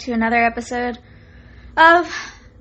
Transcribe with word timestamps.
to 0.00 0.12
another 0.12 0.42
episode 0.42 0.98
of 1.76 2.10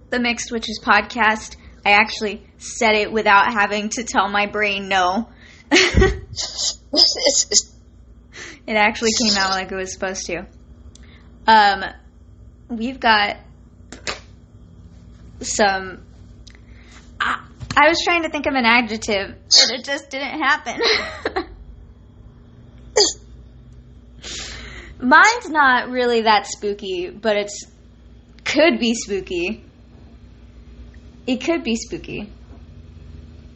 the 0.10 0.20
Mixed 0.20 0.52
Witches 0.52 0.82
podcast. 0.84 1.56
I 1.86 1.92
actually 1.92 2.46
said 2.58 2.96
it 2.96 3.14
without 3.14 3.54
having 3.54 3.88
to 3.92 4.04
tell 4.04 4.28
my 4.28 4.46
brain 4.46 4.90
no. 4.90 5.30
it 5.72 6.26
actually 8.68 9.12
came 9.22 9.38
out 9.38 9.52
like 9.52 9.72
it 9.72 9.76
was 9.76 9.94
supposed 9.94 10.26
to. 10.26 10.46
Um, 11.48 11.86
we've 12.68 13.00
got 13.00 13.38
some. 15.40 16.04
I, 17.22 17.46
I 17.78 17.88
was 17.88 18.02
trying 18.04 18.24
to 18.24 18.30
think 18.30 18.48
of 18.48 18.54
an 18.54 18.66
adjective, 18.66 19.36
but 19.46 19.80
it 19.80 19.86
just 19.86 20.10
didn't 20.10 20.42
happen. 20.42 20.82
Mine's 25.00 25.50
not 25.50 25.90
really 25.90 26.22
that 26.24 26.46
spooky, 26.46 27.10
but 27.10 27.38
it's 27.38 27.66
could 28.44 28.80
be 28.80 28.94
spooky. 28.94 29.64
It 31.26 31.44
could 31.44 31.64
be 31.64 31.76
spooky. 31.76 32.30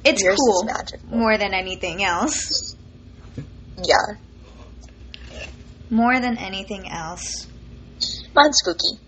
It's 0.05 0.21
Yours 0.23 0.37
cool 0.37 0.69
more 1.09 1.37
than 1.37 1.53
anything 1.53 2.03
else. 2.03 2.75
Yeah, 3.81 4.15
More 5.89 6.19
than 6.19 6.37
anything 6.37 6.87
else. 6.89 7.47
mine's 8.35 8.57
spooky. 8.59 8.99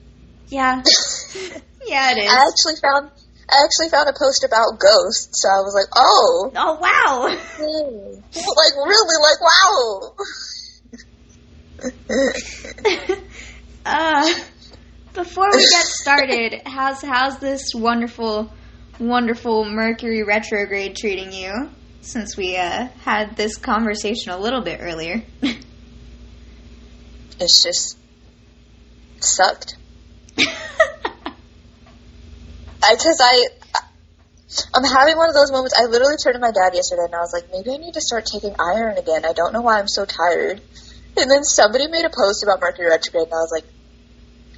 Yeah. 0.47 0.77
yeah, 1.85 2.11
it 2.11 2.17
is. 2.17 2.31
I 2.31 2.47
actually 2.49 2.75
found 2.81 3.11
I 3.47 3.63
actually 3.63 3.89
found 3.89 4.09
a 4.09 4.13
post 4.17 4.43
about 4.43 4.79
ghosts, 4.79 5.41
so 5.41 5.49
I 5.49 5.61
was 5.61 5.75
like, 5.75 5.91
oh, 5.95 6.51
oh 6.55 6.73
wow. 6.81 7.27
like 7.29 8.75
really, 8.75 9.17
like 9.21 9.41
wow. 9.41 10.15
uh, 13.85 14.33
before 15.13 15.49
we 15.51 15.59
get 15.59 15.85
started, 15.85 16.61
how's 16.65 17.01
how's 17.01 17.39
this 17.39 17.73
wonderful, 17.73 18.51
wonderful 18.99 19.65
Mercury 19.65 20.23
retrograde 20.23 20.95
treating 20.95 21.31
you? 21.31 21.69
Since 22.01 22.37
we 22.37 22.57
uh, 22.57 22.87
had 23.03 23.35
this 23.35 23.57
conversation 23.57 24.31
a 24.31 24.37
little 24.37 24.61
bit 24.61 24.79
earlier. 24.81 25.23
it's 27.39 27.63
just 27.63 27.97
sucked. 29.19 29.77
Because 32.87 33.19
I, 33.19 33.47
I'm 34.75 34.83
having 34.83 35.17
one 35.17 35.29
of 35.29 35.35
those 35.35 35.51
moments. 35.51 35.73
I 35.77 35.85
literally 35.85 36.17
turned 36.23 36.35
to 36.35 36.39
my 36.39 36.51
dad 36.51 36.75
yesterday 36.75 37.05
and 37.05 37.15
I 37.15 37.19
was 37.19 37.33
like, 37.33 37.45
maybe 37.51 37.73
I 37.73 37.77
need 37.77 37.95
to 37.95 38.01
start 38.01 38.25
taking 38.25 38.55
iron 38.59 38.97
again. 38.97 39.25
I 39.25 39.33
don't 39.33 39.53
know 39.53 39.61
why 39.61 39.79
I'm 39.79 39.87
so 39.87 40.05
tired. 40.05 40.61
And 41.17 41.31
then 41.31 41.43
somebody 41.43 41.87
made 41.87 42.05
a 42.05 42.09
post 42.09 42.43
about 42.43 42.59
Mercury 42.59 42.87
retrograde, 42.87 43.25
and 43.25 43.33
I 43.33 43.37
was 43.37 43.51
like, 43.51 43.65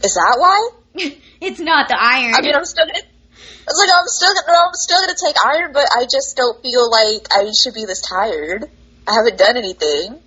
is 0.04 0.14
that 0.14 0.36
why? 0.38 0.70
it's 1.42 1.60
not 1.60 1.88
the 1.88 1.98
iron. 2.00 2.34
I 2.36 2.42
mean, 2.42 2.56
I'm 2.56 2.66
still 2.66 2.86
gonna. 2.86 3.00
I 3.00 3.70
was 3.70 3.80
like, 3.80 3.90
I'm 3.94 4.08
still 4.08 4.34
gonna, 4.34 4.58
I'm 4.66 4.74
still 4.74 5.02
gonna 5.02 5.18
take 5.24 5.36
iron, 5.46 5.72
but 5.74 5.88
I 5.96 6.04
just 6.04 6.36
don't 6.36 6.62
feel 6.62 6.90
like 6.90 7.28
I 7.32 7.52
should 7.52 7.74
be 7.74 7.86
this 7.86 8.02
tired. 8.02 8.70
I 9.08 9.14
haven't 9.14 9.38
done 9.38 9.58
anything 9.58 10.20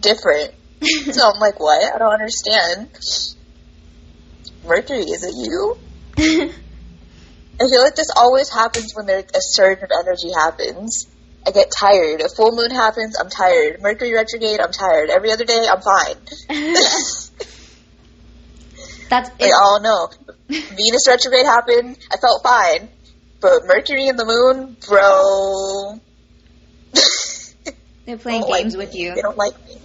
different, 0.00 0.54
so 1.12 1.30
I'm 1.30 1.40
like, 1.40 1.60
what? 1.60 1.94
I 1.94 1.98
don't 1.98 2.12
understand. 2.12 2.88
Mercury, 4.66 5.02
is 5.02 5.24
it 5.24 5.34
you? 5.36 5.78
I 7.60 7.68
feel 7.68 7.82
like 7.82 7.96
this 7.96 8.10
always 8.16 8.48
happens 8.48 8.92
when 8.94 9.06
there 9.06 9.18
a 9.18 9.40
surge 9.40 9.82
of 9.82 9.90
energy 9.90 10.30
happens. 10.32 11.06
I 11.46 11.50
get 11.50 11.70
tired. 11.70 12.20
A 12.20 12.28
full 12.28 12.52
moon 12.52 12.70
happens, 12.70 13.16
I'm 13.18 13.30
tired. 13.30 13.80
Mercury 13.80 14.12
retrograde, 14.14 14.60
I'm 14.60 14.72
tired. 14.72 15.10
Every 15.10 15.32
other 15.32 15.44
day, 15.44 15.66
I'm 15.68 15.80
fine. 15.80 16.16
That's 19.08 19.30
We 19.40 19.50
all 19.52 19.80
know. 19.80 20.08
Venus 20.48 21.08
retrograde 21.08 21.46
happened, 21.46 21.96
I 22.12 22.16
felt 22.18 22.42
fine. 22.42 22.88
But 23.40 23.66
Mercury 23.66 24.08
and 24.08 24.18
the 24.18 24.26
moon, 24.26 24.76
bro. 24.86 26.00
they're 28.04 28.18
playing 28.18 28.42
like 28.42 28.62
games 28.62 28.74
me. 28.76 28.84
with 28.84 28.94
you. 28.94 29.14
They 29.14 29.22
don't 29.22 29.38
like 29.38 29.54
me. 29.66 29.78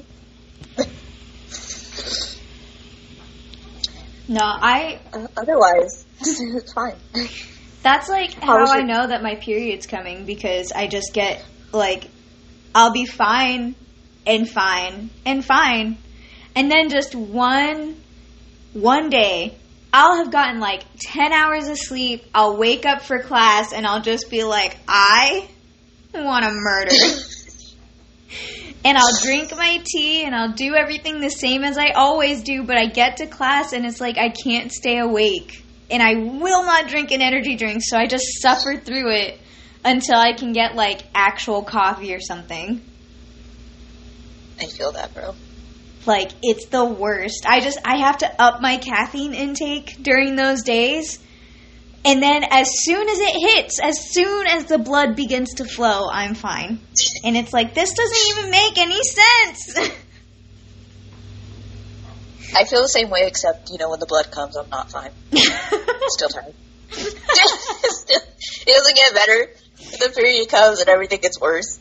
No, 4.27 4.41
I. 4.41 4.99
Uh, 5.11 5.27
otherwise, 5.37 6.05
it's 6.21 6.73
fine. 6.73 6.95
That's 7.83 8.07
like 8.07 8.31
oh, 8.41 8.45
How 8.45 8.65
how 8.65 8.73
I 8.73 8.81
know 8.81 9.05
that 9.05 9.21
my 9.21 9.35
period's 9.35 9.85
coming 9.85 10.25
because 10.25 10.71
I 10.71 10.87
just 10.87 11.13
get 11.13 11.45
like, 11.73 12.09
I'll 12.73 12.93
be 12.93 13.05
fine 13.05 13.75
and 14.25 14.49
fine 14.49 15.09
and 15.25 15.43
fine, 15.43 15.97
and 16.55 16.71
then 16.71 16.89
just 16.89 17.13
one, 17.13 18.01
one 18.71 19.09
day. 19.09 19.57
I'll 19.95 20.23
have 20.23 20.31
gotten 20.31 20.59
like 20.59 20.83
10 21.01 21.33
hours 21.33 21.67
of 21.67 21.77
sleep. 21.77 22.25
I'll 22.33 22.57
wake 22.57 22.83
up 22.83 23.03
for 23.03 23.19
class 23.21 23.73
and 23.73 23.85
I'll 23.85 24.01
just 24.01 24.31
be 24.31 24.43
like, 24.43 24.75
I 24.87 25.47
want 26.15 26.45
to 26.45 26.51
murder. 26.51 26.95
and 28.85 28.97
I'll 28.97 29.21
drink 29.21 29.55
my 29.55 29.83
tea 29.85 30.23
and 30.23 30.33
I'll 30.33 30.53
do 30.53 30.73
everything 30.73 31.21
the 31.21 31.29
same 31.29 31.63
as 31.63 31.77
I 31.77 31.89
always 31.89 32.41
do, 32.41 32.63
but 32.63 32.75
I 32.75 32.87
get 32.87 33.17
to 33.17 33.27
class 33.27 33.73
and 33.73 33.85
it's 33.85 34.01
like 34.01 34.17
I 34.17 34.29
can't 34.29 34.71
stay 34.71 34.97
awake. 34.97 35.62
And 35.93 36.01
I 36.01 36.15
will 36.15 36.65
not 36.65 36.87
drink 36.87 37.11
an 37.11 37.21
energy 37.21 37.55
drink, 37.55 37.83
so 37.83 37.97
I 37.97 38.07
just 38.07 38.41
suffer 38.41 38.77
through 38.77 39.11
it 39.11 39.39
until 39.85 40.17
I 40.17 40.33
can 40.33 40.51
get 40.51 40.73
like 40.75 41.03
actual 41.13 41.61
coffee 41.61 42.15
or 42.15 42.19
something. 42.19 42.81
I 44.59 44.65
feel 44.65 44.91
that, 44.93 45.13
bro. 45.13 45.35
Like 46.07 46.31
it's 46.41 46.65
the 46.67 46.83
worst. 46.83 47.45
I 47.47 47.59
just 47.59 47.77
I 47.85 47.97
have 47.97 48.17
to 48.19 48.41
up 48.41 48.59
my 48.59 48.77
caffeine 48.77 49.35
intake 49.35 50.01
during 50.01 50.35
those 50.35 50.63
days. 50.63 51.19
And 52.03 52.21
then 52.21 52.43
as 52.49 52.69
soon 52.81 53.07
as 53.07 53.19
it 53.19 53.55
hits, 53.55 53.79
as 53.79 54.11
soon 54.11 54.47
as 54.47 54.65
the 54.65 54.79
blood 54.79 55.15
begins 55.15 55.53
to 55.55 55.65
flow, 55.65 56.09
I'm 56.11 56.33
fine. 56.33 56.79
And 57.23 57.37
it's 57.37 57.53
like 57.53 57.75
this 57.75 57.93
doesn't 57.93 58.37
even 58.37 58.49
make 58.51 58.77
any 58.79 58.99
sense. 59.03 59.91
I 62.55 62.65
feel 62.65 62.81
the 62.81 62.87
same 62.87 63.09
way, 63.09 63.25
except, 63.25 63.69
you 63.71 63.77
know, 63.77 63.89
when 63.89 63.99
the 63.99 64.05
blood 64.05 64.31
comes, 64.31 64.55
I'm 64.55 64.69
not 64.69 64.91
fine. 64.91 65.11
Still 65.31 66.29
tired. 66.29 66.53
it 66.91 68.67
doesn't 68.67 68.95
get 68.95 69.13
better. 69.13 69.49
The 69.99 70.11
period 70.15 70.49
comes 70.49 70.79
and 70.79 70.89
everything 70.89 71.19
gets 71.21 71.39
worse. 71.39 71.79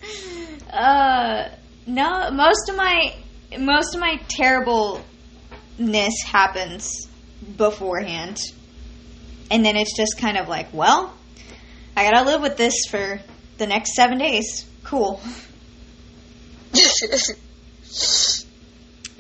Uh, 0.71 1.49
no. 1.87 2.31
Most 2.31 2.69
of 2.69 2.77
my 2.77 3.15
most 3.59 3.95
of 3.95 4.01
my 4.01 4.17
terribleness 4.29 5.05
happens 6.25 7.09
beforehand, 7.57 8.41
and 9.51 9.65
then 9.65 9.77
it's 9.77 9.95
just 9.97 10.19
kind 10.19 10.39
of 10.39 10.49
like, 10.49 10.73
well, 10.73 11.15
I 11.97 12.11
gotta 12.11 12.25
live 12.25 12.41
with 12.41 12.57
this 12.57 12.75
for 12.89 13.21
the 13.59 13.67
next 13.67 13.95
seven 13.95 14.19
days. 14.19 14.67
Cool. 14.85 15.21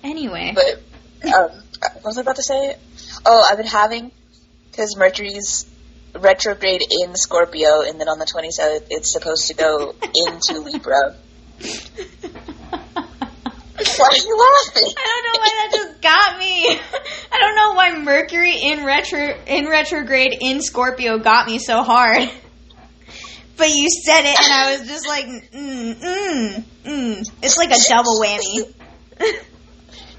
Anyway, 0.05 0.51
But 0.53 0.83
um, 1.25 1.51
what 1.81 2.05
was 2.05 2.19
I 2.19 2.21
about 2.23 2.37
to 2.37 2.43
say? 2.43 2.77
Oh, 3.25 3.45
I've 3.51 3.59
been 3.59 3.67
having 3.67 4.11
because 4.71 4.97
Mercury's 4.97 5.67
retrograde 6.15 6.83
in 6.91 7.15
Scorpio, 7.15 7.83
and 7.83 8.01
then 8.01 8.09
on 8.09 8.19
the 8.19 8.27
twenty 8.27 8.51
seventh, 8.51 8.87
it's 8.91 9.13
supposed 9.13 9.49
to 9.49 9.55
go 9.55 9.95
into 10.15 10.61
Libra. 10.61 11.17
Why 13.97 14.09
are 14.09 14.17
you 14.17 14.39
laughing? 14.39 14.95
I 14.97 15.07
don't 15.09 15.25
know 15.25 15.39
why 15.39 15.51
that 15.59 15.71
just 15.73 16.03
got 16.03 16.39
me. 16.39 16.81
I 17.33 17.39
don't 17.39 17.57
know 17.57 17.73
why 17.75 17.99
Mercury 17.99 18.57
in 18.63 18.85
retro 18.85 19.35
in 19.47 19.67
retrograde 19.67 20.39
in 20.41 20.61
Scorpio 20.63 21.19
got 21.19 21.47
me 21.47 21.59
so 21.59 21.83
hard. 21.83 22.31
But 23.57 23.71
you 23.71 23.87
said 24.05 24.23
it, 24.23 24.37
and 24.41 24.53
I 24.53 24.77
was 24.77 24.89
just 24.89 25.07
like, 25.07 25.25
mm, 25.25 25.95
mm, 25.95 26.65
mm. 26.85 27.31
It's 27.43 27.59
like 27.59 27.71
a 27.71 27.79
double 27.89 28.21
whammy. 28.21 28.73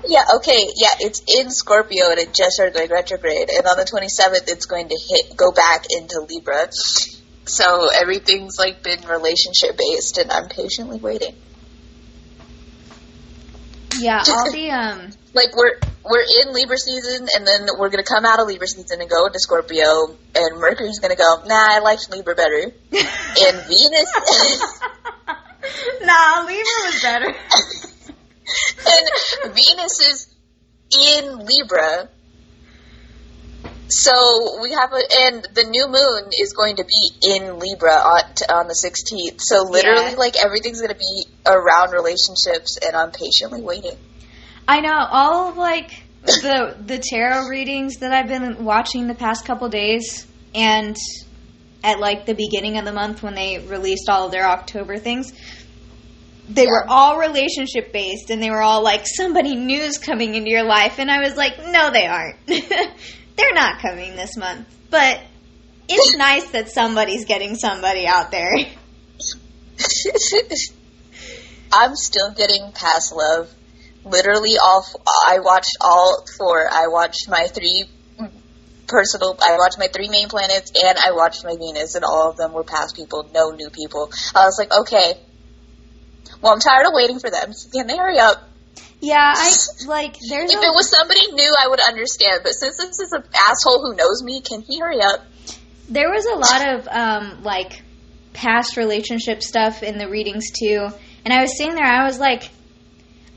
Yeah, 0.05 0.23
okay, 0.35 0.67
yeah, 0.75 0.95
it's 0.99 1.21
in 1.39 1.49
Scorpio 1.49 2.09
and 2.09 2.19
it 2.19 2.33
just 2.33 2.55
started 2.55 2.73
going 2.73 2.89
retrograde, 2.89 3.49
and 3.49 3.65
on 3.65 3.77
the 3.77 3.85
twenty 3.85 4.09
seventh, 4.09 4.43
it's 4.47 4.65
going 4.65 4.89
to 4.89 4.95
hit 4.95 5.37
go 5.37 5.51
back 5.51 5.85
into 5.89 6.25
Libra. 6.29 6.67
So 7.45 7.89
everything's 8.01 8.57
like 8.57 8.83
been 8.83 9.01
relationship 9.07 9.77
based, 9.77 10.17
and 10.17 10.31
I'm 10.31 10.49
patiently 10.49 10.99
waiting. 10.99 11.35
Yeah, 13.99 14.23
I'll 14.27 14.51
be 14.51 14.69
um. 14.71 15.11
like 15.33 15.55
we're 15.55 15.79
we're 16.03 16.25
in 16.41 16.53
Libra 16.53 16.77
season, 16.77 17.27
and 17.35 17.47
then 17.47 17.67
we're 17.77 17.89
gonna 17.89 18.03
come 18.03 18.25
out 18.25 18.39
of 18.39 18.47
Libra 18.47 18.67
season 18.67 18.99
and 18.99 19.09
go 19.09 19.25
into 19.25 19.39
Scorpio, 19.39 20.17
and 20.35 20.59
Mercury's 20.59 20.99
gonna 20.99 21.15
go. 21.15 21.43
Nah, 21.45 21.75
I 21.75 21.79
liked 21.79 22.09
Libra 22.11 22.35
better, 22.35 22.61
and 22.91 23.57
Venus 23.67 24.11
is 24.51 24.81
nah, 26.01 26.45
Libra 26.45 26.77
was 26.85 27.01
better. 27.01 27.35
and 28.87 29.53
Venus 29.53 29.99
is 29.99 30.35
in 30.91 31.39
Libra. 31.39 32.09
So 33.89 34.61
we 34.61 34.71
have 34.71 34.91
a, 34.93 35.01
and 35.27 35.47
the 35.53 35.65
new 35.65 35.87
moon 35.87 36.31
is 36.39 36.53
going 36.53 36.77
to 36.77 36.85
be 36.85 37.11
in 37.21 37.59
Libra 37.59 37.91
on, 37.91 38.23
on 38.49 38.67
the 38.67 38.73
16th. 38.73 39.41
So 39.41 39.63
literally, 39.63 40.11
Yeah. 40.11 40.17
like 40.17 40.35
everything's 40.43 40.79
going 40.79 40.93
to 40.93 40.97
be 40.97 41.25
around 41.45 41.91
relationships, 41.91 42.77
and 42.83 42.95
I'm 42.95 43.11
patiently 43.11 43.61
waiting. 43.61 43.97
I 44.67 44.79
know 44.79 45.05
all 45.11 45.49
of 45.49 45.57
like 45.57 45.91
the 46.25 46.75
the 46.79 46.97
tarot 46.97 47.49
readings 47.49 47.97
that 47.97 48.13
I've 48.13 48.29
been 48.29 48.63
watching 48.63 49.07
the 49.07 49.15
past 49.15 49.45
couple 49.45 49.67
days, 49.67 50.25
and 50.55 50.95
at 51.83 51.99
like 51.99 52.25
the 52.25 52.33
beginning 52.33 52.77
of 52.77 52.85
the 52.85 52.93
month 52.93 53.21
when 53.21 53.35
they 53.35 53.59
released 53.59 54.07
all 54.09 54.27
of 54.27 54.31
their 54.31 54.47
October 54.47 54.97
things, 54.97 55.33
they 56.49 56.67
were 56.67 56.85
all 56.87 57.17
relationship 57.17 57.93
based, 57.93 58.29
and 58.29 58.41
they 58.41 58.49
were 58.49 58.61
all 58.61 58.83
like 58.83 59.05
somebody 59.05 59.55
new's 59.55 59.97
coming 59.97 60.35
into 60.35 60.49
your 60.49 60.63
life, 60.63 60.99
and 60.99 61.09
I 61.09 61.21
was 61.21 61.35
like, 61.35 61.57
no, 61.67 61.91
they 61.91 62.05
aren't. 62.05 62.35
They're 62.47 63.53
not 63.53 63.81
coming 63.81 64.15
this 64.15 64.37
month, 64.37 64.67
but 64.89 65.21
it's 65.87 66.15
nice 66.17 66.51
that 66.51 66.69
somebody's 66.69 67.25
getting 67.25 67.55
somebody 67.55 68.05
out 68.07 68.31
there. 68.31 68.51
I'm 71.73 71.95
still 71.95 72.31
getting 72.33 72.71
past 72.73 73.13
love. 73.15 73.49
Literally, 74.05 74.57
all 74.63 74.83
f- 74.85 75.01
I 75.27 75.39
watched 75.39 75.77
all 75.81 76.23
four. 76.37 76.69
I 76.71 76.87
watched 76.87 77.29
my 77.29 77.47
three 77.47 77.85
personal. 78.87 79.37
I 79.41 79.57
watched 79.57 79.79
my 79.79 79.87
three 79.87 80.09
main 80.09 80.27
planets, 80.27 80.71
and 80.75 80.97
I 81.03 81.13
watched 81.13 81.43
my 81.45 81.55
Venus, 81.57 81.95
and 81.95 82.03
all 82.03 82.29
of 82.29 82.37
them 82.37 82.53
were 82.53 82.63
past 82.63 82.95
people, 82.95 83.29
no 83.33 83.51
new 83.51 83.69
people. 83.69 84.11
I 84.35 84.45
was 84.45 84.57
like, 84.59 84.71
okay. 84.81 85.15
Well, 86.41 86.53
I'm 86.53 86.59
tired 86.59 86.85
of 86.87 86.93
waiting 86.93 87.19
for 87.19 87.29
them. 87.29 87.51
Can 87.73 87.87
they 87.87 87.97
hurry 87.97 88.19
up? 88.19 88.49
Yeah, 88.99 89.33
I 89.35 89.53
like. 89.87 90.17
There's 90.29 90.51
If 90.51 90.59
a- 90.59 90.63
it 90.63 90.73
was 90.73 90.89
somebody 90.89 91.31
new, 91.33 91.53
I 91.63 91.67
would 91.67 91.81
understand. 91.87 92.41
But 92.43 92.51
since 92.53 92.77
this 92.77 92.99
is 92.99 93.11
an 93.11 93.23
asshole 93.49 93.81
who 93.81 93.95
knows 93.95 94.23
me, 94.23 94.41
can 94.41 94.61
he 94.61 94.79
hurry 94.79 95.01
up? 95.01 95.25
There 95.89 96.09
was 96.09 96.25
a 96.25 96.35
lot 96.35 96.73
of 96.79 96.87
um, 96.87 97.43
like 97.43 97.81
past 98.33 98.77
relationship 98.77 99.43
stuff 99.43 99.83
in 99.83 99.97
the 99.97 100.09
readings 100.09 100.51
too, 100.51 100.87
and 101.25 101.33
I 101.33 101.41
was 101.41 101.57
sitting 101.57 101.75
there. 101.75 101.85
I 101.85 102.05
was 102.05 102.17
like, 102.19 102.49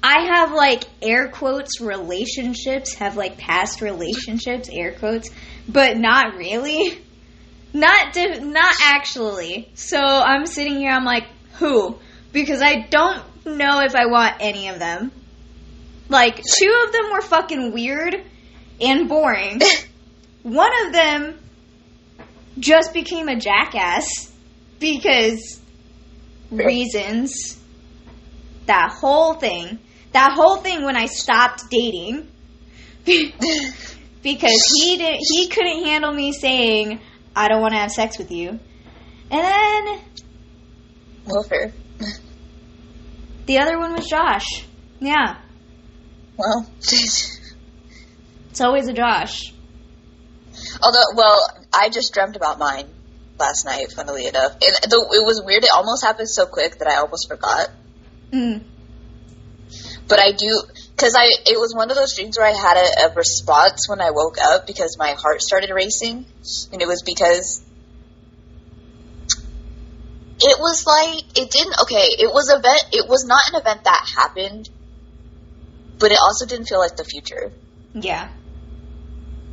I 0.03 0.27
have 0.37 0.53
like 0.53 0.85
air 1.03 1.29
quotes 1.29 1.81
relationships, 1.81 2.95
have 2.95 3.17
like 3.17 3.37
past 3.37 3.81
relationships, 3.83 4.69
air 4.73 4.93
quotes, 4.93 5.31
but 5.69 5.97
not 5.97 6.37
really, 6.37 6.97
not 7.73 8.13
di- 8.13 8.39
not 8.39 8.73
actually. 8.85 9.69
So 9.75 9.99
I'm 9.99 10.47
sitting 10.47 10.77
here. 10.79 10.93
I'm 10.93 11.05
like, 11.05 11.25
who? 11.59 11.99
Because 12.37 12.61
I 12.61 12.81
don't 12.91 13.23
know 13.47 13.81
if 13.81 13.95
I 13.95 14.05
want 14.05 14.35
any 14.41 14.69
of 14.69 14.79
them. 14.79 15.11
Like 16.11 16.37
two 16.37 16.85
of 16.87 16.93
them 16.93 17.11
were 17.11 17.23
fucking 17.23 17.73
weird 17.73 18.15
and 18.79 19.09
boring. 19.09 19.63
One 20.43 20.87
of 20.87 20.93
them 20.93 21.39
just 22.59 22.93
became 22.93 23.31
a 23.31 23.37
jackass 23.37 24.31
because 24.79 25.59
reasons. 26.51 27.59
That 28.67 28.91
whole 28.93 29.33
thing. 29.33 29.79
That 30.13 30.33
whole 30.33 30.57
thing 30.59 30.85
when 30.85 30.95
I 30.95 31.07
stopped 31.07 31.63
dating. 31.71 32.29
because 33.07 34.75
he 34.75 34.99
didn't 34.99 35.21
he 35.21 35.49
couldn't 35.49 35.87
handle 35.87 36.13
me 36.13 36.33
saying 36.33 37.01
I 37.35 37.49
don't 37.49 37.63
want 37.63 37.73
to 37.73 37.79
have 37.79 37.93
sex 37.93 38.19
with 38.19 38.31
you. 38.31 38.51
And 38.51 38.61
then 39.31 40.01
Well, 41.25 41.43
fair. 41.43 41.73
The 43.47 43.59
other 43.59 43.79
one 43.79 43.95
was 43.95 44.07
Josh. 44.07 44.67
Yeah. 45.01 45.37
Well, 46.37 46.69
It's 48.51 48.61
always 48.63 48.89
a 48.89 48.95
Josh. 48.95 49.53
although, 50.83 51.15
well, 51.15 51.39
I 51.75 51.91
just 51.91 52.15
dreamt 52.15 52.37
about 52.37 52.59
mine 52.59 52.87
last 53.39 53.67
night. 53.67 53.93
Funnily 53.95 54.27
enough, 54.27 54.53
and 54.53 54.91
the, 54.91 54.97
it 55.13 55.27
was 55.27 55.43
weird. 55.45 55.63
It 55.63 55.71
almost 55.77 56.03
happened 56.03 56.31
so 56.31 56.47
quick 56.47 56.79
that 56.79 56.89
I 56.89 56.97
almost 56.97 57.29
forgot. 57.29 57.69
Mm. 58.33 58.63
But 60.09 60.21
I 60.21 60.33
do 60.33 60.63
because 60.97 61.15
I 61.15 61.27
it 61.45 61.59
was 61.59 61.75
one 61.75 61.91
of 61.91 61.97
those 61.97 62.15
dreams 62.15 62.39
where 62.39 62.47
I 62.47 62.57
had 62.57 62.79
a, 62.79 63.11
a 63.11 63.15
response 63.15 63.89
when 63.91 64.01
I 64.01 64.11
woke 64.11 64.39
up 64.43 64.67
because 64.67 64.97
my 64.99 65.13
heart 65.13 65.43
started 65.43 65.71
racing, 65.75 66.25
and 66.73 66.81
it 66.81 66.89
was 66.89 67.03
because 67.03 67.63
it 70.39 70.59
was 70.59 70.85
like 70.87 71.25
it 71.39 71.51
didn't. 71.51 71.75
Okay, 71.83 72.07
it 72.21 72.33
was 72.33 72.51
event. 72.51 72.85
It 72.93 73.09
was 73.09 73.25
not 73.27 73.41
an 73.53 73.61
event 73.61 73.85
that 73.85 74.07
happened, 74.17 74.69
but 75.99 76.13
it 76.13 76.19
also 76.23 76.47
didn't 76.47 76.67
feel 76.67 76.79
like 76.79 76.97
the 76.97 77.05
future. 77.05 77.53
Yeah. 77.95 78.29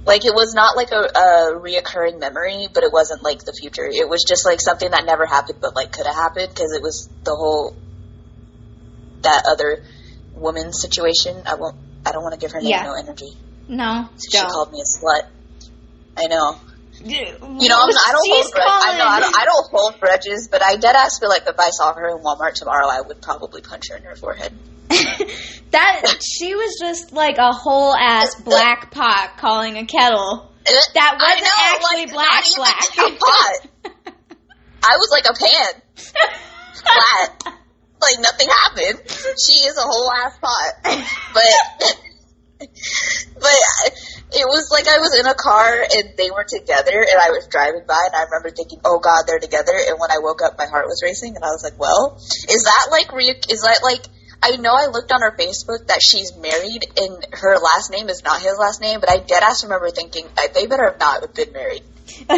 Like 0.05 0.25
it 0.25 0.33
was 0.33 0.53
not 0.53 0.75
like 0.75 0.91
a, 0.91 0.99
a 0.99 1.59
reoccurring 1.61 2.19
memory, 2.19 2.67
but 2.73 2.83
it 2.83 2.91
wasn't 2.91 3.23
like 3.23 3.39
the 3.45 3.53
future. 3.53 3.85
It 3.89 4.09
was 4.09 4.25
just 4.27 4.45
like 4.45 4.59
something 4.59 4.91
that 4.91 5.05
never 5.05 5.25
happened, 5.25 5.59
but 5.61 5.75
like 5.75 5.93
could 5.93 6.05
have 6.05 6.15
happened 6.15 6.49
because 6.49 6.73
it 6.73 6.81
was 6.81 7.07
the 7.23 7.33
whole 7.33 7.75
that 9.21 9.43
other 9.49 9.83
woman 10.35 10.73
situation. 10.73 11.43
I 11.45 11.55
won't. 11.55 11.77
I 12.05 12.11
don't 12.11 12.21
want 12.23 12.33
to 12.33 12.39
give 12.39 12.51
her 12.51 12.59
name 12.59 12.69
Yeah. 12.71 12.83
no 12.83 12.93
energy. 12.95 13.31
No. 13.69 14.09
She 14.21 14.37
don't. 14.37 14.51
called 14.51 14.73
me 14.73 14.81
a 14.81 14.83
slut. 14.83 15.27
I 16.17 16.27
know. 16.27 16.59
You 17.01 17.69
know, 17.69 17.79
I'm, 17.81 17.89
I 17.89 18.11
don't 18.11 18.29
hold. 18.29 18.51
Grudge, 18.53 18.65
I 18.67 18.97
know. 18.97 19.05
I 19.05 19.19
don't, 19.19 19.35
I 19.35 19.45
don't 19.45 19.71
hold 19.71 19.99
grudges, 19.99 20.47
but 20.49 20.63
I 20.63 20.75
dead 20.77 20.95
ass 20.95 21.19
feel 21.19 21.29
like 21.29 21.43
if 21.47 21.59
I 21.59 21.69
saw 21.69 21.93
her 21.93 22.09
in 22.09 22.23
Walmart 22.23 22.53
tomorrow, 22.53 22.87
I 22.87 23.01
would 23.01 23.21
probably 23.21 23.61
punch 23.61 23.89
her 23.89 23.97
in 23.97 24.03
her 24.03 24.15
forehead. 24.15 24.53
that 25.71 26.21
she 26.21 26.55
was 26.55 26.77
just 26.79 27.11
like 27.11 27.37
a 27.37 27.51
whole 27.51 27.95
ass 27.95 28.39
black 28.41 28.91
pot 28.91 29.33
calling 29.37 29.77
a 29.77 29.85
kettle. 29.85 30.49
That 30.93 31.17
wasn't 31.19 31.43
know, 31.43 31.49
actually 31.59 32.05
like, 32.05 32.13
black 32.13 32.43
black. 32.55 32.79
a 32.97 33.17
pot. 33.19 33.55
I 34.85 34.95
was 34.95 35.09
like 35.11 35.25
a 35.25 35.33
pan, 35.33 35.81
flat, 36.73 37.53
like 38.01 38.19
nothing 38.19 38.47
happened. 38.63 39.01
She 39.37 39.65
is 39.67 39.77
a 39.77 39.81
whole 39.81 40.09
ass 40.09 40.37
pot, 40.39 40.73
but 41.33 41.43
but 43.35 43.59
it 44.33 44.47
was 44.49 44.69
like 44.71 44.87
I 44.87 44.99
was 44.99 45.17
in 45.17 45.25
a 45.25 45.33
car 45.33 45.81
and 45.81 46.17
they 46.17 46.31
were 46.31 46.45
together, 46.47 46.97
and 46.97 47.19
I 47.21 47.29
was 47.31 47.47
driving 47.49 47.85
by, 47.87 47.99
and 48.09 48.15
I 48.15 48.25
remember 48.25 48.49
thinking, 48.49 48.79
"Oh 48.83 48.99
God, 48.99 49.23
they're 49.27 49.39
together." 49.39 49.73
And 49.73 49.97
when 49.99 50.11
I 50.11 50.19
woke 50.19 50.41
up, 50.41 50.57
my 50.57 50.65
heart 50.65 50.85
was 50.85 51.01
racing, 51.03 51.35
and 51.35 51.43
I 51.43 51.53
was 51.53 51.63
like, 51.63 51.77
"Well, 51.79 52.17
is 52.49 52.63
that 52.63 52.87
like 52.91 53.11
re- 53.13 53.41
is 53.49 53.61
that 53.61 53.79
like?" 53.83 54.05
I 54.43 54.57
know 54.57 54.73
I 54.75 54.87
looked 54.87 55.09
on 55.13 55.21
her 55.21 55.31
Facebook 55.39 55.87
that 55.87 56.01
she's 56.03 56.35
married 56.35 56.83
and 56.97 57.25
her 57.31 57.57
last 57.59 57.91
name 57.91 58.09
is 58.09 58.25
not 58.25 58.41
his 58.41 58.57
last 58.59 58.81
name, 58.81 58.99
but 58.99 59.09
I 59.09 59.19
dead 59.19 59.41
ass 59.41 59.63
remember 59.63 59.89
thinking 59.89 60.27
they 60.53 60.67
better 60.67 60.83
have 60.91 60.99
not 60.99 61.21
have 61.21 61.33
been 61.33 61.53
married. 61.53 61.83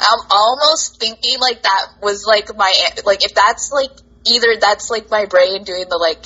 I'm 0.00 0.20
almost 0.30 1.00
thinking 1.00 1.40
like 1.40 1.62
that 1.62 1.86
was 2.00 2.24
like 2.24 2.56
my 2.56 2.72
like 3.04 3.24
if 3.24 3.34
that's 3.34 3.70
like 3.72 3.90
either 4.26 4.56
that's 4.60 4.90
like 4.90 5.10
my 5.10 5.26
brain 5.26 5.64
doing 5.64 5.86
the 5.88 5.98
like 5.98 6.24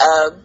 um 0.00 0.44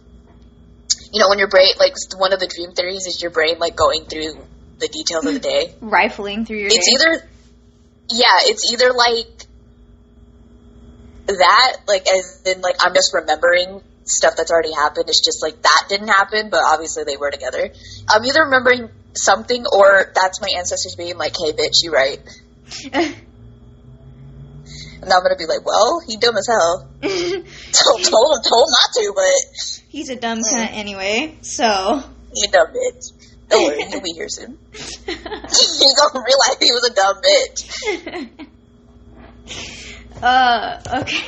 you 1.12 1.20
know 1.20 1.30
when 1.30 1.40
your 1.40 1.48
brain 1.50 1.68
like 1.80 1.94
one 2.18 2.34
of 2.34 2.40
the 2.40 2.48
dream 2.48 2.72
theories 2.74 3.06
is 3.08 3.22
your 3.22 3.32
brain 3.32 3.60
like 3.60 3.76
going 3.76 4.06
through 4.06 4.34
the 4.80 4.88
details 4.88 5.26
of 5.26 5.34
the 5.34 5.40
day. 5.40 5.76
Rifling 5.82 6.46
through 6.46 6.58
your 6.58 6.68
It's 6.68 6.88
day. 6.90 6.96
either 6.96 7.28
yeah, 8.10 8.38
it's 8.52 8.72
either 8.74 8.92
like 8.94 9.46
that 11.28 11.78
like 11.88 12.08
as 12.08 12.42
in 12.46 12.62
like 12.62 12.76
I'm 12.84 12.94
just 12.94 13.14
remembering 13.14 13.82
stuff 14.06 14.34
that's 14.36 14.52
already 14.52 14.74
happened. 14.74 15.06
It's 15.08 15.24
just 15.24 15.42
like 15.42 15.62
that 15.62 15.86
didn't 15.90 16.08
happen, 16.10 16.50
but 16.50 16.62
obviously 16.66 17.04
they 17.04 17.18
were 17.18 17.32
together. 17.32 17.70
I'm 18.10 18.26
either 18.26 18.44
remembering 18.44 18.90
something 19.14 19.66
or 19.72 20.12
that's 20.14 20.42
my 20.42 20.50
ancestors 20.58 20.96
being 20.98 21.18
like, 21.18 21.34
"Hey, 21.38 21.52
bitch, 21.54 21.84
you 21.84 21.92
right." 21.92 22.20
And 25.02 25.12
I'm 25.12 25.24
gonna 25.24 25.36
be 25.38 25.48
like, 25.48 25.66
well, 25.66 26.00
he 26.08 26.18
dumb 26.18 26.38
as 26.38 26.48
hell. 26.48 26.88
told, 27.02 28.04
told 28.04 28.36
him, 28.36 28.42
told 28.48 28.70
not 28.70 28.94
to, 28.94 29.14
but 29.16 29.82
He's 29.90 30.10
a 30.10 30.16
dumb 30.16 30.40
cunt 30.40 30.72
anyway, 30.72 31.38
so. 31.42 31.66
a 31.66 32.52
dumb 32.52 32.68
bitch. 32.68 33.12
Don't 33.50 33.64
worry, 33.66 33.84
he'll 33.90 34.02
be 34.02 34.12
here 34.16 34.30
soon. 34.30 34.58
he 34.74 35.16
gonna 35.16 36.24
realize 36.24 36.58
he 36.62 36.72
was 36.72 36.90
a 36.90 36.94
dumb 36.94 37.18
bitch. 37.22 38.48
uh, 40.22 41.00
okay. 41.02 41.24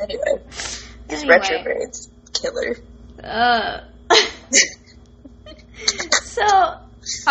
Anyway, 0.00 0.42
his 1.08 1.22
Anyway. 1.22 1.36
retrogrades, 1.38 2.08
killer. 2.32 2.76
Uh. 3.22 3.80
so, 6.24 6.42
all 6.46 6.80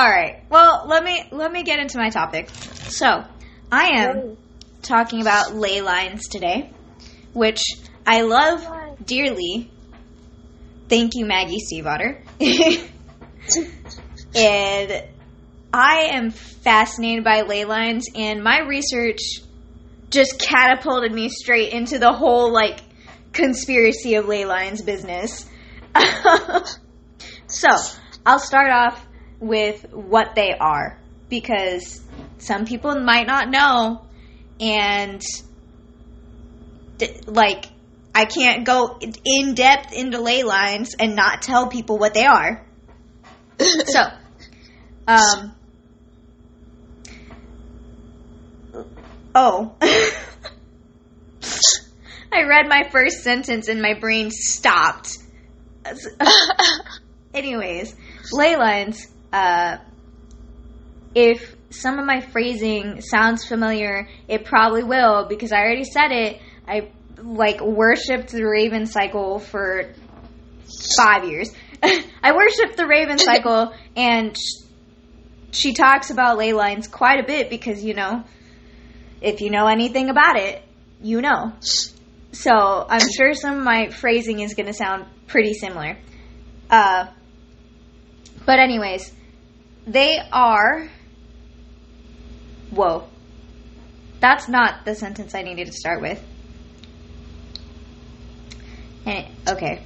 right. 0.09 0.43
Well, 0.49 0.85
let 0.87 1.03
me 1.03 1.23
let 1.31 1.51
me 1.51 1.63
get 1.63 1.79
into 1.79 1.97
my 1.97 2.09
topic. 2.09 2.49
So, 2.51 3.25
I 3.71 3.85
am 3.99 4.37
talking 4.81 5.21
about 5.21 5.55
ley 5.55 5.81
lines 5.81 6.27
today, 6.27 6.71
which 7.33 7.61
I 8.05 8.21
love 8.21 8.65
dearly. 9.05 9.69
Thank 10.87 11.15
you, 11.15 11.25
Maggie 11.25 11.59
Stiefvater. 11.59 12.21
and 14.35 15.03
I 15.73 16.09
am 16.11 16.31
fascinated 16.31 17.23
by 17.23 17.41
ley 17.41 17.65
lines, 17.65 18.07
and 18.15 18.43
my 18.43 18.59
research 18.59 19.19
just 20.09 20.39
catapulted 20.39 21.11
me 21.11 21.29
straight 21.29 21.71
into 21.71 21.99
the 21.99 22.11
whole 22.11 22.51
like 22.51 22.79
conspiracy 23.33 24.15
of 24.15 24.27
ley 24.27 24.45
lines 24.45 24.81
business. 24.81 25.47
so, 27.47 27.67
I'll 28.25 28.39
start 28.39 28.71
off 28.71 29.05
with 29.39 29.85
what 29.91 30.35
they 30.35 30.53
are. 30.53 30.97
because 31.29 32.01
some 32.39 32.65
people 32.65 32.95
might 32.99 33.27
not 33.27 33.49
know, 33.49 34.01
and 34.59 35.21
like 37.25 37.65
I 38.13 38.25
can't 38.25 38.65
go 38.65 38.99
in 38.99 39.53
depth 39.53 39.93
into 39.93 40.19
ley 40.19 40.43
lines 40.43 40.95
and 40.99 41.15
not 41.15 41.41
tell 41.41 41.67
people 41.67 41.97
what 41.97 42.13
they 42.13 42.25
are. 42.25 42.65
so, 43.85 44.03
um, 45.07 45.55
oh. 49.35 49.73
I 52.31 52.43
read 52.43 52.67
my 52.67 52.89
first 52.91 53.23
sentence 53.23 53.67
and 53.69 53.81
my 53.81 53.95
brain 53.95 54.29
stopped. 54.31 55.17
Anyways, 57.33 57.95
ley 58.31 58.55
lines. 58.55 59.07
Uh, 59.31 59.77
if 61.15 61.55
some 61.69 61.99
of 61.99 62.05
my 62.05 62.21
phrasing 62.21 63.01
sounds 63.01 63.45
familiar, 63.45 64.07
it 64.27 64.45
probably 64.45 64.83
will 64.83 65.25
because 65.27 65.51
I 65.51 65.59
already 65.59 65.83
said 65.83 66.11
it. 66.11 66.41
I 66.67 66.89
like 67.17 67.61
worshipped 67.61 68.31
the 68.31 68.45
Raven 68.45 68.85
cycle 68.85 69.39
for 69.39 69.93
five 70.97 71.25
years. 71.25 71.51
I 71.83 72.31
worshipped 72.33 72.77
the 72.77 72.87
Raven 72.87 73.17
cycle, 73.17 73.73
and 73.95 74.35
sh- 74.35 74.65
she 75.51 75.73
talks 75.73 76.09
about 76.09 76.37
ley 76.37 76.53
lines 76.53 76.87
quite 76.87 77.19
a 77.19 77.25
bit 77.25 77.49
because 77.49 77.83
you 77.83 77.93
know, 77.93 78.23
if 79.21 79.41
you 79.41 79.49
know 79.49 79.67
anything 79.67 80.09
about 80.09 80.37
it, 80.37 80.63
you 81.01 81.21
know. 81.21 81.53
So 82.31 82.51
I'm 82.89 83.07
sure 83.17 83.33
some 83.33 83.57
of 83.57 83.63
my 83.63 83.89
phrasing 83.89 84.39
is 84.39 84.53
going 84.53 84.67
to 84.67 84.73
sound 84.73 85.05
pretty 85.27 85.53
similar. 85.53 85.97
Uh, 86.69 87.07
but 88.45 88.59
anyways, 88.59 89.11
they 89.87 90.19
are. 90.31 90.89
Whoa. 92.71 93.07
That's 94.19 94.47
not 94.47 94.85
the 94.85 94.95
sentence 94.95 95.33
I 95.33 95.43
needed 95.43 95.67
to 95.67 95.73
start 95.73 96.01
with. 96.01 96.21
Eh, 99.05 99.25
okay. 99.47 99.81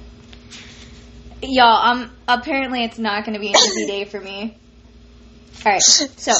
Y'all, 1.42 1.86
um, 1.86 2.10
apparently 2.26 2.84
it's 2.84 2.98
not 2.98 3.24
going 3.24 3.34
to 3.34 3.40
be 3.40 3.48
an 3.48 3.56
easy 3.56 3.86
day 3.86 4.04
for 4.04 4.20
me. 4.20 4.56
Alright, 5.64 5.82
so 5.82 6.32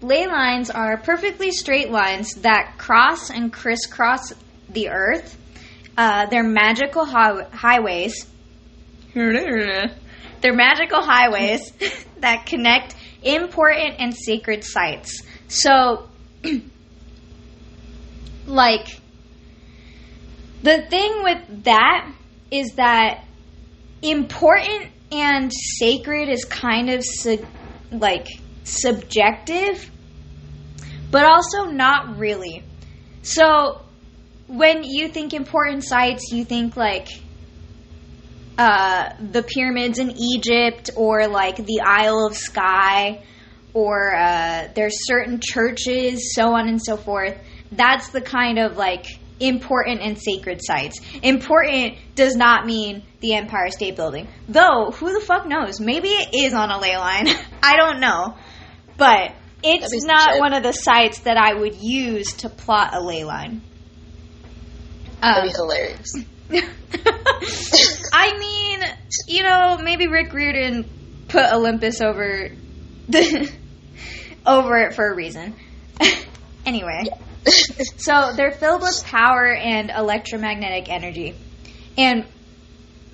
ley 0.00 0.26
lines 0.26 0.70
are 0.70 0.96
perfectly 0.96 1.52
straight 1.52 1.90
lines 1.90 2.34
that 2.36 2.74
cross 2.78 3.30
and 3.30 3.52
crisscross 3.52 4.32
the 4.68 4.88
earth. 4.88 5.36
Uh, 5.96 6.26
they're 6.26 6.42
magical 6.42 7.04
hi- 7.04 7.46
highways. 7.52 8.26
they're 9.14 10.54
magical 10.54 11.02
highways 11.02 11.70
that 12.20 12.46
connect 12.46 12.96
important 13.22 13.96
and 13.98 14.14
sacred 14.16 14.64
sites. 14.64 15.22
So, 15.52 16.08
like, 18.46 18.86
the 20.62 20.80
thing 20.88 21.22
with 21.22 21.64
that 21.64 22.10
is 22.50 22.72
that 22.76 23.22
important 24.00 24.88
and 25.12 25.52
sacred 25.52 26.30
is 26.30 26.46
kind 26.46 26.88
of 26.88 27.04
su- 27.04 27.46
like 27.90 28.28
subjective, 28.64 29.90
but 31.10 31.26
also 31.26 31.64
not 31.70 32.16
really. 32.16 32.64
So, 33.20 33.82
when 34.46 34.84
you 34.84 35.08
think 35.08 35.34
important 35.34 35.84
sites, 35.84 36.32
you 36.32 36.46
think 36.46 36.78
like 36.78 37.08
uh, 38.56 39.10
the 39.20 39.42
pyramids 39.42 39.98
in 39.98 40.14
Egypt 40.18 40.88
or 40.96 41.28
like 41.28 41.56
the 41.56 41.82
Isle 41.84 42.26
of 42.26 42.38
Skye 42.38 43.22
or 43.74 44.14
uh, 44.14 44.68
there's 44.74 45.06
certain 45.06 45.40
churches, 45.40 46.34
so 46.34 46.54
on 46.54 46.68
and 46.68 46.82
so 46.82 46.96
forth. 46.96 47.36
That's 47.70 48.10
the 48.10 48.20
kind 48.20 48.58
of 48.58 48.76
like 48.76 49.06
important 49.40 50.00
and 50.00 50.18
sacred 50.18 50.60
sites. 50.62 51.00
Important 51.22 51.96
does 52.14 52.36
not 52.36 52.66
mean 52.66 53.02
the 53.20 53.34
Empire 53.34 53.70
State 53.70 53.96
Building. 53.96 54.28
Though, 54.48 54.90
who 54.92 55.12
the 55.12 55.24
fuck 55.24 55.46
knows? 55.46 55.80
Maybe 55.80 56.08
it 56.08 56.34
is 56.34 56.54
on 56.54 56.70
a 56.70 56.78
ley 56.78 56.96
line. 56.96 57.28
I 57.62 57.76
don't 57.76 58.00
know. 58.00 58.36
But 58.96 59.32
it's 59.62 60.04
not 60.04 60.38
one 60.38 60.52
of 60.54 60.62
the 60.62 60.72
sites 60.72 61.20
that 61.20 61.36
I 61.36 61.54
would 61.54 61.76
use 61.76 62.32
to 62.38 62.48
plot 62.48 62.94
a 62.94 63.00
ley 63.00 63.24
line. 63.24 63.62
Um, 65.22 65.34
That'd 65.34 65.50
be 65.50 65.56
hilarious. 65.56 66.14
I 68.12 68.38
mean, 68.38 68.80
you 69.28 69.42
know, 69.42 69.78
maybe 69.82 70.08
Rick 70.08 70.32
Riordan 70.32 70.84
put 71.28 71.50
Olympus 71.52 72.00
over 72.00 72.50
the 73.08 73.50
over 74.46 74.76
it 74.78 74.94
for 74.94 75.10
a 75.10 75.14
reason. 75.14 75.54
anyway, 76.66 77.04
so 77.96 78.32
they're 78.34 78.52
filled 78.52 78.82
with 78.82 79.04
power 79.04 79.52
and 79.52 79.90
electromagnetic 79.90 80.88
energy. 80.88 81.34
And 81.96 82.24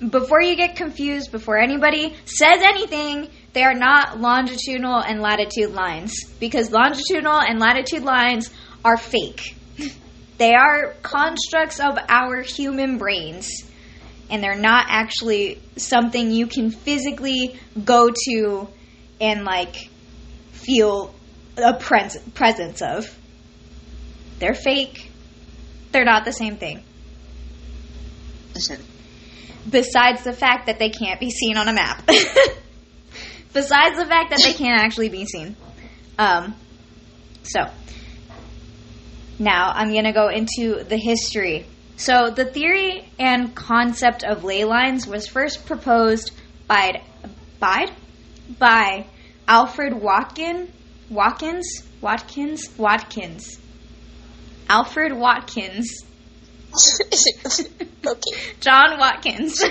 before 0.07 0.41
you 0.41 0.55
get 0.55 0.75
confused, 0.75 1.31
before 1.31 1.57
anybody 1.57 2.15
says 2.25 2.61
anything, 2.63 3.29
they 3.53 3.63
are 3.63 3.73
not 3.73 4.19
longitudinal 4.19 4.99
and 5.01 5.21
latitude 5.21 5.71
lines 5.71 6.13
because 6.39 6.71
longitudinal 6.71 7.39
and 7.39 7.59
latitude 7.59 8.03
lines 8.03 8.49
are 8.83 8.97
fake. 8.97 9.55
They 10.37 10.53
are 10.53 10.93
constructs 11.03 11.81
of 11.81 11.97
our 12.07 12.41
human 12.41 12.97
brains, 12.97 13.49
and 14.29 14.41
they're 14.41 14.55
not 14.55 14.85
actually 14.87 15.61
something 15.75 16.31
you 16.31 16.47
can 16.47 16.71
physically 16.71 17.59
go 17.83 18.09
to 18.29 18.69
and 19.19 19.43
like 19.43 19.89
feel 20.53 21.13
a 21.61 21.73
pres- 21.73 22.17
presence 22.33 22.81
of. 22.81 23.15
They're 24.39 24.53
fake. 24.53 25.11
They're 25.91 26.05
not 26.05 26.25
the 26.25 26.31
same 26.31 26.57
thing. 26.57 26.83
Listen. 28.55 28.81
Besides 29.69 30.23
the 30.23 30.33
fact 30.33 30.67
that 30.67 30.79
they 30.79 30.89
can't 30.89 31.19
be 31.19 31.29
seen 31.29 31.57
on 31.57 31.67
a 31.67 31.73
map. 31.73 32.03
Besides 33.53 33.97
the 33.97 34.05
fact 34.05 34.29
that 34.29 34.41
they 34.43 34.53
can't 34.53 34.79
actually 34.81 35.09
be 35.09 35.25
seen. 35.25 35.55
Um, 36.17 36.55
so, 37.43 37.61
now 39.39 39.71
I'm 39.73 39.91
going 39.91 40.05
to 40.05 40.13
go 40.13 40.29
into 40.29 40.83
the 40.83 40.97
history. 40.97 41.65
So, 41.97 42.29
the 42.29 42.45
theory 42.45 43.09
and 43.17 43.53
concept 43.55 44.23
of 44.23 44.43
ley 44.43 44.63
lines 44.65 45.07
was 45.07 45.27
first 45.27 45.65
proposed 45.65 46.31
by 46.67 47.01
by, 47.59 47.91
by 48.57 49.05
Alfred 49.47 49.93
Watkin, 49.93 50.71
Watkins, 51.09 51.83
Watkins, 52.01 52.69
Watkins. 52.77 53.59
Alfred 54.69 55.13
Watkins. 55.13 56.05
okay. 58.05 58.31
John 58.59 58.99
Watkins. 58.99 59.63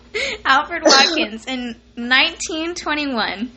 Alfred 0.44 0.82
Watkins 0.84 1.44
in 1.46 1.76
1921. 1.96 3.52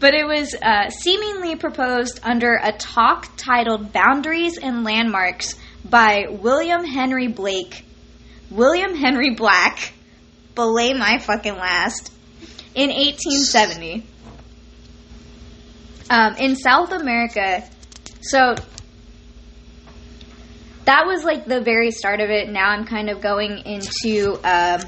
But 0.00 0.14
it 0.14 0.24
was 0.24 0.54
uh, 0.54 0.88
seemingly 0.90 1.56
proposed 1.56 2.20
under 2.22 2.54
a 2.54 2.72
talk 2.72 3.28
titled 3.36 3.92
Boundaries 3.92 4.56
and 4.56 4.84
Landmarks 4.84 5.56
by 5.84 6.26
William 6.30 6.84
Henry 6.84 7.26
Blake. 7.26 7.84
William 8.50 8.94
Henry 8.94 9.34
Black. 9.34 9.92
Belay 10.54 10.94
my 10.94 11.18
fucking 11.18 11.56
last. 11.56 12.12
In 12.74 12.88
1870. 12.90 14.06
Um, 16.10 16.36
in 16.36 16.56
South 16.56 16.92
America, 16.92 17.68
so 18.22 18.54
that 20.88 21.06
was 21.06 21.22
like 21.22 21.44
the 21.44 21.60
very 21.60 21.90
start 21.90 22.20
of 22.20 22.30
it. 22.30 22.48
Now 22.48 22.70
I'm 22.70 22.86
kind 22.86 23.10
of 23.10 23.20
going 23.20 23.58
into 23.58 24.40
um, 24.42 24.80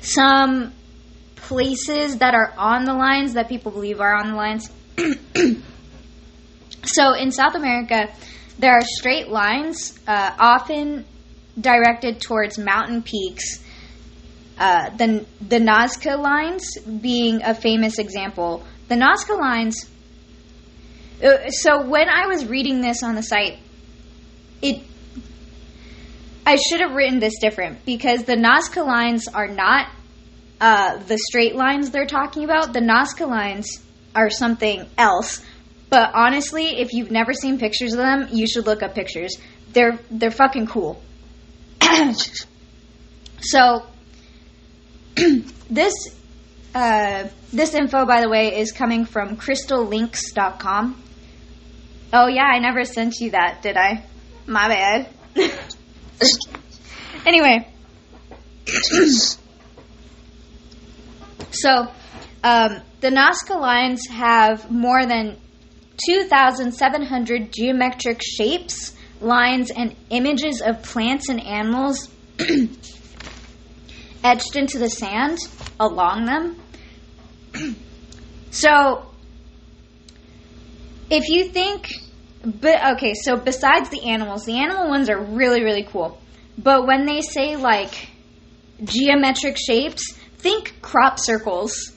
some 0.00 0.72
places 1.36 2.16
that 2.18 2.34
are 2.34 2.54
on 2.56 2.84
the 2.86 2.94
lines 2.94 3.34
that 3.34 3.50
people 3.50 3.70
believe 3.70 4.00
are 4.00 4.14
on 4.14 4.30
the 4.30 4.34
lines. 4.34 4.70
so 6.84 7.12
in 7.12 7.30
South 7.30 7.54
America, 7.54 8.08
there 8.58 8.72
are 8.72 8.80
straight 8.82 9.28
lines, 9.28 9.98
uh, 10.06 10.34
often 10.38 11.04
directed 11.60 12.20
towards 12.20 12.58
mountain 12.58 13.02
peaks. 13.02 13.62
Uh, 14.58 14.88
the 14.96 15.26
the 15.40 15.58
Nazca 15.58 16.18
lines 16.18 16.78
being 16.78 17.42
a 17.42 17.54
famous 17.54 17.98
example. 17.98 18.64
The 18.88 18.94
Nazca 18.96 19.38
lines. 19.38 19.88
Uh, 21.22 21.50
so 21.50 21.86
when 21.86 22.08
I 22.08 22.26
was 22.26 22.46
reading 22.46 22.80
this 22.80 23.02
on 23.02 23.14
the 23.14 23.22
site, 23.22 23.58
it 24.60 24.82
I 26.44 26.56
should 26.56 26.80
have 26.80 26.92
written 26.92 27.20
this 27.20 27.38
different 27.40 27.84
because 27.84 28.24
the 28.24 28.34
Nazca 28.34 28.84
lines 28.84 29.28
are 29.28 29.46
not 29.46 29.88
uh, 30.60 30.98
the 30.98 31.18
straight 31.18 31.54
lines 31.54 31.90
they're 31.90 32.06
talking 32.06 32.44
about. 32.44 32.72
The 32.72 32.80
Nazca 32.80 33.28
lines 33.28 33.80
are 34.14 34.30
something 34.30 34.88
else. 34.98 35.40
But 35.88 36.12
honestly, 36.14 36.80
if 36.80 36.92
you've 36.92 37.10
never 37.10 37.32
seen 37.32 37.58
pictures 37.58 37.92
of 37.92 37.98
them, 37.98 38.28
you 38.32 38.46
should 38.46 38.66
look 38.66 38.82
up 38.82 38.94
pictures. 38.94 39.36
They're 39.72 39.98
they're 40.10 40.30
fucking 40.30 40.66
cool. 40.66 41.02
so 43.40 43.86
this 45.70 45.94
uh, 46.74 47.28
this 47.52 47.74
info, 47.74 48.06
by 48.06 48.20
the 48.22 48.28
way, 48.28 48.58
is 48.58 48.72
coming 48.72 49.04
from 49.04 49.36
crystallinks.com. 49.36 51.02
Oh, 52.14 52.26
yeah, 52.26 52.44
I 52.44 52.58
never 52.58 52.84
sent 52.84 53.20
you 53.20 53.30
that, 53.32 53.62
did 53.62 53.76
I? 53.76 54.04
My 54.46 54.68
bad. 54.68 55.08
anyway. 57.26 57.68
so, 61.50 61.88
um, 62.42 62.80
the 63.00 63.10
Nazca 63.10 63.60
lines 63.60 64.06
have 64.08 64.70
more 64.70 65.04
than 65.06 65.36
2,700 66.06 67.52
geometric 67.52 68.22
shapes, 68.22 68.94
lines, 69.20 69.70
and 69.70 69.94
images 70.10 70.62
of 70.62 70.82
plants 70.82 71.28
and 71.28 71.40
animals 71.40 72.08
etched 74.24 74.56
into 74.56 74.78
the 74.78 74.88
sand 74.88 75.38
along 75.78 76.24
them. 76.24 76.61
so, 78.50 79.06
if 81.10 81.28
you 81.28 81.48
think, 81.48 81.92
but 82.44 82.94
okay, 82.96 83.14
so 83.14 83.36
besides 83.36 83.90
the 83.90 84.08
animals, 84.08 84.44
the 84.44 84.58
animal 84.58 84.88
ones 84.88 85.08
are 85.08 85.20
really, 85.20 85.62
really 85.62 85.84
cool. 85.84 86.18
But 86.58 86.86
when 86.86 87.06
they 87.06 87.20
say 87.20 87.56
like 87.56 88.08
geometric 88.84 89.56
shapes, 89.56 90.14
think 90.38 90.80
crop 90.82 91.18
circles. 91.18 91.92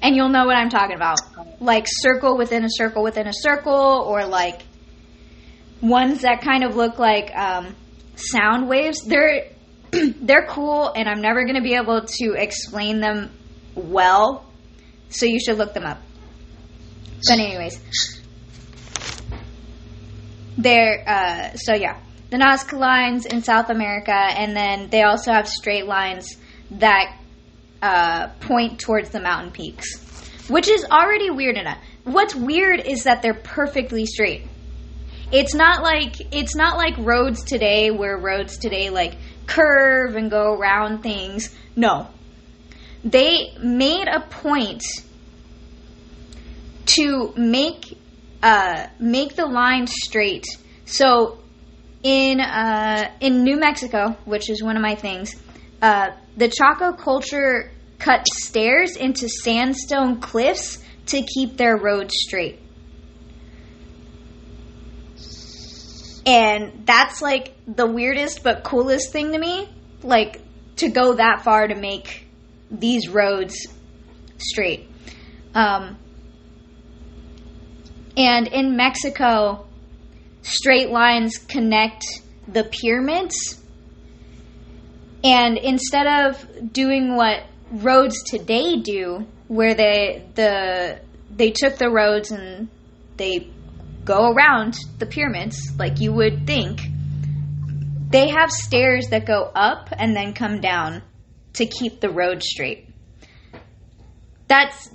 And 0.00 0.14
you'll 0.14 0.28
know 0.28 0.46
what 0.46 0.56
I'm 0.56 0.70
talking 0.70 0.96
about. 0.96 1.18
Like 1.60 1.86
circle 1.88 2.36
within 2.36 2.64
a 2.64 2.70
circle 2.70 3.02
within 3.02 3.26
a 3.26 3.32
circle, 3.32 4.04
or 4.06 4.24
like 4.24 4.62
ones 5.80 6.22
that 6.22 6.40
kind 6.42 6.64
of 6.64 6.76
look 6.76 6.98
like 6.98 7.34
um, 7.34 7.74
sound 8.14 8.68
waves. 8.68 9.02
They're 9.04 9.48
they're 9.90 10.46
cool, 10.46 10.92
and 10.94 11.08
I'm 11.08 11.20
never 11.20 11.44
going 11.44 11.56
to 11.56 11.62
be 11.62 11.74
able 11.74 12.02
to 12.02 12.34
explain 12.34 13.00
them 13.00 13.30
well. 13.74 14.44
So 15.10 15.26
you 15.26 15.40
should 15.40 15.58
look 15.58 15.74
them 15.74 15.84
up. 15.84 15.98
But 17.28 17.38
anyways, 17.38 17.80
they're 20.56 21.04
uh, 21.06 21.56
so 21.56 21.74
yeah, 21.74 21.98
the 22.30 22.36
Nazca 22.36 22.78
lines 22.78 23.26
in 23.26 23.42
South 23.42 23.70
America, 23.70 24.12
and 24.12 24.56
then 24.56 24.90
they 24.90 25.02
also 25.02 25.32
have 25.32 25.48
straight 25.48 25.86
lines 25.86 26.36
that 26.72 27.16
uh, 27.82 28.28
point 28.40 28.80
towards 28.80 29.10
the 29.10 29.20
mountain 29.20 29.50
peaks, 29.52 29.88
which 30.48 30.68
is 30.68 30.84
already 30.84 31.30
weird 31.30 31.56
enough. 31.56 31.78
What's 32.04 32.34
weird 32.34 32.80
is 32.80 33.04
that 33.04 33.22
they're 33.22 33.34
perfectly 33.34 34.06
straight. 34.06 34.46
It's 35.30 35.54
not 35.54 35.82
like 35.82 36.34
it's 36.34 36.54
not 36.54 36.76
like 36.76 36.96
roads 36.98 37.44
today 37.44 37.90
where 37.90 38.16
roads 38.16 38.56
today 38.58 38.90
like 38.90 39.14
curve 39.46 40.16
and 40.16 40.30
go 40.30 40.54
around 40.54 41.02
things. 41.02 41.54
No. 41.76 42.08
They 43.04 43.54
made 43.62 44.08
a 44.08 44.20
point 44.20 44.82
to 46.86 47.32
make 47.36 47.96
uh, 48.42 48.86
make 48.98 49.34
the 49.34 49.46
line 49.46 49.86
straight. 49.86 50.46
So 50.84 51.38
in 52.02 52.40
uh, 52.40 53.10
in 53.20 53.44
New 53.44 53.58
Mexico, 53.58 54.16
which 54.24 54.50
is 54.50 54.62
one 54.62 54.76
of 54.76 54.82
my 54.82 54.94
things, 54.94 55.34
uh, 55.82 56.10
the 56.36 56.48
Chaco 56.48 56.92
culture 56.92 57.70
cut 57.98 58.26
stairs 58.28 58.96
into 58.96 59.28
sandstone 59.28 60.20
cliffs 60.20 60.78
to 61.06 61.22
keep 61.22 61.56
their 61.56 61.76
roads 61.76 62.14
straight. 62.16 62.60
And 66.26 66.82
that's 66.84 67.22
like 67.22 67.54
the 67.66 67.86
weirdest 67.86 68.42
but 68.42 68.62
coolest 68.62 69.12
thing 69.12 69.32
to 69.32 69.38
me. 69.38 69.68
Like 70.02 70.42
to 70.76 70.88
go 70.90 71.14
that 71.14 71.42
far 71.42 71.66
to 71.66 71.74
make 71.74 72.27
these 72.70 73.08
roads 73.08 73.66
straight. 74.38 74.88
Um, 75.54 75.98
and 78.16 78.48
in 78.48 78.76
Mexico, 78.76 79.66
straight 80.42 80.90
lines 80.90 81.38
connect 81.38 82.04
the 82.46 82.64
pyramids. 82.64 83.62
And 85.22 85.58
instead 85.58 86.06
of 86.06 86.72
doing 86.72 87.16
what 87.16 87.44
roads 87.70 88.22
today 88.22 88.76
do, 88.76 89.26
where 89.48 89.74
they 89.74 90.26
the 90.34 91.00
they 91.34 91.50
took 91.50 91.76
the 91.76 91.90
roads 91.90 92.30
and 92.30 92.68
they 93.16 93.50
go 94.04 94.30
around 94.32 94.78
the 94.98 95.06
pyramids 95.06 95.72
like 95.78 96.00
you 96.00 96.12
would 96.12 96.46
think, 96.46 96.80
they 98.10 98.28
have 98.28 98.50
stairs 98.50 99.08
that 99.08 99.26
go 99.26 99.50
up 99.54 99.88
and 99.92 100.16
then 100.16 100.32
come 100.32 100.60
down 100.60 101.02
to 101.58 101.66
keep 101.66 102.00
the 102.00 102.10
road 102.10 102.42
straight. 102.42 102.88
That's 104.48 104.90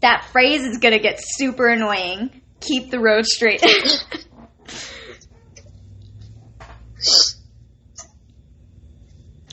that 0.00 0.28
phrase 0.30 0.64
is 0.64 0.78
going 0.78 0.94
to 0.94 1.00
get 1.00 1.18
super 1.20 1.68
annoying. 1.68 2.40
Keep 2.60 2.90
the 2.90 3.00
road 3.00 3.26
straight. 3.26 3.62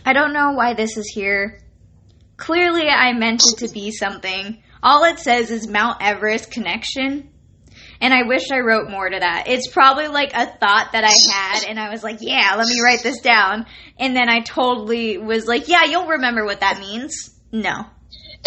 I 0.06 0.13
don't 0.13 0.34
know 0.34 0.52
why 0.52 0.76
this 0.76 0.98
is 0.98 1.08
here. 1.08 1.60
Clearly, 2.38 2.88
I 2.88 3.13
meant 3.13 3.41
it 3.43 3.58
to 3.65 3.74
be 3.74 3.91
something. 3.91 4.62
All 4.84 5.04
it 5.06 5.17
says 5.19 5.50
is 5.50 5.67
Mount 5.67 5.98
Everest 6.02 6.52
connection. 6.52 7.32
And 8.01 8.13
I 8.13 8.23
wish 8.23 8.51
I 8.51 8.60
wrote 8.60 8.89
more 8.89 9.10
to 9.10 9.19
that. 9.19 9.45
It's 9.47 9.67
probably 9.67 10.08
like 10.08 10.31
a 10.34 10.45
thought 10.45 10.91
that 10.91 11.03
I 11.03 11.13
had, 11.31 11.65
and 11.67 11.79
I 11.79 11.89
was 11.89 12.03
like, 12.03 12.17
yeah, 12.21 12.55
let 12.58 12.67
me 12.67 12.81
write 12.84 13.03
this 13.03 13.21
down. 13.21 13.65
And 13.97 14.15
then 14.15 14.29
I 14.29 14.41
totally 14.41 15.17
was 15.17 15.47
like, 15.47 15.67
yeah, 15.67 15.86
you'll 15.86 16.08
remember 16.08 16.45
what 16.45 16.60
that 16.60 16.79
means. 16.79 17.31
No. 17.51 17.86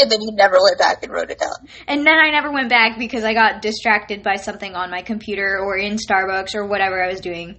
And 0.01 0.11
then 0.11 0.23
you 0.23 0.31
never 0.33 0.59
went 0.63 0.79
back 0.79 1.03
and 1.03 1.13
wrote 1.13 1.31
it 1.31 1.39
down. 1.41 1.69
And 1.87 2.07
then 2.07 2.15
I 2.15 2.31
never 2.31 2.53
went 2.53 2.69
back 2.69 2.99
because 2.99 3.25
I 3.25 3.35
got 3.35 3.63
distracted 3.63 4.23
by 4.23 4.37
something 4.37 4.75
on 4.75 4.91
my 4.91 5.03
computer 5.03 5.59
or 5.59 5.77
in 5.77 5.97
Starbucks 5.97 6.55
or 6.55 6.67
whatever 6.67 7.03
I 7.03 7.09
was 7.09 7.21
doing. 7.21 7.57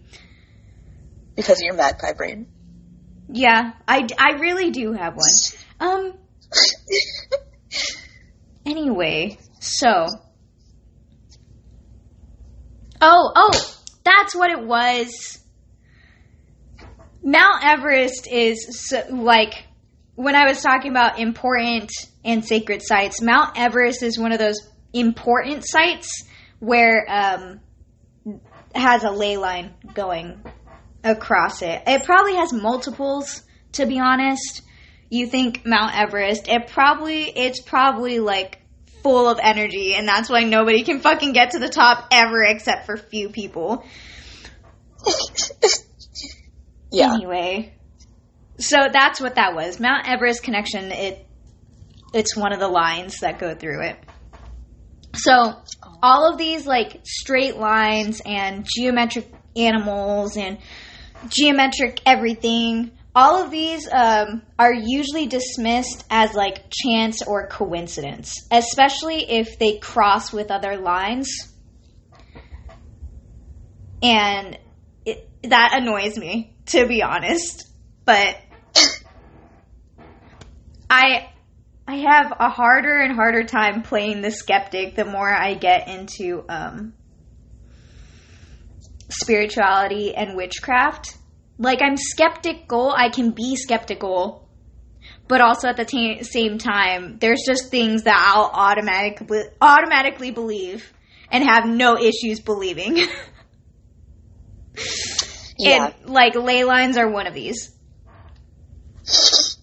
Because 1.35 1.59
of 1.59 1.65
your 1.65 1.75
magpie 1.75 2.13
brain. 2.13 2.47
Yeah, 3.31 3.73
I, 3.87 4.07
I 4.17 4.39
really 4.39 4.71
do 4.71 4.93
have 4.93 5.15
one. 5.15 5.29
Um. 5.81 6.13
anyway, 8.65 9.37
so. 9.61 10.07
Oh, 13.01 13.31
oh, 13.35 13.75
that's 14.03 14.35
what 14.35 14.51
it 14.51 14.61
was. 14.61 15.39
Mount 17.23 17.63
Everest 17.63 18.27
is 18.27 18.87
so, 18.87 19.03
like 19.09 19.65
when 20.15 20.35
I 20.35 20.45
was 20.45 20.61
talking 20.61 20.91
about 20.91 21.19
important 21.19 21.91
and 22.23 22.45
sacred 22.45 22.81
sites. 22.83 23.21
Mount 23.21 23.57
Everest 23.57 24.03
is 24.03 24.19
one 24.19 24.31
of 24.31 24.39
those 24.39 24.57
important 24.93 25.63
sites 25.65 26.25
where 26.59 27.05
um, 27.09 27.59
has 28.75 29.03
a 29.03 29.11
ley 29.11 29.37
line 29.37 29.73
going 29.93 30.41
across 31.03 31.61
it. 31.61 31.81
It 31.87 32.03
probably 32.03 32.35
has 32.35 32.51
multiples, 32.51 33.43
to 33.73 33.85
be 33.85 33.99
honest. 33.99 34.61
You 35.09 35.27
think 35.27 35.65
Mount 35.65 35.97
Everest, 35.97 36.47
it 36.47 36.67
probably 36.67 37.23
it's 37.23 37.61
probably 37.61 38.19
like 38.19 38.58
full 39.03 39.29
of 39.29 39.39
energy 39.41 39.95
and 39.95 40.07
that's 40.07 40.29
why 40.29 40.43
nobody 40.43 40.83
can 40.83 40.99
fucking 40.99 41.33
get 41.33 41.51
to 41.51 41.59
the 41.59 41.69
top 41.69 42.07
ever 42.11 42.43
except 42.43 42.85
for 42.85 42.97
few 42.97 43.29
people. 43.29 43.85
Yeah. 46.91 47.13
Anyway, 47.13 47.73
so 48.57 48.77
that's 48.91 49.21
what 49.21 49.35
that 49.35 49.53
was. 49.53 49.79
Mount 49.79 50.07
Everest 50.07 50.43
connection. 50.43 50.91
It 50.91 51.25
it's 52.13 52.35
one 52.35 52.51
of 52.51 52.59
the 52.59 52.67
lines 52.67 53.19
that 53.19 53.39
go 53.39 53.53
through 53.53 53.83
it. 53.83 53.97
So 55.15 55.53
all 56.01 56.31
of 56.31 56.37
these 56.37 56.65
like 56.65 57.01
straight 57.03 57.57
lines 57.57 58.21
and 58.25 58.65
geometric 58.67 59.31
animals 59.55 60.37
and 60.37 60.57
geometric 61.27 61.99
everything. 62.05 62.91
All 63.15 63.43
of 63.43 63.51
these 63.51 63.87
um, 63.91 64.43
are 64.57 64.73
usually 64.73 65.27
dismissed 65.27 66.05
as 66.09 66.33
like 66.33 66.65
chance 66.69 67.21
or 67.25 67.47
coincidence, 67.47 68.33
especially 68.51 69.29
if 69.29 69.57
they 69.57 69.77
cross 69.79 70.31
with 70.31 70.51
other 70.51 70.77
lines. 70.77 71.29
And 74.01 74.57
it, 75.05 75.27
that 75.43 75.77
annoys 75.81 76.17
me, 76.17 76.55
to 76.67 76.85
be 76.87 77.01
honest. 77.01 77.67
But 78.05 78.37
I 80.89 81.29
I 81.87 81.95
have 81.95 82.33
a 82.39 82.49
harder 82.49 82.99
and 82.99 83.15
harder 83.15 83.43
time 83.43 83.81
playing 83.81 84.21
the 84.21 84.31
skeptic 84.31 84.95
the 84.95 85.05
more 85.05 85.29
I 85.29 85.55
get 85.55 85.87
into 85.87 86.45
um, 86.47 86.93
spirituality 89.09 90.15
and 90.15 90.37
witchcraft. 90.37 91.17
Like 91.59 91.81
I'm 91.81 91.97
skeptical, 91.97 92.91
I 92.95 93.09
can 93.09 93.31
be 93.31 93.55
skeptical, 93.55 94.49
but 95.27 95.41
also 95.41 95.67
at 95.67 95.77
the 95.77 95.85
ta 95.85 96.23
same 96.23 96.57
time, 96.57 97.17
there's 97.19 97.43
just 97.45 97.69
things 97.69 98.03
that 98.03 98.33
I'll 98.33 98.49
automatically 98.51 99.43
automatically 99.61 100.31
believe 100.31 100.91
and 101.31 101.43
have 101.43 101.67
no 101.67 101.97
issues 101.97 102.39
believing. 102.39 102.97
Yeah. 105.59 105.91
And 105.97 106.09
like 106.09 106.35
ley 106.35 106.63
lines 106.63 106.97
are 106.97 107.09
one 107.09 107.27
of 107.27 107.33
these. 107.33 107.75
So 109.03 109.57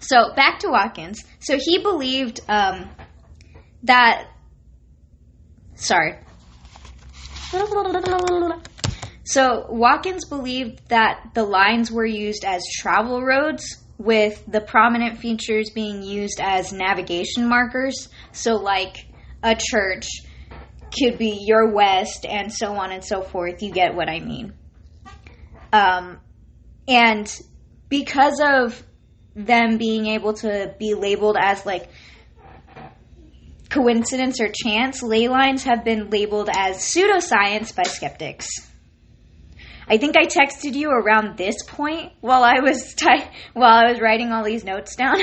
So 0.00 0.34
back 0.34 0.60
to 0.60 0.68
Watkins. 0.68 1.22
So 1.40 1.58
he 1.58 1.78
believed 1.78 2.40
um, 2.48 2.88
that. 3.84 4.28
Sorry. 5.74 6.18
So 9.24 9.66
Watkins 9.68 10.24
believed 10.28 10.88
that 10.88 11.30
the 11.34 11.44
lines 11.44 11.90
were 11.92 12.06
used 12.06 12.44
as 12.44 12.62
travel 12.80 13.22
roads, 13.22 13.82
with 13.98 14.42
the 14.48 14.60
prominent 14.60 15.18
features 15.18 15.70
being 15.70 16.02
used 16.02 16.40
as 16.40 16.72
navigation 16.72 17.48
markers. 17.48 18.08
So, 18.32 18.54
like 18.54 19.06
a 19.42 19.56
church 19.56 20.08
could 20.98 21.18
be 21.18 21.38
your 21.46 21.72
west, 21.72 22.26
and 22.28 22.52
so 22.52 22.72
on 22.74 22.92
and 22.92 23.04
so 23.04 23.22
forth. 23.22 23.62
You 23.62 23.72
get 23.72 23.94
what 23.94 24.08
I 24.08 24.20
mean. 24.20 24.52
Um, 25.72 26.18
and 26.86 27.32
because 27.88 28.40
of 28.44 28.82
them 29.34 29.78
being 29.78 30.06
able 30.06 30.34
to 30.34 30.74
be 30.78 30.94
labeled 30.94 31.36
as 31.40 31.64
like 31.64 31.88
coincidence 33.70 34.40
or 34.40 34.50
chance, 34.52 35.02
ley 35.02 35.28
lines 35.28 35.64
have 35.64 35.84
been 35.84 36.10
labeled 36.10 36.50
as 36.54 36.76
pseudoscience 36.78 37.74
by 37.74 37.84
skeptics. 37.84 38.48
I 39.88 39.98
think 39.98 40.16
I 40.16 40.26
texted 40.26 40.74
you 40.74 40.90
around 40.90 41.36
this 41.36 41.56
point 41.66 42.12
while 42.20 42.44
I 42.44 42.60
was 42.60 42.94
ty- 42.98 43.30
while 43.52 43.84
I 43.84 43.90
was 43.90 44.00
writing 44.00 44.32
all 44.32 44.44
these 44.44 44.64
notes 44.64 44.96
down. 44.96 45.20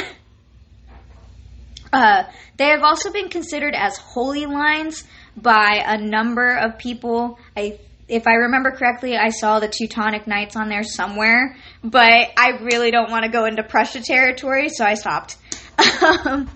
uh, 1.94 2.24
they 2.58 2.68
have 2.68 2.84
also 2.84 3.12
been 3.12 3.30
considered 3.30 3.74
as 3.76 3.98
holy 3.98 4.46
lines 4.46 5.04
by 5.36 5.84
a 5.86 5.98
number 5.98 6.56
of 6.56 6.78
people. 6.78 7.40
I 7.56 7.80
if 8.10 8.26
I 8.26 8.34
remember 8.34 8.72
correctly, 8.72 9.16
I 9.16 9.30
saw 9.30 9.60
the 9.60 9.68
Teutonic 9.68 10.26
Knights 10.26 10.56
on 10.56 10.68
there 10.68 10.84
somewhere, 10.84 11.56
but 11.84 12.32
I 12.38 12.58
really 12.62 12.90
don't 12.90 13.12
want 13.12 13.24
to 13.24 13.30
go 13.30 13.46
into 13.46 13.62
Prussia 13.62 14.02
territory, 14.02 14.70
so 14.70 14.84
I 14.84 14.96
stopped. 14.96 15.38
um, 16.26 16.50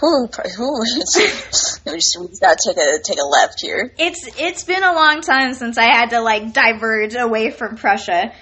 Who? 0.00 0.26
Who? 0.56 0.80
we 0.80 0.86
just, 1.00 1.80
we 1.86 2.26
just 2.28 2.40
gotta 2.40 2.56
take 2.66 2.76
a 2.76 2.98
take 3.02 3.18
a 3.18 3.26
left 3.26 3.60
here. 3.60 3.92
it's 3.98 4.28
it's 4.38 4.64
been 4.64 4.82
a 4.82 4.92
long 4.92 5.20
time 5.20 5.54
since 5.54 5.78
I 5.78 5.84
had 5.84 6.10
to 6.10 6.20
like 6.20 6.52
diverge 6.52 7.14
away 7.14 7.50
from 7.50 7.76
Prussia. 7.76 8.32